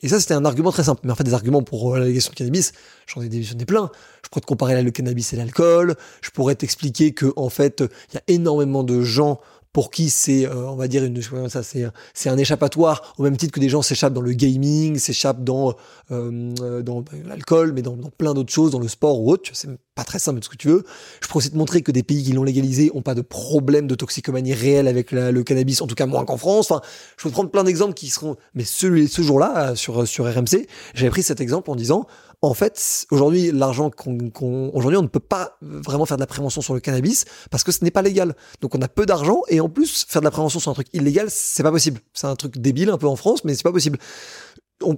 [0.03, 1.01] Et ça, c'était un argument très simple.
[1.03, 2.73] Mais en fait, des arguments pour euh, la légalisation du cannabis,
[3.07, 3.91] j'en ai, ai plein.
[4.23, 5.95] Je pourrais te comparer le cannabis et l'alcool.
[6.21, 9.39] Je pourrais t'expliquer que, en fait, il y a énormément de gens
[9.73, 13.37] pour qui c'est, euh, on va dire, une, ça, c'est, c'est un échappatoire, au même
[13.37, 15.75] titre que des gens s'échappent dans le gaming, s'échappent dans,
[16.11, 19.49] euh, dans bah, l'alcool, mais dans, plein d'autres choses, dans le sport ou autre.
[19.53, 20.83] C'est pas très simple de ce que tu veux.
[21.21, 23.87] Je pourrais aussi te montrer que des pays qui l'ont légalisé ont pas de problème
[23.87, 26.69] de toxicomanie réelle avec le cannabis, en tout cas moins qu'en France.
[26.69, 26.81] Enfin,
[27.17, 31.09] je peux prendre plein d'exemples qui seront, mais ce, ce jour-là, sur, sur RMC, j'avais
[31.09, 32.07] pris cet exemple en disant,
[32.41, 36.61] en fait, aujourd'hui, l'argent qu'on, aujourd'hui, on ne peut pas vraiment faire de la prévention
[36.61, 38.35] sur le cannabis parce que ce n'est pas légal.
[38.61, 40.87] Donc, on a peu d'argent et en plus, faire de la prévention sur un truc
[40.93, 41.99] illégal, c'est pas possible.
[42.13, 43.99] C'est un truc débile un peu en France, mais c'est pas possible.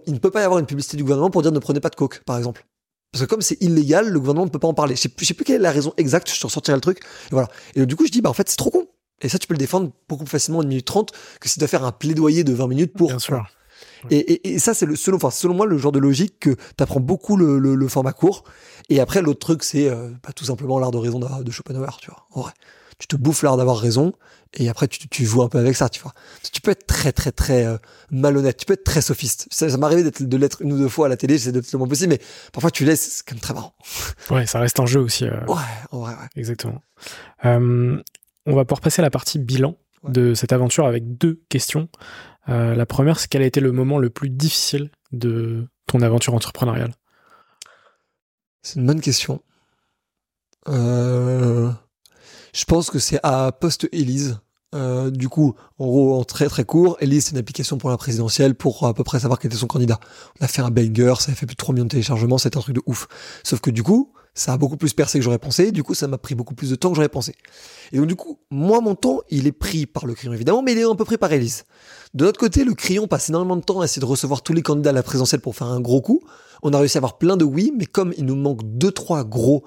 [0.07, 1.89] il ne peut pas y avoir une publicité du gouvernement pour dire ne prenez pas
[1.89, 2.65] de coke, par exemple.
[3.11, 4.95] Parce que comme c'est illégal, le gouvernement ne peut pas en parler.
[4.95, 6.99] Je sais sais plus quelle est la raison exacte, je te ressortirai le truc.
[6.99, 7.49] Et voilà.
[7.75, 8.87] Et du coup, je dis, bah, en fait, c'est trop con.
[9.21, 11.55] Et ça, tu peux le défendre beaucoup plus facilement en 1 minute 30 que si
[11.55, 13.09] tu dois faire un plaidoyer de 20 minutes pour.
[13.09, 13.45] Bien sûr.
[14.09, 16.99] Et, ça, c'est le selon, enfin, selon moi le genre de logique que tu apprends
[16.99, 18.43] beaucoup le, format court.
[18.89, 22.09] Et après, l'autre truc, c'est euh, bah, tout simplement l'art de raison de, Schopenhauer, tu
[22.11, 22.27] vois.
[22.31, 22.51] En vrai,
[22.97, 24.13] tu te bouffes l'art d'avoir raison,
[24.53, 26.11] et après, tu, tu, joues un peu avec ça, tu vois.
[26.51, 27.77] Tu peux être très, très, très euh,
[28.11, 29.47] malhonnête, tu peux être très sophiste.
[29.51, 31.87] Ça, ça m'est arrivé de l'être une ou deux fois à la télé, le moins
[31.87, 32.19] possible, mais
[32.51, 33.73] parfois tu laisses, c'est quand même très marrant.
[34.29, 35.25] Ouais, ça reste un jeu aussi.
[35.25, 35.45] Euh.
[35.47, 35.61] Ouais,
[35.91, 36.27] en vrai, ouais.
[36.35, 36.81] Exactement.
[37.43, 38.01] on
[38.47, 41.89] va pouvoir passer à la partie bilan de cette aventure avec deux questions.
[42.49, 46.33] Euh, la première, c'est quel a été le moment le plus difficile de ton aventure
[46.33, 46.93] entrepreneuriale?
[48.61, 49.41] C'est une bonne question.
[50.69, 51.71] Euh,
[52.53, 54.39] je pense que c'est à post-Élise.
[54.73, 57.97] Euh, du coup, en gros, en très très court, Elise, c'est une application pour la
[57.97, 59.99] présidentielle pour à peu près savoir quel était son candidat.
[60.39, 62.57] On a fait un banger, ça a fait plus de 3 millions de téléchargements, c'était
[62.57, 63.07] un truc de ouf.
[63.43, 66.07] Sauf que du coup, ça a beaucoup plus percé que j'aurais pensé, du coup ça
[66.07, 67.35] m'a pris beaucoup plus de temps que j'aurais pensé.
[67.91, 70.73] Et donc du coup, moi mon temps, il est pris par le crayon évidemment, mais
[70.73, 71.65] il est un peu pris par Elise.
[72.13, 74.61] De l'autre côté, le crayon passe énormément de temps à essayer de recevoir tous les
[74.61, 76.21] candidats à la présidentielle pour faire un gros coup.
[76.61, 79.23] On a réussi à avoir plein de oui, mais comme il nous manque deux trois
[79.23, 79.63] gros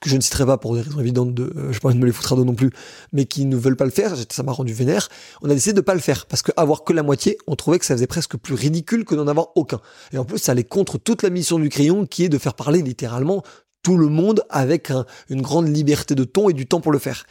[0.00, 2.04] que je ne citerai pas pour des raisons évidentes de, euh, je pas de me
[2.04, 2.70] les foutre à dos non plus,
[3.12, 5.08] mais qui ne veulent pas le faire, ça m'a rendu vénère.
[5.42, 7.86] On a décidé de pas le faire parce qu'avoir que la moitié, on trouvait que
[7.86, 9.80] ça faisait presque plus ridicule que d'en avoir aucun.
[10.12, 12.54] Et en plus, ça allait contre toute la mission du crayon qui est de faire
[12.54, 13.42] parler littéralement
[13.82, 14.92] tout le monde avec
[15.28, 17.24] une grande liberté de ton et du temps pour le faire.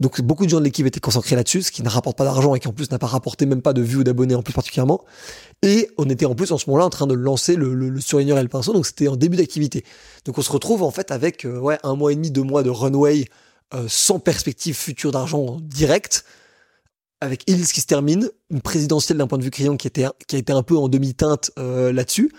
[0.00, 2.54] Donc beaucoup de gens de l'équipe étaient concentrés là-dessus, ce qui ne rapporte pas d'argent
[2.54, 4.54] et qui en plus n'a pas rapporté même pas de vues ou d'abonnés en plus
[4.54, 5.04] particulièrement.
[5.62, 8.00] Et on était en plus en ce moment-là en train de lancer le, le, le
[8.00, 9.84] surligneur et le pinceau, donc c'était en début d'activité.
[10.24, 12.62] Donc on se retrouve en fait avec euh, ouais un mois et demi, deux mois
[12.62, 13.26] de runway
[13.74, 16.24] euh, sans perspective future d'argent direct,
[17.20, 20.36] avec Hills qui se termine, une présidentielle d'un point de vue criant qui, était, qui
[20.36, 22.32] a été un peu en demi-teinte euh, là-dessus.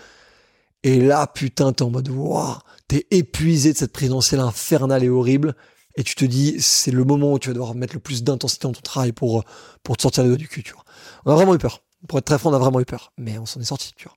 [0.84, 2.56] Et là, putain, t'es en mode, waouh,
[2.88, 5.54] t'es épuisé de cette présidentielle infernale et horrible.
[5.96, 8.66] Et tu te dis, c'est le moment où tu vas devoir mettre le plus d'intensité
[8.66, 9.44] dans ton travail pour,
[9.82, 10.84] pour te sortir les doigts du cul, tu vois.
[11.26, 11.82] On a vraiment eu peur.
[12.08, 13.12] Pour être très franc, on a vraiment eu peur.
[13.18, 14.16] Mais on s'en est sorti, tu vois.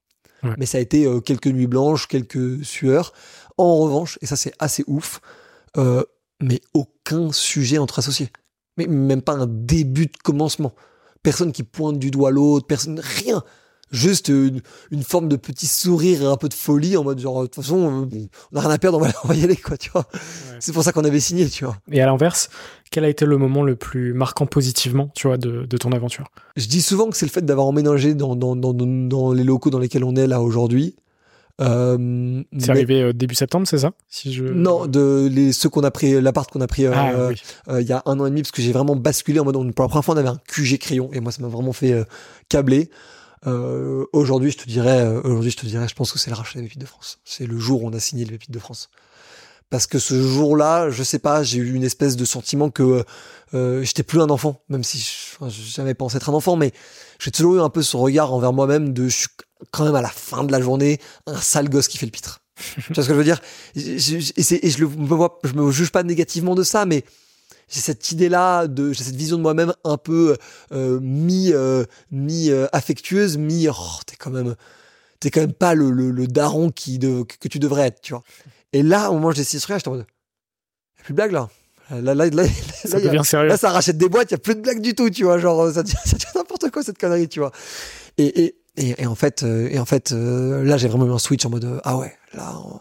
[0.58, 3.14] Mais ça a été euh, quelques nuits blanches, quelques sueurs.
[3.58, 5.22] En revanche, et ça c'est assez ouf,
[5.78, 6.04] euh,
[6.42, 8.30] mais aucun sujet entre associés.
[8.78, 10.74] Mais même pas un début de commencement.
[11.24, 13.44] Personne qui pointe du doigt l'autre, personne, rien.
[13.96, 14.62] Juste une,
[15.04, 17.76] forme de petit sourire et un peu de folie en mode genre, de toute façon,
[17.78, 18.10] on
[18.52, 20.06] n'a rien à perdre, on va, y aller, quoi, tu vois.
[20.60, 21.78] C'est pour ça qu'on avait signé, tu vois.
[21.92, 22.50] Et à l'inverse,
[22.92, 26.28] quel a été le moment le plus marquant positivement, tu vois, de, ton aventure?
[26.58, 29.70] Je dis souvent que c'est le fait d'avoir emménagé dans, dans, dans, dans, les locaux
[29.70, 30.96] dans lesquels on est là aujourd'hui.
[31.62, 33.92] Euh, c'est arrivé euh, début septembre, c'est ça?
[34.10, 34.44] Si je...
[34.44, 37.32] Non, de les, ceux qu'on a pris, l'appart qu'on a pris euh,
[37.68, 39.56] ah, il y a un an et demi, parce que j'ai vraiment basculé en mode,
[39.74, 42.06] pour la première fois, on avait un QG crayon, et moi, ça m'a vraiment fait
[42.50, 42.90] câbler.
[44.14, 46.66] Aujourd'hui, je te dirais, aujourd'hui, je te dirais, je pense que c'est le rachat des
[46.66, 47.20] Pépites de France.
[47.24, 48.90] C'est le jour où on a signé les Pépites de France.
[49.70, 53.04] Parce que ce jour-là, je sais pas, j'ai eu une espèce de sentiment que
[53.54, 56.72] euh, j'étais plus un enfant, même si je, je jamais pensé être un enfant, mais
[57.20, 59.28] j'ai toujours eu un peu ce regard envers moi-même de je suis
[59.72, 62.42] quand même à la fin de la journée un sale gosse qui fait le pitre.
[62.76, 63.42] tu vois ce que je veux dire?
[63.76, 67.04] Et, je le me vois, je me juge pas négativement de ça, mais
[67.68, 70.38] j'ai cette idée-là, de, j'ai cette vision de moi-même un peu
[70.72, 73.74] euh, mi, euh, mi euh, affectueuse, mi, oh,
[74.06, 74.56] t'es quand même,
[75.20, 78.14] t'es quand même pas le, le, le daron qui de, que tu devrais être, tu
[78.14, 78.24] vois.
[78.74, 80.06] Et là, au moment où je décide de j'étais en mode,
[80.98, 81.50] y a plus de blague là.
[81.92, 82.44] Là, là, là,
[82.84, 83.48] ça devient sérieux.
[83.48, 85.38] Là, ça rachète des boîtes, il y a plus de blagues du tout, tu vois.
[85.38, 85.96] Genre, ça devient,
[86.36, 87.52] n'importe quoi cette connerie, tu vois.
[88.18, 91.52] Et, et, et, en fait, et en fait, là, j'ai vraiment eu un switch en
[91.52, 92.80] mode, ah ouais, là, on,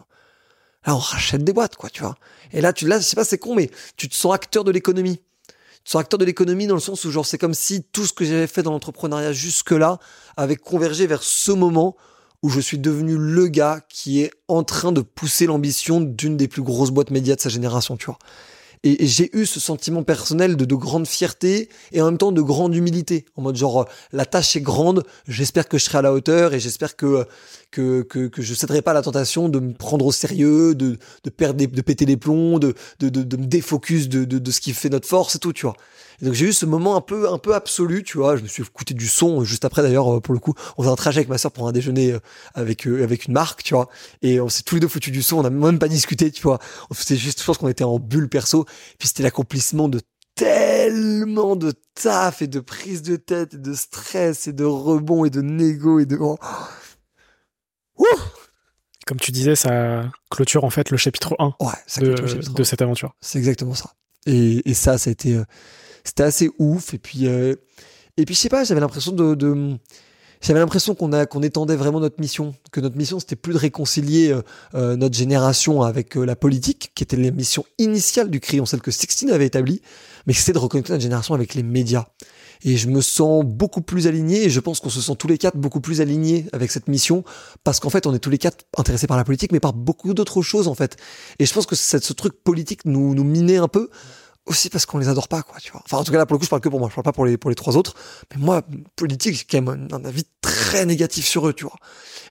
[0.87, 2.17] là, on rachète des boîtes, quoi, tu vois.
[2.53, 4.71] Et là, tu, là, je sais pas, c'est con, mais tu te sens acteur de
[4.71, 5.21] l'économie.
[5.47, 8.07] Tu te sens acteur de l'économie dans le sens où, genre, c'est comme si tout
[8.07, 9.99] ce que j'avais fait dans l'entrepreneuriat jusque-là
[10.37, 11.97] avait convergé vers ce moment
[12.43, 16.47] où je suis devenu le gars qui est en train de pousser l'ambition d'une des
[16.47, 18.19] plus grosses boîtes médias de sa génération, tu vois.
[18.83, 22.43] Et, j'ai eu ce sentiment personnel de, de grande fierté et en même temps de
[22.43, 23.25] grande humilité.
[23.35, 26.61] En mode genre, la tâche est grande, j'espère que je serai à la hauteur et
[26.61, 27.27] j'espère que,
[27.75, 30.99] que, que, que je céderai pas à la tentation de me prendre au sérieux, de,
[31.37, 35.39] perdre de péter les plombs, de, me défocus de ce qui fait notre force et
[35.39, 35.77] tout, tu vois.
[36.21, 38.37] Et donc j'ai eu ce moment un peu un peu absolu, tu vois.
[38.37, 40.55] Je me suis écouté du son euh, juste après d'ailleurs euh, pour le coup.
[40.77, 42.21] On faisait un trajet avec ma soeur pour un déjeuner euh,
[42.55, 43.89] avec avec une marque, tu vois.
[44.23, 45.39] Et on s'est tous les deux foutus du son.
[45.39, 46.59] On n'a même pas discuté, tu vois.
[46.91, 48.65] On faisait juste, je pense qu'on était en bulle perso.
[48.99, 50.01] Puis c'était l'accomplissement de
[50.35, 55.31] tellement de taf et de prise de tête et de stress et de rebond et
[55.31, 56.39] de négo et de oh.
[59.07, 62.81] Comme tu disais, ça clôture en fait le chapitre 1 ouais, ça de, de, cette
[62.81, 63.15] aventure.
[63.21, 63.93] C'est exactement ça.
[64.27, 65.39] Et, et ça, ça a été,
[66.05, 66.95] c'était assez ouf.
[66.95, 67.55] Et puis, euh,
[68.17, 69.77] et puis je sais pas, j'avais l'impression de, de
[70.41, 73.59] j'avais l'impression qu'on a qu'on étendait vraiment notre mission, que notre mission c'était plus de
[73.59, 74.43] réconcilier euh,
[74.75, 78.83] euh notre génération avec euh, la politique, qui était la mission initiale du crayon, celle
[78.83, 79.81] que Sixtine avait établie,
[80.27, 82.05] mais c'était de reconnecter notre génération avec les médias.
[82.65, 85.39] Et je me sens beaucoup plus aligné, et je pense qu'on se sent tous les
[85.39, 87.25] quatre beaucoup plus alignés avec cette mission,
[87.63, 90.15] parce qu'en fait on est tous les quatre intéressés par la politique, mais par beaucoup
[90.15, 90.97] d'autres choses en fait.
[91.39, 93.91] Et je pense que ce truc politique nous nous minait un peu
[94.47, 95.83] aussi parce qu'on les adore pas, quoi, tu vois.
[95.85, 97.05] Enfin, en tout cas, là, pour le coup, je parle que pour moi, je parle
[97.05, 97.95] pas pour les, pour les trois autres.
[98.35, 98.63] Mais moi,
[98.97, 101.77] politique, j'ai quand même un, avis très négatif sur eux, tu vois.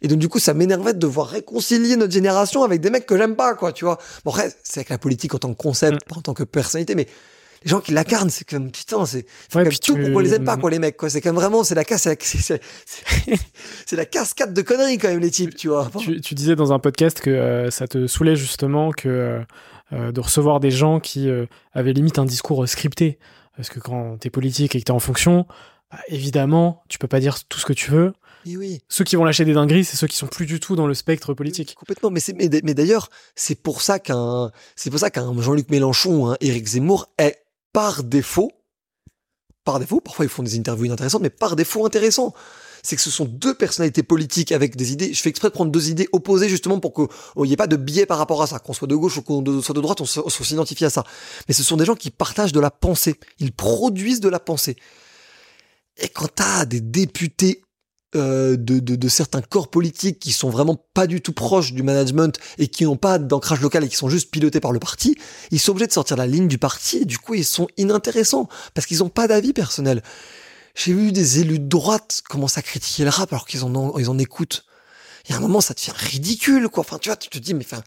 [0.01, 3.17] Et donc, du coup, ça m'énervait de devoir réconcilier notre génération avec des mecs que
[3.17, 3.97] j'aime pas, quoi, tu vois.
[4.25, 6.93] Bon, après, c'est avec la politique en tant que concept, pas en tant que personnalité,
[6.95, 7.07] mais
[7.63, 9.25] les gens qui l'incarnent, c'est comme, putain, c'est,
[9.55, 11.09] ouais, tout pour qu'on les aime pas, quoi, les mecs, quoi.
[11.09, 12.61] C'est même vraiment, c'est la casse, c'est
[13.91, 15.89] la, la cascade de conneries, quand même, les types, tu vois.
[15.99, 19.39] Tu, tu disais dans un podcast que euh, ça te saoulait, justement, que, euh,
[19.93, 23.19] euh, de recevoir des gens qui euh, avaient limite un discours scripté.
[23.55, 25.45] Parce que quand t'es politique et que t'es en fonction,
[25.91, 28.13] bah, évidemment, tu peux pas dire tout ce que tu veux.
[28.47, 28.81] oui.
[28.89, 30.95] Ceux qui vont lâcher des dingueries, c'est ceux qui sont plus du tout dans le
[30.95, 31.75] spectre politique.
[31.75, 32.09] complètement.
[32.09, 36.37] Mais, mais, mais d'ailleurs, c'est pour ça qu'un, c'est pour ça qu'un Jean-Luc Mélenchon un
[36.41, 37.42] Éric Zemmour est
[37.73, 38.51] par défaut,
[39.65, 42.33] par défaut, parfois ils font des interviews inintéressantes, mais par défaut intéressant
[42.83, 45.13] c'est que ce sont deux personnalités politiques avec des idées.
[45.13, 47.07] Je fais exprès de prendre deux idées opposées justement pour qu'il
[47.43, 48.59] n'y ait pas de biais par rapport à ça.
[48.59, 51.05] Qu'on soit de gauche ou qu'on soit de droite, on, s'identifie à ça.
[51.47, 53.15] Mais ce sont des gens qui partagent de la pensée.
[53.39, 54.75] Ils produisent de la pensée.
[55.95, 57.63] Et quand t'as des députés
[58.15, 62.39] euh, de, de, certains corps politiques qui sont vraiment pas du tout proches du management
[62.57, 65.15] et qui n'ont pas d'ancrage local et qui sont juste pilotés par le parti,
[65.51, 68.47] ils sont obligés de sortir la ligne du parti et du coup ils sont inintéressants
[68.73, 70.01] parce qu'ils n'ont pas d'avis personnel.
[70.75, 74.09] J'ai vu des élus de droite commencer à critiquer le rap alors qu'ils en, ils
[74.09, 74.65] en écoutent.
[75.25, 76.81] Il y a un moment, ça devient ridicule, quoi.
[76.81, 77.81] Enfin, tu vois, tu te dis, mais enfin,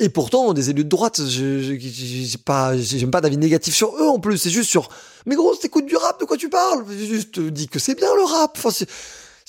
[0.00, 4.18] Et, pourtant, des élus de droite, je, pas, j'aime pas d'avis négatif sur eux en
[4.18, 4.38] plus.
[4.38, 4.88] C'est juste sur,
[5.26, 6.84] mais gros, t'écoutes du rap, de quoi tu parles?
[6.90, 8.58] Juste dis que c'est bien le rap.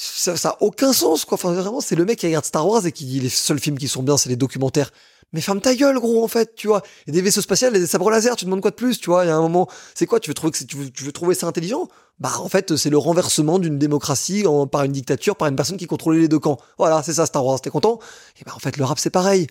[0.02, 1.36] Ça, ça a aucun sens, quoi.
[1.36, 3.78] Enfin, vraiment, c'est le mec qui regarde Star Wars et qui dit les seuls films
[3.78, 4.92] qui sont bien, c'est les documentaires.
[5.34, 6.82] Mais ferme ta gueule, gros, en fait, tu vois.
[7.06, 9.26] Et des vaisseaux spatials et des sabres laser, tu demandes quoi de plus, tu vois.
[9.26, 11.12] Il y a un moment, c'est quoi Tu veux trouver que tu veux, tu veux
[11.12, 11.90] trouver ça intelligent?
[12.18, 15.86] Bah, en fait, c'est le renversement d'une démocratie par une dictature, par une personne qui
[15.86, 16.58] contrôlait les deux camps.
[16.78, 17.60] Voilà, c'est ça, Star Wars.
[17.60, 18.00] T'es content?
[18.40, 19.48] Et bah, en fait, le rap, c'est pareil.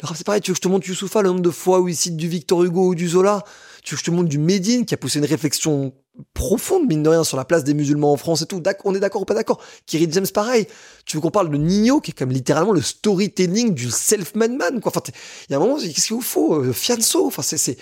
[0.00, 0.40] Le rap, c'est pareil.
[0.40, 2.28] Tu veux que je te montre Youssoufa, le nombre de fois où il cite du
[2.28, 3.44] Victor Hugo ou du Zola?
[3.84, 5.92] Tu veux que je te montre du Médine qui a poussé une réflexion
[6.34, 8.62] profonde, mine de rien, sur la place des musulmans en France et tout.
[8.84, 9.60] On est d'accord ou pas d'accord?
[9.86, 10.66] Kiri James, pareil.
[11.06, 14.80] Tu veux qu'on parle de Nino, qui est comme littéralement le storytelling du self-made man,
[14.80, 14.92] quoi?
[14.94, 15.02] Enfin,
[15.48, 17.76] il y a un moment, qu'est-ce qu'il vous faut euh, Fianso, enfin, c'est,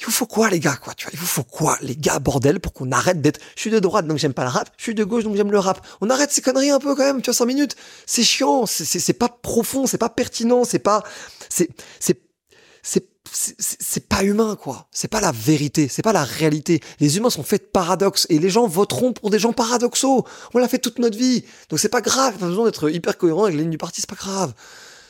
[0.00, 2.18] il vous faut quoi, les gars, quoi, tu vois Il vous faut quoi, les gars,
[2.18, 4.84] bordel, pour qu'on arrête d'être, je suis de droite, donc j'aime pas le rap, je
[4.84, 5.86] suis de gauche, donc j'aime le rap.
[6.00, 7.76] On arrête ces conneries un peu, quand même, tu vois, 5 minutes.
[8.06, 11.04] C'est chiant, c'est, pas profond, c'est pas pertinent, c'est pas,
[11.50, 11.68] c'est,
[11.98, 14.88] c'est, c'est, pas humain, quoi.
[14.90, 16.80] C'est pas la vérité, c'est pas la réalité.
[17.00, 20.24] Les humains sont faits de paradoxes et les gens voteront pour des gens paradoxaux.
[20.54, 21.44] On l'a fait toute notre vie.
[21.68, 24.10] Donc c'est pas grave, pas besoin d'être hyper cohérent avec les lignes du parti, c'est
[24.10, 24.54] pas grave.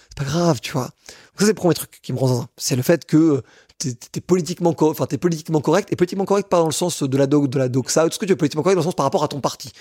[0.09, 0.91] C'est pas grave, tu vois.
[1.39, 2.49] Ça, c'est le premier truc qui me rend zinzin.
[2.57, 3.43] C'est le fait que
[3.81, 7.17] t'es, t'es politiquement, enfin, t'es politiquement correct, et politiquement correct pas dans le sens de
[7.17, 8.95] la, do- de la ou tout ce que tu veux, politiquement correct dans le sens
[8.95, 9.73] par rapport à ton parti.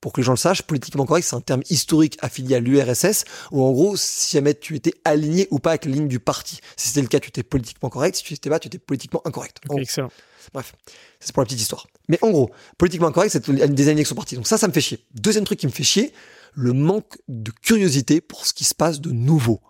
[0.00, 3.24] Pour que les gens le sachent, politiquement correct, c'est un terme historique affilié à l'URSS,
[3.50, 6.60] où en gros, si jamais tu étais aligné ou pas avec la ligne du parti.
[6.76, 9.20] Si c'était le cas, tu étais politiquement correct, si tu étais pas, tu étais politiquement
[9.26, 9.58] incorrect.
[9.68, 10.10] En Ok, excellent.
[10.54, 10.74] Bref,
[11.20, 11.86] c'est pour la petite histoire.
[12.08, 14.36] Mais en gros, politiquement incorrect, c'est une des avec son parti.
[14.36, 15.04] Donc ça, ça me fait chier.
[15.14, 16.12] Deuxième truc qui me fait chier,
[16.54, 19.60] le manque de curiosité pour ce qui se passe de nouveau.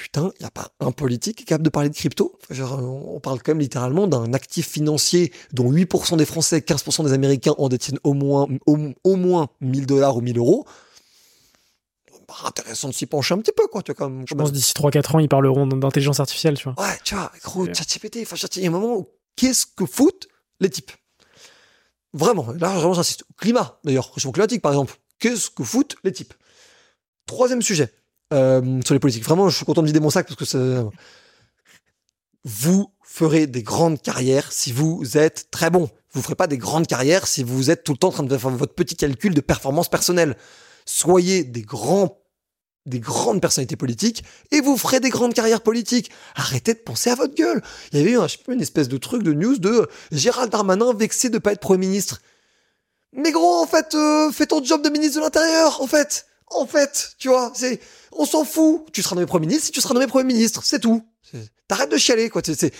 [0.00, 2.38] Putain, il n'y a pas un politique qui est capable de parler de crypto?
[2.48, 7.12] Genre, on parle quand même littéralement d'un actif financier dont 8% des Français, 15% des
[7.12, 10.66] Américains en détiennent au moins, au, au moins 1000 dollars ou 1000 euros.
[12.26, 13.82] Bah, intéressant de s'y pencher un petit peu, quoi.
[13.82, 16.82] Tu vois, comme, Je pense d'ici 3-4 ans, ils parleront d'intelligence artificielle, tu vois.
[16.82, 17.66] Ouais, tu vois, gros.
[17.66, 20.28] ChatGPT, enfin, il y a un moment où, qu'est-ce que foutent
[20.60, 20.92] les types?
[22.14, 23.24] Vraiment, là, vraiment, j'insiste.
[23.36, 24.94] Climat, d'ailleurs, réchauffement climatique, par exemple.
[25.18, 26.32] Qu'est-ce que foutent les types?
[27.26, 27.92] Troisième sujet,
[28.32, 29.24] euh, sur les politiques.
[29.24, 30.84] Vraiment, je suis content de vider mon sac parce que.
[32.44, 35.90] Vous ferez des grandes carrières si vous êtes très bon.
[36.12, 38.38] Vous ferez pas des grandes carrières si vous êtes tout le temps en train de
[38.38, 40.36] faire votre petit calcul de performance personnelle.
[40.86, 42.16] Soyez des grands
[42.86, 46.10] des grandes personnalités politiques et vous ferez des grandes carrières politiques.
[46.34, 47.62] Arrêtez de penser à votre gueule.
[47.92, 50.50] Il y avait eu je sais plus, une espèce de truc de news de Gérald
[50.50, 52.22] Darmanin vexé de pas être Premier ministre.
[53.12, 56.26] Mais gros, en fait, euh, fais ton job de ministre de l'Intérieur, en fait.
[56.50, 57.80] En fait, tu vois, c'est,
[58.12, 58.86] on s'en fout.
[58.92, 61.02] Tu seras nommé Premier ministre si tu seras nommé Premier ministre, c'est tout.
[61.68, 62.42] T'arrêtes de chialer, quoi.
[62.44, 62.72] C'est,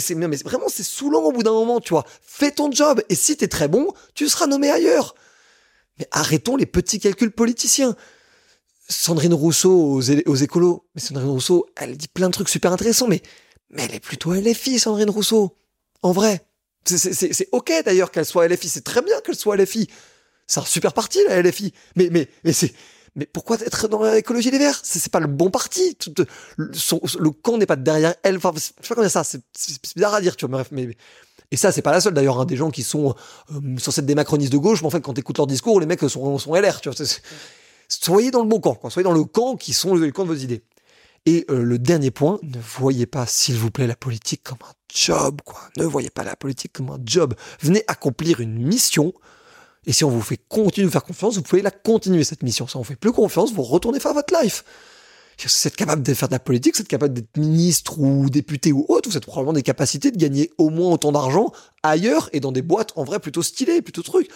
[0.00, 2.04] c'est, non, mais vraiment, c'est saoulant au bout d'un moment, tu vois.
[2.22, 5.14] Fais ton job et si t'es très bon, tu seras nommé ailleurs.
[5.98, 7.94] Mais arrêtons les petits calculs politiciens.
[8.88, 10.86] Sandrine Rousseau aux, aux écolos.
[10.94, 13.22] Mais Sandrine Rousseau, elle dit plein de trucs super intéressants, mais,
[13.68, 15.56] mais elle est plutôt LFI, Sandrine Rousseau.
[16.02, 16.46] En vrai.
[16.86, 19.88] C'est ok d'ailleurs qu'elle soit LFI, c'est très bien qu'elle soit LFI.
[20.46, 21.72] C'est un super parti, la LFI.
[21.96, 22.72] Mais, mais, mais c'est.
[23.16, 24.80] Mais pourquoi être dans l'écologie des Verts?
[24.82, 25.94] C'est pas le bon parti.
[25.94, 26.12] Tout-
[26.56, 28.36] le, son- le camp n'est pas derrière elle.
[28.38, 29.22] Enfin, je sais pas comment dire ça.
[29.24, 29.40] C'est
[29.94, 30.64] bizarre à dire, tu vois.
[30.72, 30.96] Mais,
[31.52, 32.44] et ça, c'est pas la seule d'ailleurs.
[32.44, 33.14] des gens qui sont
[33.52, 34.06] euh, censés être
[34.50, 36.90] de gauche, mais en fait, quand t'écoutes leur discours, les mecs sont, sont LR, tu
[36.90, 37.06] vois.
[37.88, 38.90] Soyez dans le bon camp, quoi.
[38.90, 40.64] soyez dans le camp qui sont le camp de vos idées.
[41.26, 44.72] Et euh, le dernier point, ne voyez pas, s'il vous plaît, la politique comme un
[44.92, 45.60] job, quoi.
[45.76, 47.34] Ne voyez pas la politique comme un job.
[47.60, 49.12] Venez accomplir une mission.
[49.86, 52.66] Et si on vous fait continuer de faire confiance, vous pouvez la continuer, cette mission.
[52.66, 54.64] Si on vous fait plus confiance, vous retournez faire votre life.
[55.42, 58.72] Vous êtes capable de faire de la politique, vous êtes capable d'être ministre ou député
[58.72, 61.52] ou autre, vous êtes probablement des capacités de gagner au moins autant d'argent
[61.82, 64.30] ailleurs et dans des boîtes en vrai plutôt stylées, plutôt trucs.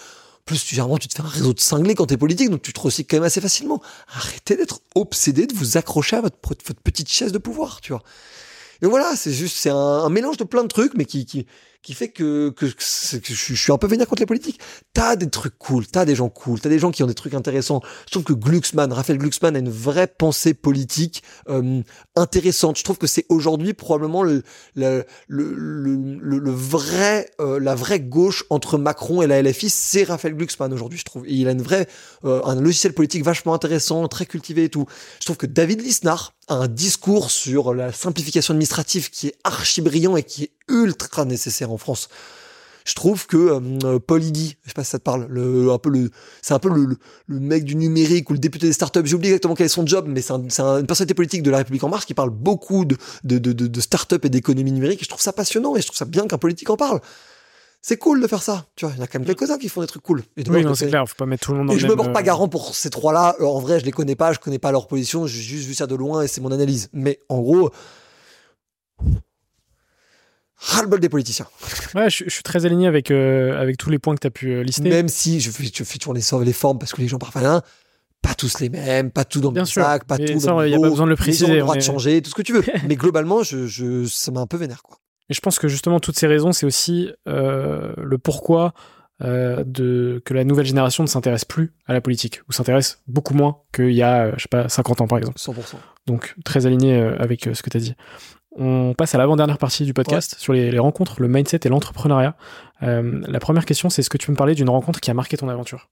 [0.45, 2.79] Plus, généralement, tu te fais un réseau de cinglés quand t'es politique, donc tu te
[2.79, 3.81] recycles quand même assez facilement.
[4.07, 8.03] Arrêtez d'être obsédé de vous accrocher à votre, petite chaise de pouvoir, tu vois.
[8.81, 11.45] Et voilà, c'est juste, c'est un, mélange de plein de trucs, mais qui,
[11.81, 14.59] qui fait que, que, que je, suis- un peu vénère contre les politiques.
[14.93, 17.33] T'as des trucs cool, t'as des gens cool, t'as des gens qui ont des trucs
[17.33, 17.81] intéressants.
[18.05, 21.81] Je trouve que Glucksmann, Raphaël Glucksmann a une vraie pensée politique euh,
[22.15, 22.77] intéressante.
[22.77, 24.43] Je trouve que c'est aujourd'hui probablement le,
[24.75, 30.03] le, le, le, le- vrai, euh, la vraie gauche entre Macron et la LFI, c'est
[30.03, 31.25] Raphaël Glucksmann aujourd'hui, je trouve.
[31.27, 31.87] Et il a une vraie,
[32.25, 34.85] euh, un logiciel politique vachement intéressant, très cultivé et tout.
[35.21, 39.81] Je trouve que David Lisnard a un discours sur la simplification administrative qui est archi
[39.81, 42.09] brillant et qui est ultra nécessaire en France.
[42.85, 45.77] Je trouve que euh, Paul Idi, je sais pas si ça te parle, le, un
[45.77, 46.09] peu le,
[46.41, 46.97] c'est un peu le,
[47.27, 49.01] le, mec du numérique ou le député des startups.
[49.05, 50.39] J'ai oublié exactement quel est son job, mais c'est un,
[50.79, 53.81] une personnalité politique de la République en marche qui parle beaucoup de, de, de, de,
[53.81, 55.01] startups et d'économie numérique.
[55.01, 56.99] Et je trouve ça passionnant et je trouve ça bien qu'un politique en parle.
[57.81, 58.65] c'est cool de faire ça.
[58.75, 60.23] Tu vois, il y en a quand même quelques-uns qui font des trucs cool.
[60.35, 61.91] Et oui, non, c'est clair, faut pas mettre tout le monde dans Et je me
[61.91, 63.35] me porte pas garant pour ces trois-là.
[63.39, 65.75] Euh, En vrai, je les connais pas, je connais pas leur position, j'ai juste vu
[65.75, 66.89] ça de loin et c'est mon analyse.
[66.93, 67.69] Mais en gros,
[70.59, 71.47] ras-le-bol des politiciens.
[71.95, 74.31] Ouais, je, je suis très aligné avec, euh, avec tous les points que tu as
[74.31, 74.89] pu euh, lister.
[74.89, 77.31] Même si je fais, je fais toujours les, les formes parce que les gens parlent
[77.33, 77.61] pas
[78.21, 80.79] pas tous les mêmes, pas tout dans le sac, pas tout dans le y a
[80.79, 82.41] pas besoin de le Les gens ont préciser, le droit de changer, tout ce que
[82.41, 82.63] tu veux.
[82.87, 84.97] mais globalement, je, je, ça m'a un peu vénère, quoi.
[85.29, 88.73] Et je pense que justement, toutes ces raisons, c'est aussi euh, le pourquoi
[89.21, 93.35] euh, de, que la nouvelle génération ne s'intéresse plus à la politique, ou s'intéresse beaucoup
[93.35, 95.37] moins qu'il y a, je sais pas, 50 ans par exemple.
[95.37, 95.75] 100%.
[96.07, 97.95] Donc très aligné avec ce que tu as dit.
[98.59, 102.35] On passe à l'avant-dernière partie du podcast sur les, les rencontres, le mindset et l'entrepreneuriat.
[102.83, 105.13] Euh, la première question, c'est est-ce que tu peux me parler d'une rencontre qui a
[105.13, 105.89] marqué ton aventure?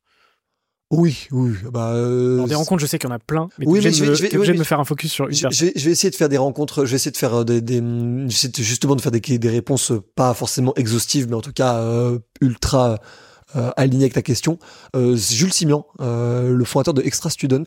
[0.91, 1.51] Oui, oui.
[1.71, 3.87] Bah, euh, Alors, Des rencontres, je sais qu'il y en a plein, mais Oui, tu
[3.87, 4.79] es mais obligé, je de, vais- me- je vais- t'es obligé oui, de me faire
[4.79, 6.95] un focus sur une Je, vais, je vais essayer de faire des rencontres, je vais
[6.95, 7.83] essayer de faire euh, des,
[8.63, 12.99] justement de faire des, des réponses pas forcément exhaustives, mais en tout cas euh, ultra
[13.57, 14.59] euh, alignées avec ta question.
[14.95, 17.65] Jules Simian, le fondateur de Extra Student,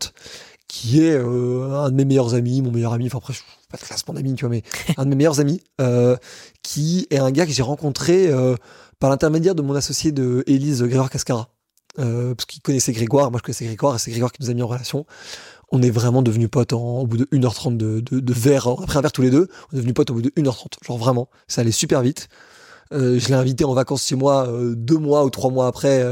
[0.69, 3.35] qui est un de mes meilleurs amis, mon meilleur ami, enfin après
[3.71, 4.63] pas de classement d'amis, tu vois, mais
[4.97, 6.17] un de mes meilleurs amis, euh,
[6.63, 8.57] qui est un gars que j'ai rencontré euh,
[8.99, 11.49] par l'intermédiaire de mon associé de Élise Grégoire Cascara.
[11.99, 14.55] Euh, parce qu'il connaissait Grégoire, moi je connaissais Grégoire, et c'est Grégoire qui nous a
[14.55, 15.07] mis en relation
[15.73, 18.99] on est vraiment devenus potes en- au bout de 1h30 de, de, de verre, après
[18.99, 20.67] un verre tous les deux, on est devenus potes au bout de 1h30.
[20.85, 22.29] Genre vraiment, ça allait super vite.
[22.91, 26.03] Je l'ai invité en vacances chez moi deux mois ou trois mois après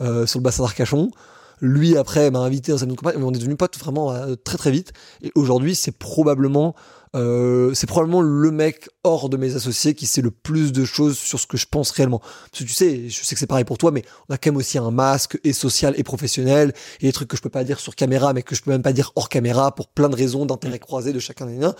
[0.00, 1.12] sur le bassin d'Arcachon.
[1.60, 4.12] Lui après m'a invité dans sa maison de campagne, mais on est devenus potes vraiment
[4.12, 4.92] euh, très très vite.
[5.22, 6.74] Et aujourd'hui c'est probablement
[7.14, 11.16] euh, c'est probablement le mec hors de mes associés qui sait le plus de choses
[11.16, 12.18] sur ce que je pense réellement.
[12.18, 14.50] Parce que tu sais, je sais que c'est pareil pour toi, mais on a quand
[14.50, 17.64] même aussi un masque et social et professionnel et des trucs que je peux pas
[17.64, 20.16] dire sur caméra, mais que je peux même pas dire hors caméra pour plein de
[20.16, 21.74] raisons d'intérêt croisés de chacun des uns.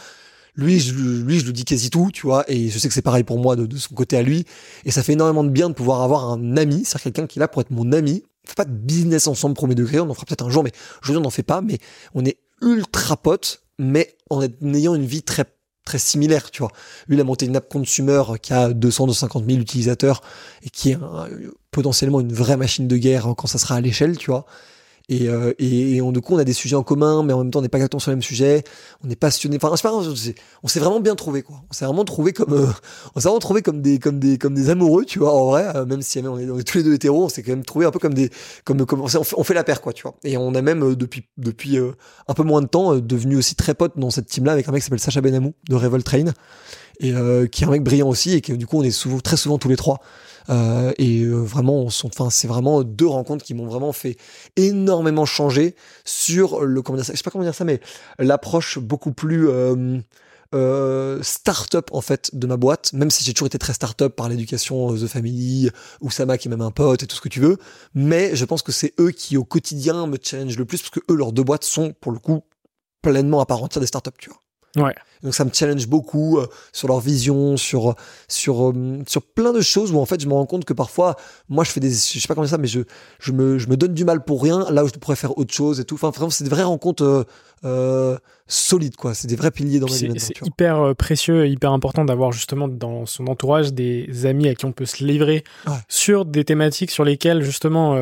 [0.56, 3.02] Lui, je, lui, je lui dis quasi tout, tu vois, et je sais que c'est
[3.02, 4.46] pareil pour moi de, de son côté à lui.
[4.84, 7.40] Et ça fait énormément de bien de pouvoir avoir un ami, c'est-à-dire quelqu'un qui est
[7.40, 8.22] là pour être mon ami.
[8.44, 10.72] On fait pas de business ensemble premier degré, on en fera peut-être un jour, mais
[11.02, 11.78] aujourd'hui on n'en fait pas, mais
[12.14, 14.42] on est ultra potes, mais en
[14.74, 15.44] ayant une vie très
[15.84, 16.70] très similaire, tu vois.
[17.08, 20.22] Lui, il a monté une app consumer qui a 200, 250 000 utilisateurs
[20.62, 21.28] et qui est un-
[21.70, 24.46] potentiellement une vraie machine de guerre quand ça sera à l'échelle, tu vois.
[25.10, 27.50] Et, euh, et, on, du coup, on a des sujets en commun, mais en même
[27.50, 28.64] temps, on n'est pas exactement sur le même sujet.
[29.04, 29.56] On est passionné.
[29.56, 31.56] Enfin, c'est pas on s'est vraiment bien trouvé, quoi.
[31.70, 32.66] On s'est vraiment trouvé comme, euh,
[33.14, 35.34] on s'est vraiment trouvé comme des, comme des, amoureux, tu vois.
[35.34, 37.42] En vrai, euh, même si on est, on est tous les deux hétéros, on s'est
[37.42, 38.30] quand même trouvé un peu comme des,
[38.64, 40.14] comme, comme on, fait, la paire, quoi, tu vois.
[40.24, 43.74] Et on a même euh, depuis, depuis un peu moins de temps, devenu aussi très
[43.74, 46.32] potes dans cette team-là avec un mec qui s'appelle Sacha Benamou de Revolt Train
[47.00, 47.12] et
[47.50, 49.58] qui est un mec brillant aussi et que du coup on est souvent très souvent
[49.58, 50.00] tous les trois
[50.50, 54.18] Euh, et euh, vraiment enfin c'est vraiment deux rencontres qui m'ont vraiment fait
[54.56, 57.80] énormément changer sur le comment dire ça je sais pas comment dire ça mais
[58.18, 60.00] l'approche beaucoup plus euh,
[60.54, 64.28] euh, start-up en fait de ma boîte, même si j'ai toujours été très start-up par
[64.28, 67.40] l'éducation euh, The Family, Oussama qui est même un pote et tout ce que tu
[67.40, 67.58] veux,
[67.94, 71.00] mais je pense que c'est eux qui au quotidien me challenge le plus parce que
[71.10, 72.42] eux leurs deux boîtes sont pour le coup
[73.02, 74.43] pleinement à part entière des start-up, tu vois.
[74.76, 74.94] Ouais.
[75.22, 77.94] Donc ça me challenge beaucoup euh, sur leur vision, sur
[78.28, 81.16] sur euh, sur plein de choses où en fait je me rends compte que parfois
[81.48, 82.80] moi je fais des je sais pas comment ça mais je
[83.20, 85.54] je me je me donne du mal pour rien là où je pourrais faire autre
[85.54, 85.94] chose et tout.
[85.94, 87.24] Enfin vraiment c'est des vraies rencontres euh,
[87.64, 88.18] euh,
[88.48, 89.14] solides quoi.
[89.14, 92.32] C'est des vrais piliers dans ma vie C'est hyper euh, précieux et hyper important d'avoir
[92.32, 95.72] justement dans son entourage des amis à qui on peut se livrer Ouais.
[95.88, 97.98] sur des thématiques sur lesquelles justement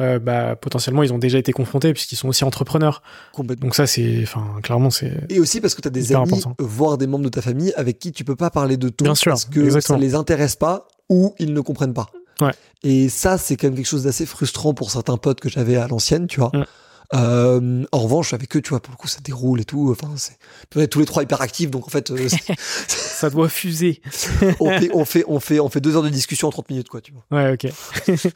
[0.00, 3.02] euh, bah, potentiellement ils ont déjà été confrontés puisqu'ils sont aussi entrepreneurs.
[3.38, 6.56] Donc ça c'est, enfin clairement c'est Et aussi parce que tu as des amis, important.
[6.58, 9.14] voire des membres de ta famille avec qui tu peux pas parler de tout Bien
[9.14, 9.98] sûr, parce que exactement.
[9.98, 12.10] ça les intéresse pas ou ils ne comprennent pas.
[12.40, 12.52] Ouais.
[12.82, 15.86] Et ça, c'est quand même quelque chose d'assez frustrant pour certains potes que j'avais à
[15.86, 16.50] l'ancienne, tu vois.
[16.52, 16.64] Mm.
[17.12, 19.90] Euh, en revanche, avec eux, tu vois, pour le coup, ça déroule et tout.
[19.90, 20.38] Enfin, c'est,
[20.74, 22.28] on est tous les trois hyper actifs, donc en fait, euh,
[22.88, 24.00] ça doit fuser.
[24.60, 26.88] on, fait, on fait, on fait, on fait deux heures de discussion en 30 minutes,
[26.88, 27.24] quoi, tu vois.
[27.30, 27.72] Ouais ok.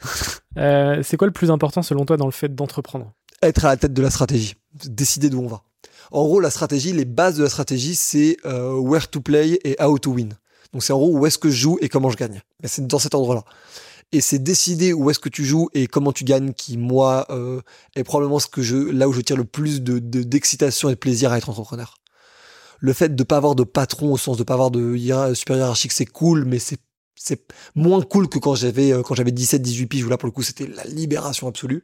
[0.57, 3.13] Euh, c'est quoi le plus important selon toi dans le fait d'entreprendre?
[3.41, 5.61] Être à la tête de la stratégie, décider d'où on va.
[6.11, 9.97] En gros, la stratégie, les bases de la stratégie, c'est where to play et how
[9.99, 10.33] to win.
[10.73, 12.41] Donc c'est en gros où est-ce que je joue et comment je gagne.
[12.61, 13.45] Mais c'est dans cet ordre-là.
[14.11, 17.61] Et c'est décider où est-ce que tu joues et comment tu gagnes qui, moi, euh,
[17.95, 20.93] est probablement ce que je, là où je tire le plus de, de- d'excitation et
[20.93, 21.95] de plaisir à être entrepreneur.
[22.79, 25.57] Le fait de pas avoir de patron au sens de pas avoir de hiérar- super
[25.57, 26.79] hiérarchique, c'est cool, mais c'est
[27.21, 27.41] c'est
[27.75, 30.31] moins cool que quand j'avais euh, quand j'avais 17 18 piges où là pour le
[30.31, 31.81] coup c'était la libération absolue.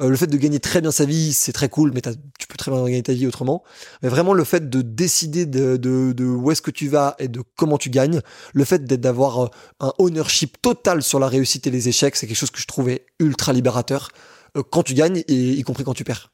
[0.00, 2.56] Euh, le fait de gagner très bien sa vie, c'est très cool, mais tu peux
[2.56, 3.62] très bien gagner ta vie autrement.
[4.02, 7.28] Mais vraiment, le fait de décider de, de, de où est-ce que tu vas et
[7.28, 8.20] de comment tu gagnes,
[8.52, 9.48] le fait d'être- d'avoir euh,
[9.80, 13.06] un ownership total sur la réussite et les échecs, c'est quelque chose que je trouvais
[13.20, 14.10] ultra libérateur
[14.56, 16.30] euh, quand tu gagnes et y compris quand tu perds.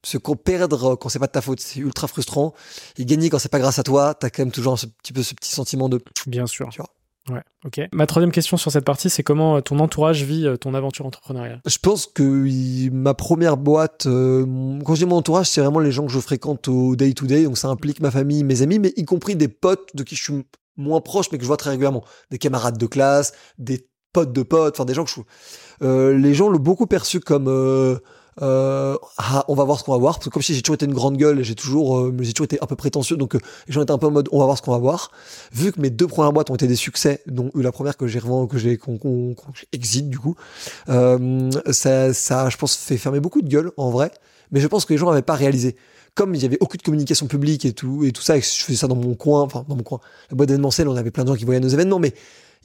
[0.00, 2.54] Parce que perdre quand c'est pas de ta faute, c'est ultra frustrant.
[2.96, 5.22] Et gagner quand c'est pas grâce à toi, t'as quand même toujours ce petit peu
[5.22, 6.68] ce petit sentiment de Bien sûr.
[6.70, 6.88] Tu vois.
[7.30, 7.80] Ouais, ok.
[7.92, 11.60] Ma troisième question sur cette partie, c'est comment ton entourage vit ton aventure entrepreneuriale?
[11.66, 16.04] Je pense que ma première boîte, quand je dis mon entourage, c'est vraiment les gens
[16.04, 19.36] que je fréquente au day-to-day, donc ça implique ma famille, mes amis, mais y compris
[19.36, 20.44] des potes de qui je suis
[20.76, 22.04] moins proche, mais que je vois très régulièrement.
[22.30, 25.20] Des camarades de classe, des potes de potes, enfin des gens que je...
[25.82, 27.48] Euh, les gens l'ont beaucoup perçu comme...
[27.48, 27.98] Euh,
[28.42, 30.74] euh, ah, on va voir ce qu'on va voir parce que comme si j'ai toujours
[30.74, 33.40] été une grande gueule j'ai toujours euh, j'ai toujours été un peu prétentieux donc euh,
[33.68, 35.12] gens étaient un peu en mode on va voir ce qu'on va voir.
[35.52, 38.18] Vu que mes deux premières boîtes ont été des succès dont la première que j'ai
[38.18, 40.34] revend que j'ai qu'on qu exit du coup
[40.88, 44.10] euh, ça ça je pense fait fermer beaucoup de gueules en vrai.
[44.50, 45.76] Mais je pense que les gens n'avaient pas réalisé.
[46.14, 48.78] Comme il y avait aucune communication publique et tout et tout ça et je faisais
[48.78, 50.00] ça dans mon coin enfin dans mon coin
[50.30, 52.14] la boîte d'événementiel on avait plein de gens qui voyaient nos événements mais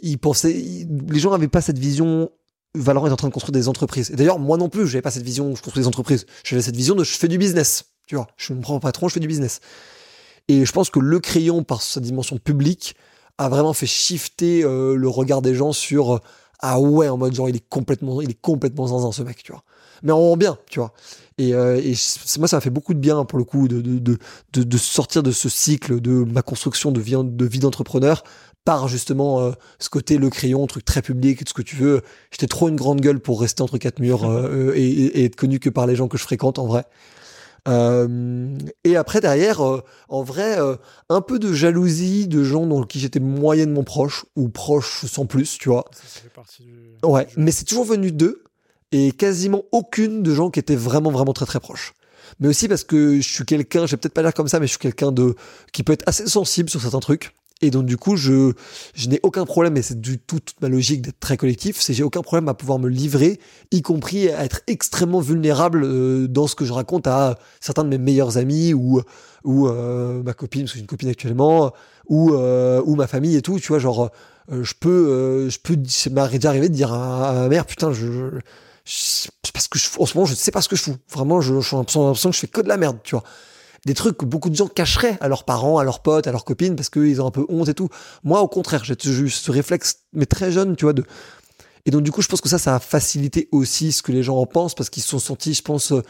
[0.02, 2.30] ils pensaient les gens n'avaient pas cette vision
[2.76, 4.12] Valorant est en train de construire des entreprises.
[4.12, 6.26] Et d'ailleurs, moi non plus, j'avais pas cette vision, je construis des entreprises.
[6.44, 7.86] J'avais cette vision de je fais du business.
[8.06, 9.60] Tu vois, je me prends patron, je fais du business.
[10.48, 12.96] Et je pense que le crayon, par sa dimension publique,
[13.38, 16.20] a vraiment fait shifter euh, le regard des gens sur euh,
[16.60, 19.52] ah ouais, en mode genre il est complètement, il est complètement zinzin ce mec, tu
[19.52, 19.64] vois.
[20.04, 20.94] Mais en bien, tu vois.
[21.38, 21.82] Et, euh,
[22.38, 25.24] moi, ça m'a fait beaucoup de bien pour le coup de, de, de, de, sortir
[25.24, 28.24] de ce cycle de ma construction de vie d'entrepreneur
[28.66, 32.02] par justement euh, ce côté le crayon, truc très public, tout ce que tu veux.
[32.32, 35.60] J'étais trop une grande gueule pour rester entre quatre murs euh, et, et, être connu
[35.60, 36.86] que par les gens que je fréquente en vrai.
[37.68, 39.62] Euh, et après derrière,
[40.08, 40.58] en vrai,
[41.10, 45.58] un peu de jalousie de gens dans qui j'étais moyennement proche ou proche sans plus,
[45.58, 45.86] tu vois.
[45.92, 46.98] Ça, fait partie du...
[47.04, 48.44] Ouais, mais c'est toujours venu d'eux
[48.92, 51.94] et quasiment aucune de gens qui étaient vraiment vraiment très très proches
[52.40, 54.68] mais aussi parce que je suis quelqu'un, je vais peut-être pas l'air comme ça, mais
[54.68, 55.36] je suis quelqu'un de
[55.72, 57.34] qui peut être assez sensible sur certains trucs.
[57.62, 58.54] Et donc du coup, je,
[58.94, 61.94] je n'ai aucun problème, et c'est du tout toute ma logique d'être très collectif, c'est
[61.94, 63.40] j'ai aucun problème à pouvoir me livrer,
[63.72, 67.90] y compris à être extrêmement vulnérable euh, dans ce que je raconte à certains de
[67.90, 69.02] mes meilleurs amis ou
[69.46, 71.74] euh, ma copine, parce que j'ai une copine actuellement,
[72.08, 74.10] ou euh, ma famille et tout, tu vois, genre
[74.50, 78.32] je peux je peux ça m'est déjà arrivé de dire à, ma mère putain je,
[78.84, 81.40] je, parce que je, en ce moment je sais pas ce que je fous, vraiment
[81.40, 83.24] je, je suis l'impression que je fais que de la merde, tu vois
[83.86, 86.46] des trucs que beaucoup de gens cacheraient à leurs parents, à leurs potes, à leurs
[86.46, 87.90] copines, parce qu'ils ont un peu honte et tout.
[88.24, 91.04] Moi, au contraire, j'ai eu ce réflexe, mais très jeune, tu vois, de...
[91.86, 94.22] Et donc, du coup, je pense que ça, ça a facilité aussi ce que les
[94.22, 95.92] gens en pensent, parce qu'ils se sont sentis, je pense...
[95.92, 96.02] Euh,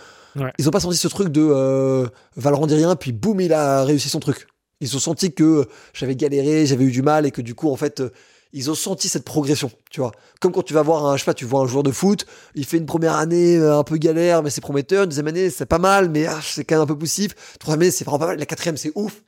[0.57, 3.83] ils ont pas senti ce truc de euh, Valorant dit rien, puis boum, il a
[3.83, 4.47] réussi son truc.
[4.81, 7.75] Ils ont senti que j'avais galéré, j'avais eu du mal, et que du coup, en
[7.75, 8.03] fait...
[8.51, 10.11] Ils ont senti cette progression, tu vois.
[10.41, 12.25] Comme quand tu vas voir un, je sais pas, tu vois un joueur de foot,
[12.55, 15.03] il fait une première année euh, un peu galère, mais c'est prometteur.
[15.03, 17.35] Une deuxième année, c'est pas mal, mais ah, c'est quand même un peu poussif.
[17.59, 18.39] Troisième année, c'est vraiment pas mal.
[18.39, 19.21] La quatrième, c'est ouf.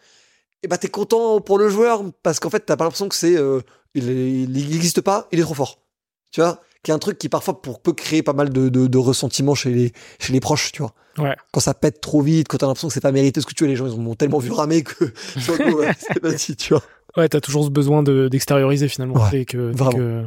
[0.63, 3.35] Et bah, t'es content pour le joueur parce qu'en fait, t'as pas l'impression que c'est,
[3.35, 3.61] euh,
[3.93, 5.79] il, n'existe pas, il est trop fort.
[6.31, 6.61] Tu vois?
[6.83, 9.69] Qui est un truc qui parfois peut créer pas mal de, de, de ressentiment chez
[9.69, 10.93] les, chez les proches, tu vois.
[11.17, 11.35] Ouais.
[11.51, 13.63] Quand ça pète trop vite, quand t'as l'impression que c'est pas mérité ce que tu
[13.63, 15.13] veux, les gens, ils ont tellement vu ramer que,
[16.37, 16.83] c'est tu vois.
[17.17, 19.29] Ouais, t'as toujours ce besoin d'extérioriser finalement.
[19.31, 20.25] que, que...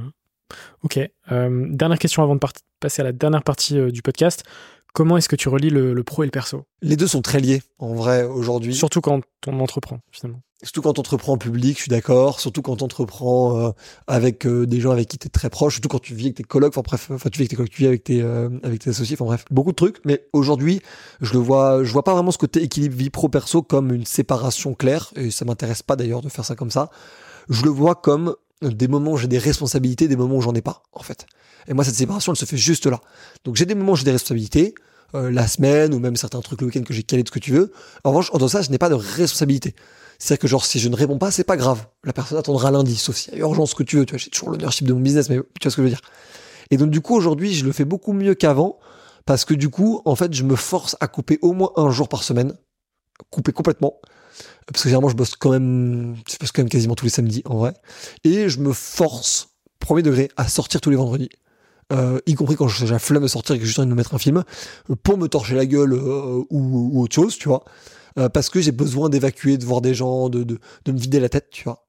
[0.83, 0.99] Ok.
[1.33, 2.41] Euh, dernière question avant de
[2.81, 4.45] passer à la dernière partie euh, du podcast.
[4.93, 6.67] Comment est-ce que tu relis le, pro et le perso?
[6.81, 8.75] Les deux sont très liés, en vrai, aujourd'hui.
[8.75, 10.41] Surtout quand on entreprend, finalement.
[10.65, 12.41] Surtout quand on entreprend en public, je suis d'accord.
[12.41, 13.71] Surtout quand on entreprend euh,
[14.07, 15.75] avec euh, des gens avec qui tu es très proche.
[15.75, 16.73] Surtout quand tu vis avec tes colocs.
[16.73, 18.91] Enfin bref, enfin tu vis avec tes colocs, tu vis avec tes, euh, avec tes
[18.91, 19.15] associés.
[19.19, 19.99] Enfin bref, beaucoup de trucs.
[20.07, 20.81] Mais aujourd'hui,
[21.21, 24.07] je le vois, je vois pas vraiment ce côté équilibre vie pro perso comme une
[24.07, 25.13] séparation claire.
[25.17, 26.91] Et ça m'intéresse pas d'ailleurs de faire ça comme ça.
[27.51, 30.63] Je le vois comme des moments où j'ai des responsabilités, des moments où j'en ai
[30.63, 31.27] pas, en fait.
[31.69, 33.01] Et moi, cette séparation, elle se fait juste là.
[33.45, 34.75] Donc j'ai des moments où j'ai des responsabilités,
[35.15, 37.45] euh, la semaine, ou même certains trucs le week-end que j'ai calé, tout ce que
[37.45, 37.73] tu veux.
[38.03, 39.75] En revanche, en ça, je n'ai pas de responsabilité.
[40.19, 41.87] C'est-à-dire que genre, si je ne réponds pas, c'est pas grave.
[42.05, 44.07] La personne attendra lundi, sauf s'il y a urgence que tu veux.
[44.07, 45.89] Tu vois, j'ai toujours l'ownership de mon business, mais tu vois ce que je veux
[45.89, 46.01] dire.
[46.71, 48.79] Et donc, du coup, aujourd'hui, je le fais beaucoup mieux qu'avant,
[49.27, 52.09] parce que du coup, en fait, je me force à couper au moins un jour
[52.09, 52.55] par semaine.
[53.31, 54.01] Couper complètement
[54.67, 57.43] parce que généralement je bosse quand même, je bosse quand même quasiment tous les samedis
[57.45, 57.75] en vrai,
[58.25, 61.29] et je me force, premier degré, à sortir tous les vendredis.
[61.93, 63.97] Euh, y compris quand j'ai la flemme de sortir et que j'ai envie de me
[63.97, 64.43] mettre un film,
[65.03, 67.65] pour me torcher la gueule euh, ou, autre chose, tu vois.
[68.19, 71.21] Euh, parce que j'ai besoin d'évacuer, de voir des gens, de, de, de, me vider
[71.21, 71.85] la tête, tu vois.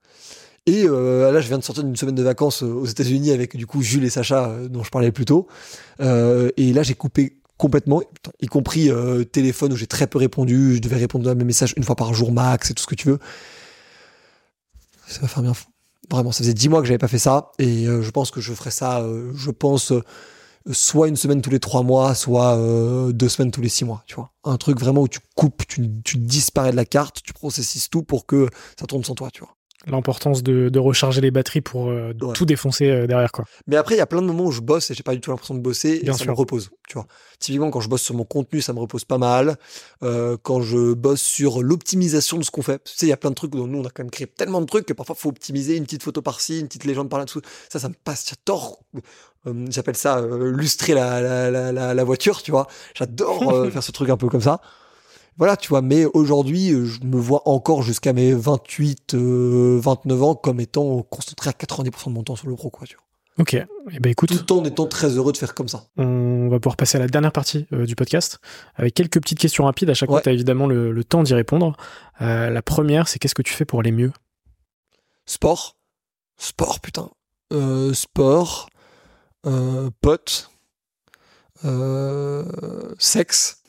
[0.68, 3.84] Et là, je viens de sortir d'une semaine de vacances aux États-Unis avec du coup
[3.84, 5.46] Jules et Sacha, dont je parlais plus tôt.
[6.00, 8.02] et là, j'ai coupé complètement,
[8.42, 8.90] y compris
[9.32, 10.78] téléphone où j'ai très peu répondu.
[10.78, 12.96] Je devais répondre à mes messages une fois par jour max et tout ce que
[12.96, 13.20] tu veux.
[15.06, 15.68] Ça va faire bien fou.
[16.10, 18.42] Vraiment, ça faisait dix mois que j'avais pas fait ça et euh, je pense que
[18.42, 20.04] je ferai ça, euh, je pense, euh,
[20.72, 22.58] soit une semaine tous les trois mois, soit
[23.12, 24.32] deux semaines tous les six mois, tu vois.
[24.44, 28.04] Un truc vraiment où tu coupes, tu, tu disparais de la carte, tu processes tout
[28.04, 28.48] pour que
[28.80, 29.56] ça tourne sans toi, tu vois.
[29.88, 33.46] l'importance de, de, recharger les batteries pour euh, tout défoncer euh, derrière quoi.
[33.68, 35.22] Mais après il y a plein de moments où je bosse et j'ai pas du
[35.22, 37.08] tout l'impression de bosser et ça me repose, tu vois.
[37.40, 39.58] Typiquement quand je bosse sur mon contenu, ça me repose pas mal.
[40.04, 43.18] Euh, quand je bosse sur l'optimisation de ce qu'on fait, tu sais il y a
[43.18, 45.16] plein de trucs dont nous on a quand même créé tellement de trucs que parfois
[45.16, 47.42] faut optimiser une petite photo par-ci, une petite légende par-là-dessous.
[47.70, 48.26] Ça ça me passe,
[49.46, 52.68] j'adore j'appelle ça lustrer la, la, la, la, voiture, tu vois.
[52.94, 54.62] J'adore faire ce truc un peu comme ça
[55.38, 60.24] voilà, tu vois, mais aujourd'hui, euh, je me vois encore jusqu'à mes 28, 29 euh,
[60.24, 63.04] ans comme étant concentré à 90% de mon temps sur le pro, quoi, tu vois.
[63.38, 64.30] Ok, et eh ben écoute.
[64.30, 65.84] Tout en étant très heureux de faire comme ça.
[65.98, 68.40] On va pouvoir passer à la dernière partie euh, du podcast
[68.76, 69.90] avec quelques petites questions rapides.
[69.90, 71.76] À chaque fois, tu as évidemment le, temps d'y répondre.
[72.22, 74.14] la première, c'est qu'est-ce que tu fais pour aller mieux?
[75.26, 75.76] Sport.
[76.38, 77.10] Sport, putain.
[77.92, 78.70] sport.
[80.02, 80.50] Pote.
[83.00, 83.62] sexe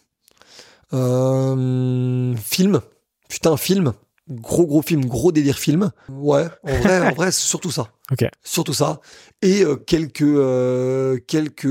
[0.93, 2.81] euh, film.
[3.29, 3.93] Putain, film.
[4.29, 5.93] Gros, gros film, gros délire film.
[6.09, 7.89] Ouais, en vrai, en vrai, c'est surtout ça.
[8.13, 8.25] Ok.
[8.45, 9.01] Surtout ça.
[9.43, 11.67] Et euh, quelques, euh, quelques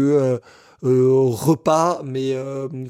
[0.84, 2.36] repas, mais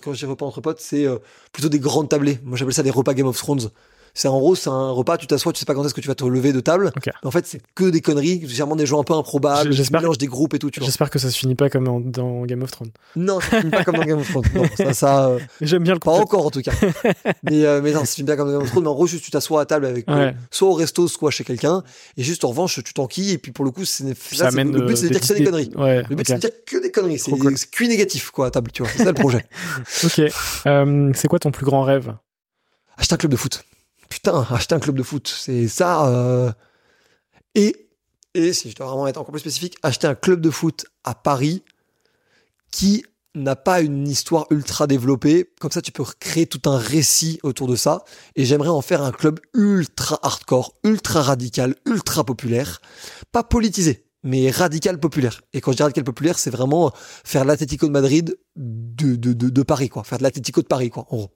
[0.02, 1.06] quand je dis repas entre potes, c'est
[1.54, 2.40] plutôt des grandes tablées.
[2.44, 3.70] Moi, j'appelle ça des repas Game of Thrones.
[4.16, 6.08] C'est en gros, c'est un repas, tu t'assois, tu sais pas quand est-ce que tu
[6.08, 6.92] vas te lever de table.
[7.24, 10.28] En fait, c'est que des conneries, généralement des gens un peu improbables, j'espère mélange des
[10.28, 10.70] groupes et tout.
[10.74, 12.92] J'espère que ça se finit pas comme dans Game of Thrones.
[13.16, 14.46] Non, ça se finit pas comme dans Game of Thrones.
[14.56, 16.72] Non, ça, ça euh, J'aime bien le Pas encore, en tout cas.
[17.44, 18.84] mais, euh, mais non, ça se finit pas comme dans Game of Thrones.
[18.84, 21.44] Mais en gros, juste, tu t'assois à table avec, euh, soit au resto, soit chez
[21.44, 21.84] quelqu'un.
[22.16, 23.32] Et juste, en revanche, tu t'enquilles.
[23.32, 25.44] Et puis, pour le coup, c'est, ça le but, c'est de dire que c'est des
[25.44, 25.72] conneries.
[25.76, 27.20] Ouais, le but, c'est de dire que des conneries.
[27.20, 27.58] C'est, cool.
[27.58, 28.92] c'est négatif, quoi, à table, tu vois.
[28.96, 29.46] C'est ça le projet.
[30.04, 31.14] ok.
[31.16, 32.16] c'est quoi ton plus grand rêve?
[32.98, 33.66] Acheter un club de foot
[34.16, 36.08] putain, acheter un club de foot, c'est ça.
[36.08, 36.52] Euh,
[37.54, 37.90] et,
[38.34, 41.14] et si je dois vraiment être encore plus spécifique, acheter un club de foot à
[41.14, 41.64] Paris
[42.72, 43.06] qui
[43.36, 45.52] n'a pas une histoire ultra développée.
[45.60, 48.06] Comme ça, tu peux créer tout un récit autour de ça.
[48.38, 52.82] Et j'aimerais en faire un club ultra hardcore, ultra radical, ultra populaire.
[53.34, 55.42] Pas politisé, mais radical populaire.
[55.54, 56.92] Et quand je dis radical populaire, c'est vraiment
[57.24, 60.04] faire l'Atlético de Madrid de, de, de, Paris, quoi.
[60.04, 61.32] Faire de l'Atlético de Paris, quoi, en gros.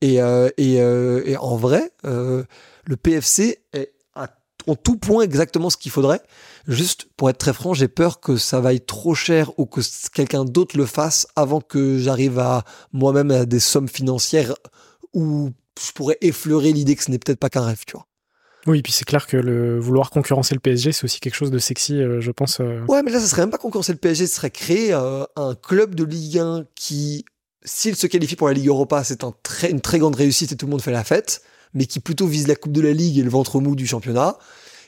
[0.00, 2.42] Et, euh, et, euh, et, en vrai, euh,
[2.84, 4.30] le PFC est à,
[4.66, 6.22] en tout point exactement ce qu'il faudrait.
[6.66, 9.82] Juste pour être très franc, j'ai peur que ça vaille trop cher ou que
[10.14, 14.54] quelqu'un d'autre le fasse avant que j'arrive à moi-même à des sommes financières
[15.12, 18.06] où je pourrais effleurer l'idée que ce n'est peut-être pas qu'un rêve, tu vois.
[18.66, 21.58] Oui, puis c'est clair que le vouloir concurrencer le PSG, c'est aussi quelque chose de
[21.58, 22.60] sexy, je pense.
[22.88, 25.94] Ouais, mais là, ça serait même pas concurrencer le PSG, ce serait créer un club
[25.94, 27.24] de Ligue 1 qui
[27.68, 29.24] s'il se qualifie pour la Ligue Europa, c'est
[29.68, 31.42] une très grande réussite et tout le monde fait la fête,
[31.74, 34.38] mais qui plutôt vise la Coupe de la Ligue et le ventre mou du championnat,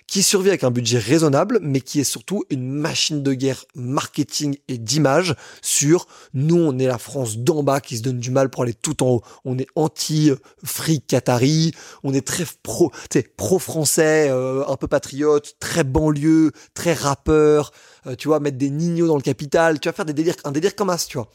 [0.08, 4.56] qui survit avec un budget raisonnable, mais qui est surtout une machine de guerre marketing
[4.66, 8.48] et d'image sur nous, on est la France d'en bas qui se donne du mal
[8.48, 9.22] pour aller tout en haut.
[9.44, 11.72] On est anti-fric qatari,
[12.02, 12.90] on est très pro,
[13.36, 17.70] pro-français, euh, un peu patriote, très banlieue, très rappeur,
[18.06, 20.52] euh, tu vois, mettre des ninos dans le capital, tu vas faire des délires, un
[20.52, 21.28] délire comme ça, tu vois.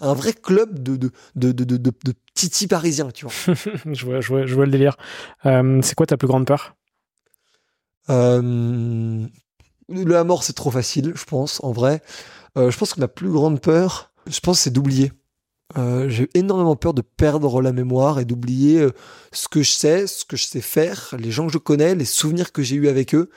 [0.00, 3.54] Un vrai club de, de, de, de, de, de titi parisiens, tu vois.
[3.92, 4.96] je, vois, je, vois, je vois le délire.
[5.46, 6.74] Euh, c'est quoi ta plus grande peur?
[8.10, 9.26] Euh,
[9.88, 12.02] La mort, c'est trop facile, je pense, en vrai.
[12.56, 15.12] je pense que ma plus grande peur, je pense, c'est d'oublier.
[15.76, 18.86] j'ai énormément peur de perdre la mémoire et d'oublier
[19.32, 22.04] ce que je sais, ce que je sais faire, les gens que je connais, les
[22.04, 23.30] souvenirs que j'ai eus avec eux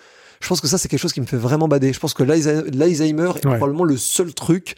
[0.43, 1.93] je pense que ça, c'est quelque chose qui me fait vraiment bader.
[1.93, 4.75] Je pense que l'Alzheimer est probablement le seul truc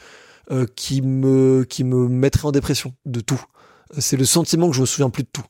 [0.52, 3.44] euh, qui, me, qui me mettrait en dépression de tout.
[3.98, 5.46] C'est le sentiment que je me souviens plus de tout.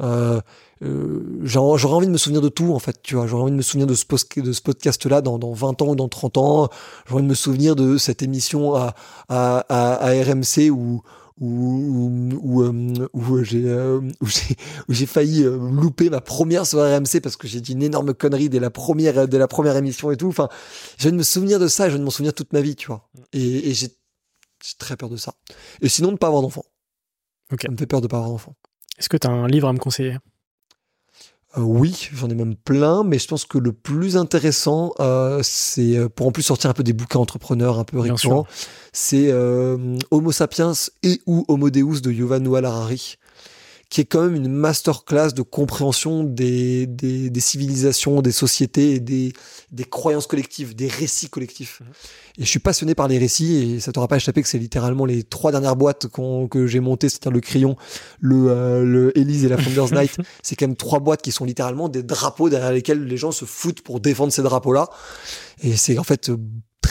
[0.00, 0.40] Euh,
[0.82, 3.26] euh, j'aurais envie de me souvenir de tout en fait tu vois.
[3.26, 4.04] J'aurais envie de me souvenir de ce,
[4.40, 6.68] de ce podcast là dans, dans 20 ans ou dans 30 ans.
[7.06, 8.94] J'aurais envie de me souvenir de cette émission à,
[9.28, 11.02] à, à, à RMC où
[11.40, 17.36] où, euh, où, j'ai euh, où j'ai failli euh, louper ma première soirée RMC parce
[17.36, 20.28] que j'ai dit une énorme connerie dès la première dès la première émission et tout.
[20.28, 20.48] Enfin
[20.98, 22.86] je vais me souvenir de ça et je vais m'en souvenir toute ma vie tu
[22.88, 23.08] vois.
[23.32, 23.88] Et, et j'ai
[24.78, 25.34] très peur de ça.
[25.80, 26.64] Et sinon de pas avoir d'enfant.
[27.52, 27.66] Okay.
[27.66, 28.54] ça me fait peur de pas avoir d'enfant.
[28.98, 30.18] Est-ce que tu as un livre à me conseiller?
[31.56, 35.96] Euh, oui, j'en ai même plein, mais je pense que le plus intéressant, euh, c'est
[35.96, 38.46] euh, pour en plus sortir un peu des bouquins entrepreneurs un peu récurrents,
[38.92, 39.32] c'est
[40.10, 40.72] Homo sapiens
[41.02, 43.16] et ou Homo Deus de Yuval Noah Harari
[43.92, 49.00] qui est quand même une masterclass de compréhension des, des, des, civilisations, des sociétés et
[49.00, 49.34] des,
[49.70, 51.82] des croyances collectives, des récits collectifs.
[51.82, 51.86] Mhm.
[52.38, 55.04] Et je suis passionné par les récits et ça t'aura pas échappé que c'est littéralement
[55.04, 57.76] les trois dernières boîtes que j'ai montées, c'est-à-dire le crayon,
[58.18, 60.16] le, euh, le Elise et la Founders Night.
[60.42, 63.44] c'est quand même trois boîtes qui sont littéralement des drapeaux derrière lesquels les gens se
[63.44, 64.88] foutent pour défendre ces drapeaux-là.
[65.62, 66.30] Et c'est en fait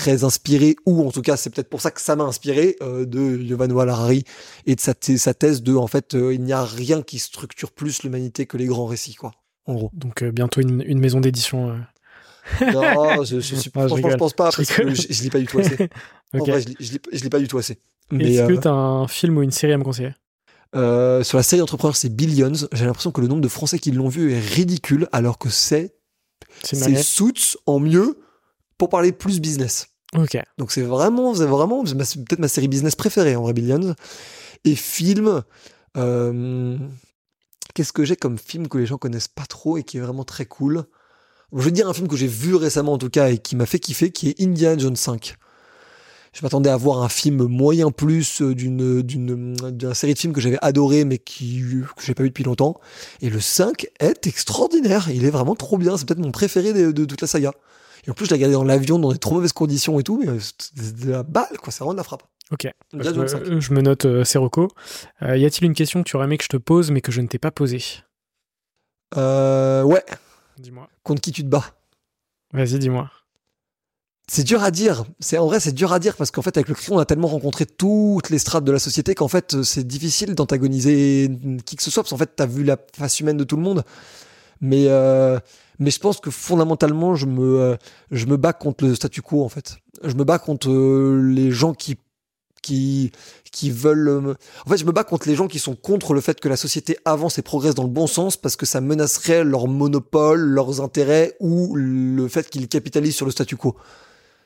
[0.01, 3.05] très inspiré, ou en tout cas c'est peut-être pour ça que ça m'a inspiré, euh,
[3.05, 4.23] de Yovan Harari
[4.65, 7.71] et de sa, sa, thèse de en fait euh, il n'y a rien qui structure
[7.71, 9.31] plus l'humanité que les grands récits quoi.
[9.67, 9.91] en gros.
[9.93, 11.77] Donc euh, bientôt une, une maison d'édition.
[12.73, 15.29] Non, je, je, suis, Ah, franchement, je pense pas Je parce que je, je lis
[15.29, 15.77] pas du tout assez.
[16.33, 16.47] En Ok.
[16.47, 17.77] vrai, je lis, je lis- pas du tout assez.
[18.11, 20.13] Est-ce que t'as un film ou une série à me conseiller?
[20.75, 22.53] Euh, sur la série Entrepreneur, c'est Billions.
[22.71, 25.93] J'ai l'impression que le nombre de Français qui l'ont vu est ridicule, alors que c'est
[26.63, 28.17] C'est Suits en mieux
[28.77, 29.87] pour parler plus business.
[30.57, 33.53] Donc c'est vraiment, c'est vraiment peut-être ma série business préférée en vrai.
[34.65, 35.43] Et film,
[35.97, 36.77] euh,
[37.73, 40.25] qu'est-ce que j'ai comme film que les gens connaissent pas trop et qui est vraiment
[40.25, 40.83] très cool?
[41.53, 43.65] Je vais dire un film que j'ai vu récemment en tout cas et qui m'a
[43.65, 45.35] fait kiffer, qui est Indiana Jones 5.
[46.33, 50.39] Je m'attendais à voir un film moyen plus euh, d'une d'une série de films que
[50.39, 51.61] j'avais adoré mais qui
[51.97, 52.79] que j'ai pas vu depuis longtemps.
[53.21, 55.09] Et le 5 est extraordinaire.
[55.09, 55.97] Il est vraiment trop bien.
[55.97, 57.53] C'est peut-être mon préféré de toute la saga.
[58.05, 60.19] Et en plus, je l'ai regardé dans l'avion dans des trop mauvaises conditions et tout,
[60.19, 61.71] mais euh, c'est de la balle, quoi.
[61.71, 62.23] C'est vraiment de la frappe.
[62.51, 62.67] Ok.
[62.91, 63.45] Je Indiana Jones 5.
[63.47, 64.23] me, je me note euh.
[65.21, 67.11] Euh, y a-t-il une question que tu aurais aimé que je te pose mais que
[67.11, 67.81] je ne t'ai pas posée?
[69.17, 70.03] Euh, ouais.
[70.57, 70.89] Dis-moi.
[71.03, 71.65] Contre qui tu te bats?
[72.53, 73.09] Vas-y, dis-moi.
[74.27, 75.05] C'est dur à dire.
[75.19, 77.05] C'est en vrai, c'est dur à dire parce qu'en fait, avec le cri, on a
[77.05, 81.29] tellement rencontré toutes les strates de la société qu'en fait, euh, c'est difficile d'antagoniser
[81.65, 83.61] qui que ce soit parce qu'en fait, t'as vu la face humaine de tout le
[83.61, 83.83] monde.
[84.59, 85.39] Mais euh,
[85.81, 87.75] mais je pense que fondamentalement, je me euh,
[88.11, 89.77] je me bats contre le statu quo en fait.
[90.03, 91.97] Je me bats contre euh, les gens qui
[92.61, 93.11] qui
[93.51, 94.33] qui veulent euh,
[94.63, 96.55] en fait je me bats contre les gens qui sont contre le fait que la
[96.55, 100.81] société avance et progresse dans le bon sens parce que ça menacerait leur monopole leurs
[100.81, 103.75] intérêts ou le fait qu'ils capitalisent sur le statu quo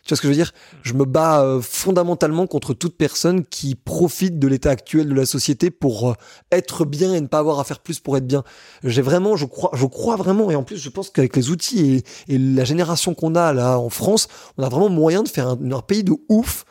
[0.05, 0.51] tu vois ce que je veux dire?
[0.83, 5.25] Je me bats euh, fondamentalement contre toute personne qui profite de l'état actuel de la
[5.25, 6.13] société pour euh,
[6.51, 8.43] être bien et ne pas avoir à faire plus pour être bien.
[8.83, 12.03] J'ai vraiment, je crois, je crois vraiment, et en plus, je pense qu'avec les outils
[12.27, 14.27] et, la génération qu'on a là en France,
[14.59, 16.65] on a vraiment moyen de faire un pays de ouf.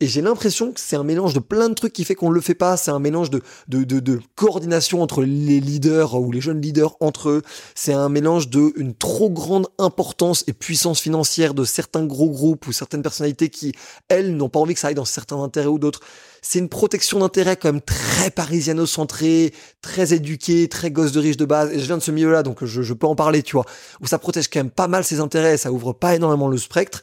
[0.00, 2.34] Et j'ai l'impression que c'est un mélange de plein de trucs qui fait qu'on ne
[2.34, 2.76] le fait pas.
[2.76, 6.96] C'est un mélange de, de, de, de coordination entre les leaders ou les jeunes leaders
[7.00, 7.42] entre eux.
[7.74, 12.68] C'est un mélange de une trop grande importance et puissance financière de certains gros groupes
[12.68, 13.72] ou certaines personnalités qui,
[14.08, 16.00] elles, n'ont pas envie que ça aille dans certains intérêts ou d'autres.
[16.42, 19.52] C'est une protection d'intérêt quand même très parisiano-centrée,
[19.82, 21.72] très éduquée, très gosse de riche de base.
[21.72, 23.64] Et je viens de ce milieu-là, donc je, je peux en parler, tu vois.
[24.00, 27.02] Où ça protège quand même pas mal ses intérêts, ça ouvre pas énormément le spectre.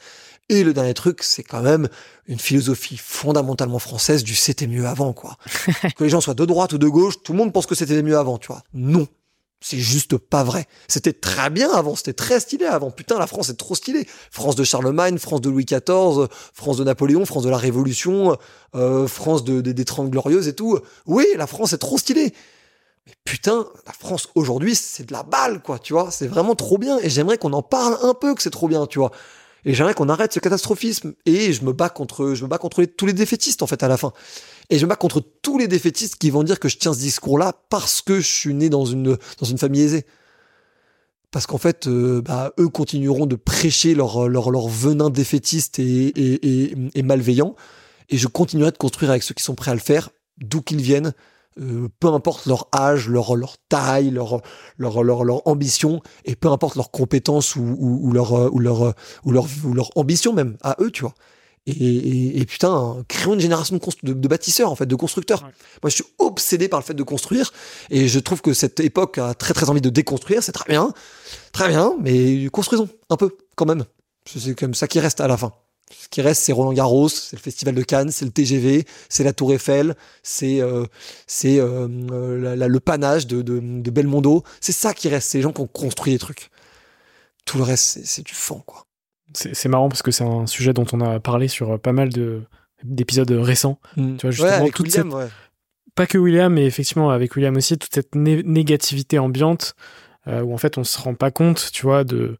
[0.50, 1.88] Et le dernier truc, c'est quand même
[2.28, 5.38] une philosophie fondamentalement française du c'était mieux avant, quoi.
[5.98, 8.02] que les gens soient de droite ou de gauche, tout le monde pense que c'était
[8.04, 8.62] mieux avant, tu vois.
[8.74, 9.08] Non.
[9.62, 10.68] C'est juste pas vrai.
[10.88, 12.92] C'était très bien avant, c'était très stylé avant.
[12.92, 14.06] Putain, la France est trop stylée.
[14.30, 18.38] France de Charlemagne, France de Louis XIV, France de Napoléon, France de la Révolution,
[18.76, 20.78] euh, France de, de- des Trente Glorieuses et tout.
[21.08, 22.32] Oui, la France est trop stylée.
[23.08, 26.12] Mais putain, la France aujourd'hui, c'est de la balle, quoi, tu vois.
[26.12, 27.00] C'est vraiment trop bien.
[27.00, 29.12] Et j'aimerais qu'on en parle un peu que c'est trop bien, tu vois.
[29.66, 31.14] Et j'aimerais qu'on arrête ce catastrophisme.
[31.26, 33.88] Et je me bats contre, je me bats contre tous les défaitistes, en fait, à
[33.88, 34.14] la fin.
[34.70, 37.00] Et je me bats contre tous les défaitistes qui vont dire que je tiens ce
[37.00, 40.06] discours-là parce que je suis né dans une, dans une famille aisée.
[41.32, 46.08] Parce qu'en fait, euh, bah, eux continueront de prêcher leur, leur, leur venin défaitiste et,
[46.08, 47.56] et, et malveillant.
[48.10, 50.82] Et je continuerai de construire avec ceux qui sont prêts à le faire, d'où qu'ils
[50.82, 51.14] viennent,
[51.60, 54.42] euh, peu importe leur âge, leur, leur taille, leur,
[54.78, 58.60] leur, leur, leur ambition, et peu importe leurs compétences ou, ou, ou leur, euh, ou,
[58.60, 58.92] leur, euh,
[59.24, 61.14] ou, leur, ou leur ambition même, à eux, tu vois.
[61.68, 65.42] Et, et, et putain, créons une génération de, de, de bâtisseurs, en fait, de constructeurs.
[65.42, 65.50] Ouais.
[65.82, 67.52] Moi, je suis obsédé par le fait de construire,
[67.90, 70.94] et je trouve que cette époque a très très envie de déconstruire, c'est très bien,
[71.54, 73.86] très bien, mais construisons un peu, quand même.
[74.28, 75.54] C'est comme ça qui reste à la fin.
[75.92, 79.24] Ce qui reste, c'est Roland Garros, c'est le Festival de Cannes, c'est le TGV, c'est
[79.24, 80.86] la Tour Eiffel, c'est euh,
[81.28, 84.44] c'est euh, euh, le panache de, de, de Belmondo.
[84.62, 86.50] C'est ça qui reste, c'est les gens qui ont construit les trucs.
[87.46, 88.86] Tout le reste, c'est- du fond, quoi.
[89.34, 92.42] C'est marrant parce que c'est un sujet dont on a parlé sur pas mal de
[92.84, 93.80] d'épisodes récents.
[93.96, 95.28] Tu vois, justement, ouais, avec toute William, ouais.
[95.96, 99.76] Pas que William, mais effectivement avec William aussi, toute cette né- négativité ambiante
[100.28, 102.38] euh, où en fait on se rend pas compte, tu vois, de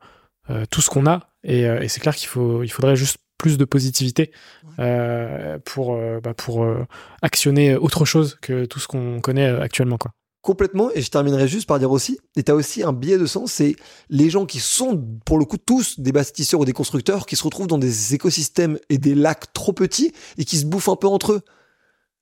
[0.70, 1.28] tout ce qu'on a.
[1.44, 4.32] Et, et c'est clair qu'il faut, il faudrait juste plus de positivité
[4.80, 6.86] euh, pour, euh, bah, pour euh,
[7.22, 10.12] actionner autre chose que tout ce qu'on connaît actuellement, quoi.
[10.42, 13.26] Complètement, et je terminerai juste par dire aussi, et tu as aussi un biais de
[13.26, 13.76] sens, c'est
[14.10, 17.44] les gens qui sont, pour le coup, tous des bâtisseurs ou des constructeurs, qui se
[17.44, 21.08] retrouvent dans des écosystèmes et des lacs trop petits et qui se bouffent un peu
[21.08, 21.42] entre eux.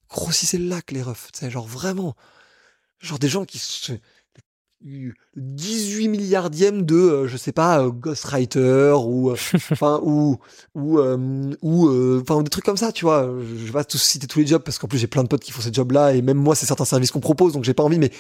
[0.10, 2.16] Grossissez le lac, les refs, tu sais, genre vraiment.
[3.00, 3.92] Genre des gens qui se...
[5.36, 9.36] 18 milliardième de, euh, je sais pas, euh, Ghostwriter ou, euh,
[9.72, 10.38] enfin, ou,
[10.76, 11.00] ou,
[11.62, 13.30] ou, enfin, des trucs comme ça, tu vois.
[13.40, 15.44] Je vais pas tous citer tous les jobs parce qu'en plus j'ai plein de potes
[15.44, 17.84] qui font ces jobs-là et même moi, c'est certains services qu'on propose donc j'ai pas
[17.84, 18.12] envie, mais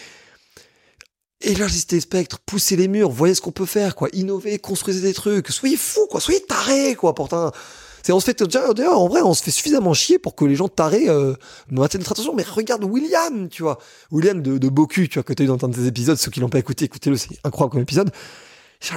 [1.42, 4.10] élargissez les spectres, poussez les murs, voyez ce qu'on peut faire, quoi.
[4.14, 6.22] Innovez, construisez des trucs, soyez fous, quoi.
[6.22, 7.14] Soyez tarés, quoi.
[7.14, 7.52] Pourtant,
[8.04, 10.56] C'est on se fait d'ailleurs en vrai on se fait suffisamment chier pour que les
[10.56, 11.34] gens tarés euh,
[11.72, 12.36] maintiennent notre attention.
[12.36, 13.80] Mais regarde William, tu vois,
[14.12, 16.18] William de, de Boku, tu vois, que t'as eu dans un de tes épisodes.
[16.18, 18.12] Ceux qui l'ont pas écouté, écoutez-le, c'est incroyable comme épisode.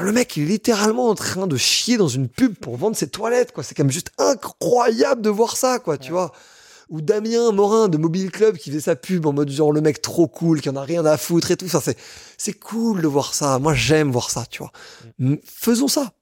[0.01, 3.09] Le mec il est littéralement en train de chier dans une pub pour vendre ses
[3.09, 3.63] toilettes, quoi.
[3.63, 6.33] C'est quand même juste incroyable de voir ça, quoi, tu vois.
[6.89, 10.03] Ou Damien Morin de Mobile Club qui fait sa pub en mode genre le mec
[10.03, 11.69] trop cool, qui en a rien à foutre et tout.
[11.69, 11.97] Ça, c'est,
[12.39, 13.61] c'est cool de voir ça.
[13.61, 14.73] Moi, j'aime voir ça, tu vois.
[15.21, 16.13] M- Faisons ça.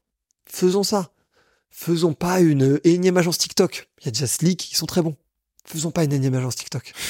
[0.46, 1.10] Faisons ça.
[1.76, 3.88] Faisons pas une énième agence TikTok.
[4.00, 5.16] Il y a déjà Slick qui sont très bons.
[5.66, 6.92] Faisons pas une énième agence TikTok.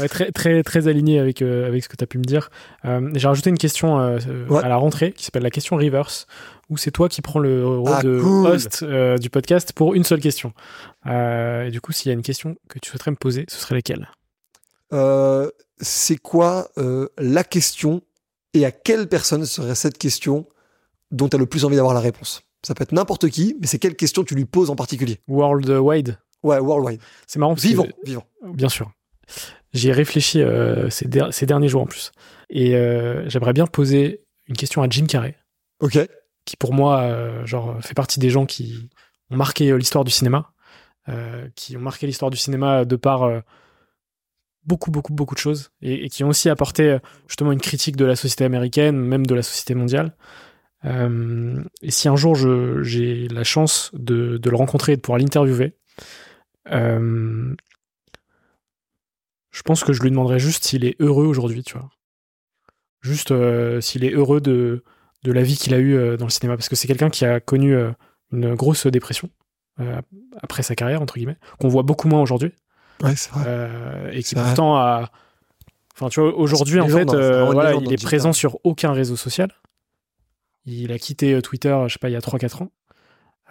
[0.00, 2.50] Ouais, très, très, très aligné avec, euh, avec ce que tu as pu me dire.
[2.84, 4.60] Euh, J'ai rajouté une question euh, Ouais.
[4.64, 6.26] à la rentrée qui s'appelle la question reverse,
[6.68, 8.46] où c'est toi qui prends le rôle Ah, de cool.
[8.48, 10.52] host du podcast pour une seule question.
[11.06, 13.76] Et du coup, s'il y a une question que tu souhaiterais me poser, ce serait
[13.76, 14.10] laquelle?
[15.80, 16.68] C'est quoi
[17.18, 18.02] la question
[18.52, 20.44] et à quelle personne serait cette question
[21.12, 22.42] dont tu as le plus envie d'avoir la réponse?
[22.66, 26.18] Ça peut être n'importe qui, mais c'est quelle question tu lui poses en particulier Worldwide
[26.42, 27.00] Ouais, worldwide.
[27.26, 28.24] C'est marrant parce que- Vivant, vivant.
[28.42, 28.90] Bien sûr.
[29.72, 32.12] J'y ai réfléchi euh, ces, der- ces derniers jours en plus.
[32.50, 35.36] Et euh, j'aimerais bien poser une question à Jim Carrey,
[35.80, 35.98] Ok.
[36.44, 38.88] qui pour moi, euh, genre, fait partie des gens qui
[39.30, 40.52] ont marqué l'histoire du cinéma,
[41.54, 43.28] qui ont marqué l'histoire du cinéma de par
[44.64, 48.04] beaucoup, beaucoup, beaucoup de choses, et, et qui ont aussi apporté justement une critique de
[48.04, 50.14] la société américaine, même de la société mondiale.
[50.84, 55.18] Euh, et si un jour j'ai la chance de, de le rencontrer et de pouvoir
[55.18, 55.74] l'interviewer,
[56.70, 57.54] euh,
[59.50, 61.88] je pense que je lui demanderais juste s'il est heureux aujourd'hui, tu vois.
[63.00, 64.82] Juste euh, s'il est heureux de,
[65.22, 66.56] de la vie qu'il a eue dans le cinéma.
[66.56, 67.76] Parce que c'est quelqu'un qui a connu
[68.32, 69.30] une grosse dépression
[70.40, 72.52] après sa carrière, entre guillemets, qu'on voit beaucoup moins aujourd'hui.
[73.02, 74.10] Ouais, c'est vrai.
[74.12, 74.44] et qui vrai.
[74.44, 75.10] pourtant a.
[75.94, 79.52] Enfin, tu vois, aujourd'hui, en fait, légende, voilà, il est présent sur aucun réseau social.
[80.66, 82.70] Il a quitté euh, Twitter, je sais pas, il y a 3-4 ans.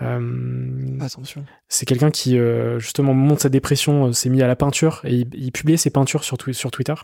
[0.01, 1.45] Euh, Attention.
[1.67, 4.55] c'est quelqu'un qui euh, justement au moment de sa dépression euh, s'est mis à la
[4.55, 6.95] peinture et il, il publiait ses peintures sur, Twi- sur Twitter.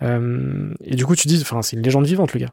[0.00, 2.52] Et du coup tu dis enfin c'est une légende vivante le gars.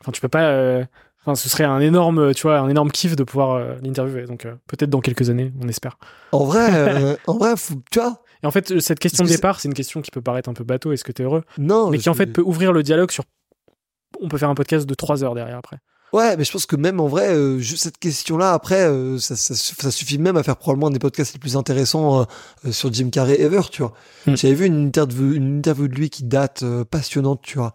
[0.00, 0.82] Enfin tu peux pas
[1.22, 4.26] enfin ce serait un énorme tu vois un énorme kiff de pouvoir l'interviewer.
[4.26, 5.98] Donc peut-être dans quelques années on espère.
[6.32, 9.68] En vrai, en vrai, faut- tu vois, et en fait cette question de départ c'est
[9.68, 10.92] une question qui peut paraître un peu bateau.
[10.92, 11.44] Est-ce que t'es heureux?
[11.58, 11.90] Non.
[11.90, 13.24] mais qui en fait peut ouvrir le dialogue sur
[14.20, 15.78] on peut faire un podcast de 3 heures derrière après
[16.12, 19.34] Ouais, mais je pense que même en vrai, euh, juste cette question-là, après, euh, ça,
[19.34, 22.24] ça, suff- ça suffit même à faire probablement un des podcasts les plus intéressants euh,
[22.66, 23.92] euh, sur Jim Carrey ever, tu vois.
[24.26, 24.36] Hmm.
[24.36, 27.72] J'avais vu une interview, une interview de lui qui date euh, passionnante, tu vois,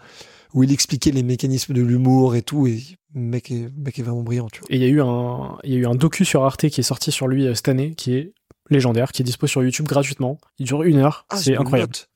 [0.54, 2.82] où il expliquait les mécanismes de l'humour et tout, et
[3.14, 4.68] le mec est, mec est vraiment brillant, tu vois.
[4.72, 6.80] Et il y a eu un, il y a eu un docu sur Arte qui
[6.80, 8.34] est sorti sur lui euh, cette année, qui est
[8.70, 10.40] légendaire, qui est dispo sur YouTube gratuitement.
[10.58, 11.92] Il dure une heure, Ah, c'est incroyable.
[11.92, 12.08] note.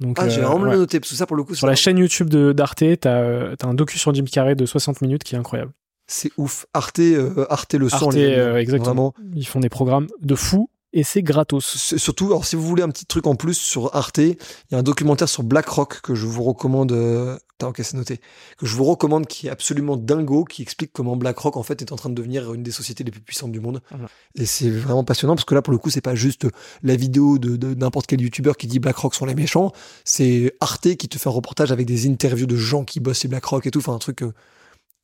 [0.00, 0.72] Donc, Ah, j'ai euh, vraiment ouais.
[0.72, 3.10] le noté, parce que ça, pour le coup, Sur la chaîne YouTube de d'Arte, t'as
[3.20, 5.72] euh, t'as un docu sur Jim Carrey de 60 minutes qui est incroyable.
[6.06, 6.66] c'est ouf.
[6.74, 9.12] Arte, euh, Arte le son, Arte, les exactement.
[9.16, 9.34] Vraiment.
[9.36, 11.64] Ils font des programmes de fou et c'est gratos.
[11.96, 14.36] Surtout, alors si vous voulez un petit truc en plus sur Arte, il
[14.72, 16.92] y a un documentaire sur BlackRock que je vous recommande.
[16.92, 17.38] Euh...
[17.62, 18.20] Ok, c'est noté.
[18.56, 21.92] Que je vous recommande, qui est absolument dingo, qui explique comment BlackRock en fait est
[21.92, 23.82] en train de devenir une des sociétés les plus puissantes du monde.
[23.90, 24.08] Voilà.
[24.34, 26.46] Et c'est vraiment passionnant parce que là, pour le coup, c'est pas juste
[26.82, 29.72] la vidéo de, de n'importe quel youtubeur qui dit BlackRock sont les méchants.
[30.04, 33.28] C'est Arte qui te fait un reportage avec des interviews de gens qui bossent chez
[33.28, 33.80] BlackRock et tout.
[33.80, 34.32] Enfin, un truc euh,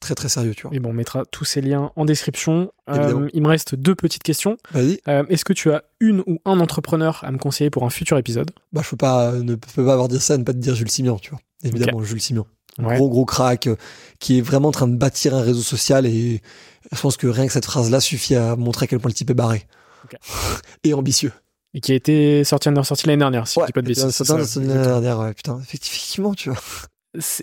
[0.01, 0.75] très très sérieux, tu vois.
[0.75, 2.73] Et bon, on mettra tous ces liens en description.
[2.91, 4.57] Euh, il me reste deux petites questions.
[4.73, 5.01] Vas-y.
[5.09, 8.19] Euh, Est-ce que tu as une ou un entrepreneur à me conseiller pour un futur
[8.19, 8.51] épisode?
[8.73, 10.91] Bah, je peux pas, ne peux pas avoir dire ça ne pas te dire Jules
[10.91, 11.41] Simian, tu vois.
[11.65, 12.21] Évidemment, Jules.
[12.79, 12.97] Ouais.
[12.97, 13.77] Gros, gros crack, euh,
[14.19, 16.43] qui est vraiment en train de bâtir un réseau social et
[16.93, 19.31] je pense que rien que cette phrase-là suffit à montrer à quel point le type
[19.31, 19.67] est barré.
[20.85, 21.33] Et ambitieux.
[21.75, 24.05] Et qui a été sorti, sorti l'année dernière, si je dis pas de bêtises.
[24.05, 24.39] exactement.
[24.57, 26.59] l'année dernière, ouais, putain, effectivement, tu vois.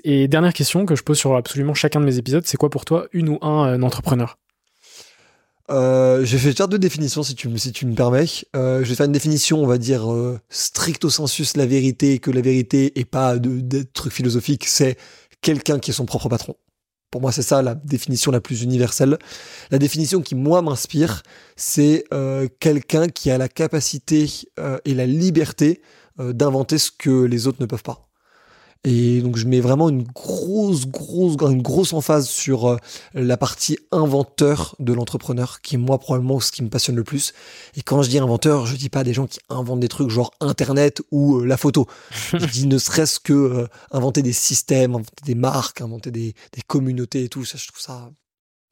[0.03, 2.85] Et dernière question que je pose sur absolument chacun de mes épisodes, c'est quoi pour
[2.85, 4.37] toi une ou un euh, entrepreneur?
[5.71, 8.25] Euh, je vais faire deux définitions si tu, me- si tu me permets.
[8.55, 10.03] Euh, je vais faire une définition, on va dire,
[10.49, 14.97] stricto sensus la vérité, que la vérité et pas de, de trucs philosophiques, c'est
[15.41, 16.55] quelqu'un qui est son propre patron.
[17.11, 19.17] Pour moi, c'est ça la définition la plus universelle.
[19.71, 21.21] La définition qui, moi, m'inspire,
[21.55, 22.05] c'est
[22.59, 24.27] quelqu'un qui a la capacité
[24.83, 25.81] et la liberté
[26.17, 28.09] d'inventer ce que les autres ne peuvent pas.
[28.85, 32.77] Et donc, je mets vraiment une grosse, grosse, une grosse emphase sur euh,
[33.13, 37.33] la partie inventeur de l'entrepreneur, qui est moi probablement ce qui me passionne le plus.
[37.77, 40.31] Et quand je dis inventeur, je dis pas des gens qui inventent des trucs genre
[40.41, 41.87] Internet ou euh, la photo.
[42.33, 46.61] je dis ne serait-ce que euh, inventer des systèmes, inventer des marques, inventer des, des
[46.67, 47.45] communautés et tout.
[47.45, 48.11] Ça, je trouve ça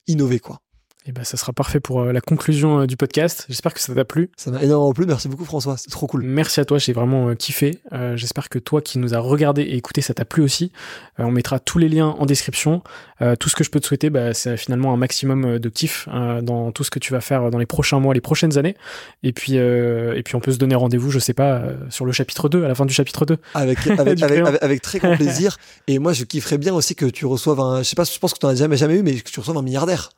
[0.07, 0.61] innové, quoi.
[1.07, 3.45] Et ben, ça sera parfait pour euh, la conclusion euh, du podcast.
[3.49, 4.29] J'espère que ça t'a plu.
[4.37, 5.07] Ça m'a énormément plu.
[5.07, 5.75] Merci beaucoup, François.
[5.77, 6.21] C'est trop cool.
[6.23, 6.77] Merci à toi.
[6.77, 7.79] J'ai vraiment euh, kiffé.
[7.91, 10.71] Euh, J'espère que toi qui nous as regardé et écouté, ça t'a plu aussi.
[11.19, 12.83] Euh, on mettra tous les liens en description.
[13.21, 16.07] Euh, tout ce que je peux te souhaiter, bah, c'est finalement un maximum de kiff
[16.13, 18.75] euh, dans tout ce que tu vas faire dans les prochains mois, les prochaines années.
[19.23, 22.05] Et puis, euh, et puis on peut se donner rendez-vous, je sais pas, euh, sur
[22.05, 23.37] le chapitre 2, à la fin du chapitre 2.
[23.55, 25.57] Avec, avec, avec, avec très grand plaisir.
[25.87, 28.33] Et moi, je kifferais bien aussi que tu reçoives un, je sais pas, je pense
[28.33, 30.11] que tu n'en as jamais, jamais eu, mais que tu reçoives un milliardaire.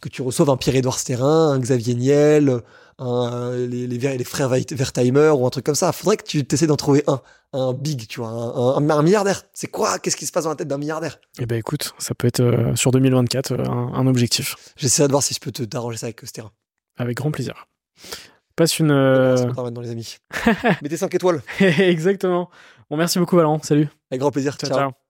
[0.00, 2.60] Que tu reçoives un Pierre-Édouard Sterrin, un Xavier Niel,
[2.98, 5.92] un, les, les, les frères Wertheimer ou un truc comme ça.
[5.92, 7.20] Faudrait que tu essaies d'en trouver un.
[7.56, 9.42] Un big, tu vois, un, un, un milliardaire.
[9.52, 10.00] C'est quoi?
[10.00, 11.20] Qu'est-ce qui se passe dans la tête d'un milliardaire?
[11.38, 14.56] Et ben écoute, ça peut être euh, sur 2024 euh, un, objectif.
[14.76, 16.50] J'essaierai de voir si je peux te t'arranger ça avec Sterrin.
[16.98, 17.68] Avec grand plaisir.
[18.56, 18.90] Passe une.
[18.90, 20.16] euh, permet dans les amis.
[20.82, 21.42] Mettez 5 étoiles.
[21.60, 22.50] Exactement.
[22.90, 23.60] Bon, merci beaucoup, Valorant.
[23.62, 23.88] Salut.
[24.10, 24.56] Avec grand plaisir.
[24.56, 24.68] ciao.
[24.70, 24.78] ciao.
[24.90, 25.03] ciao.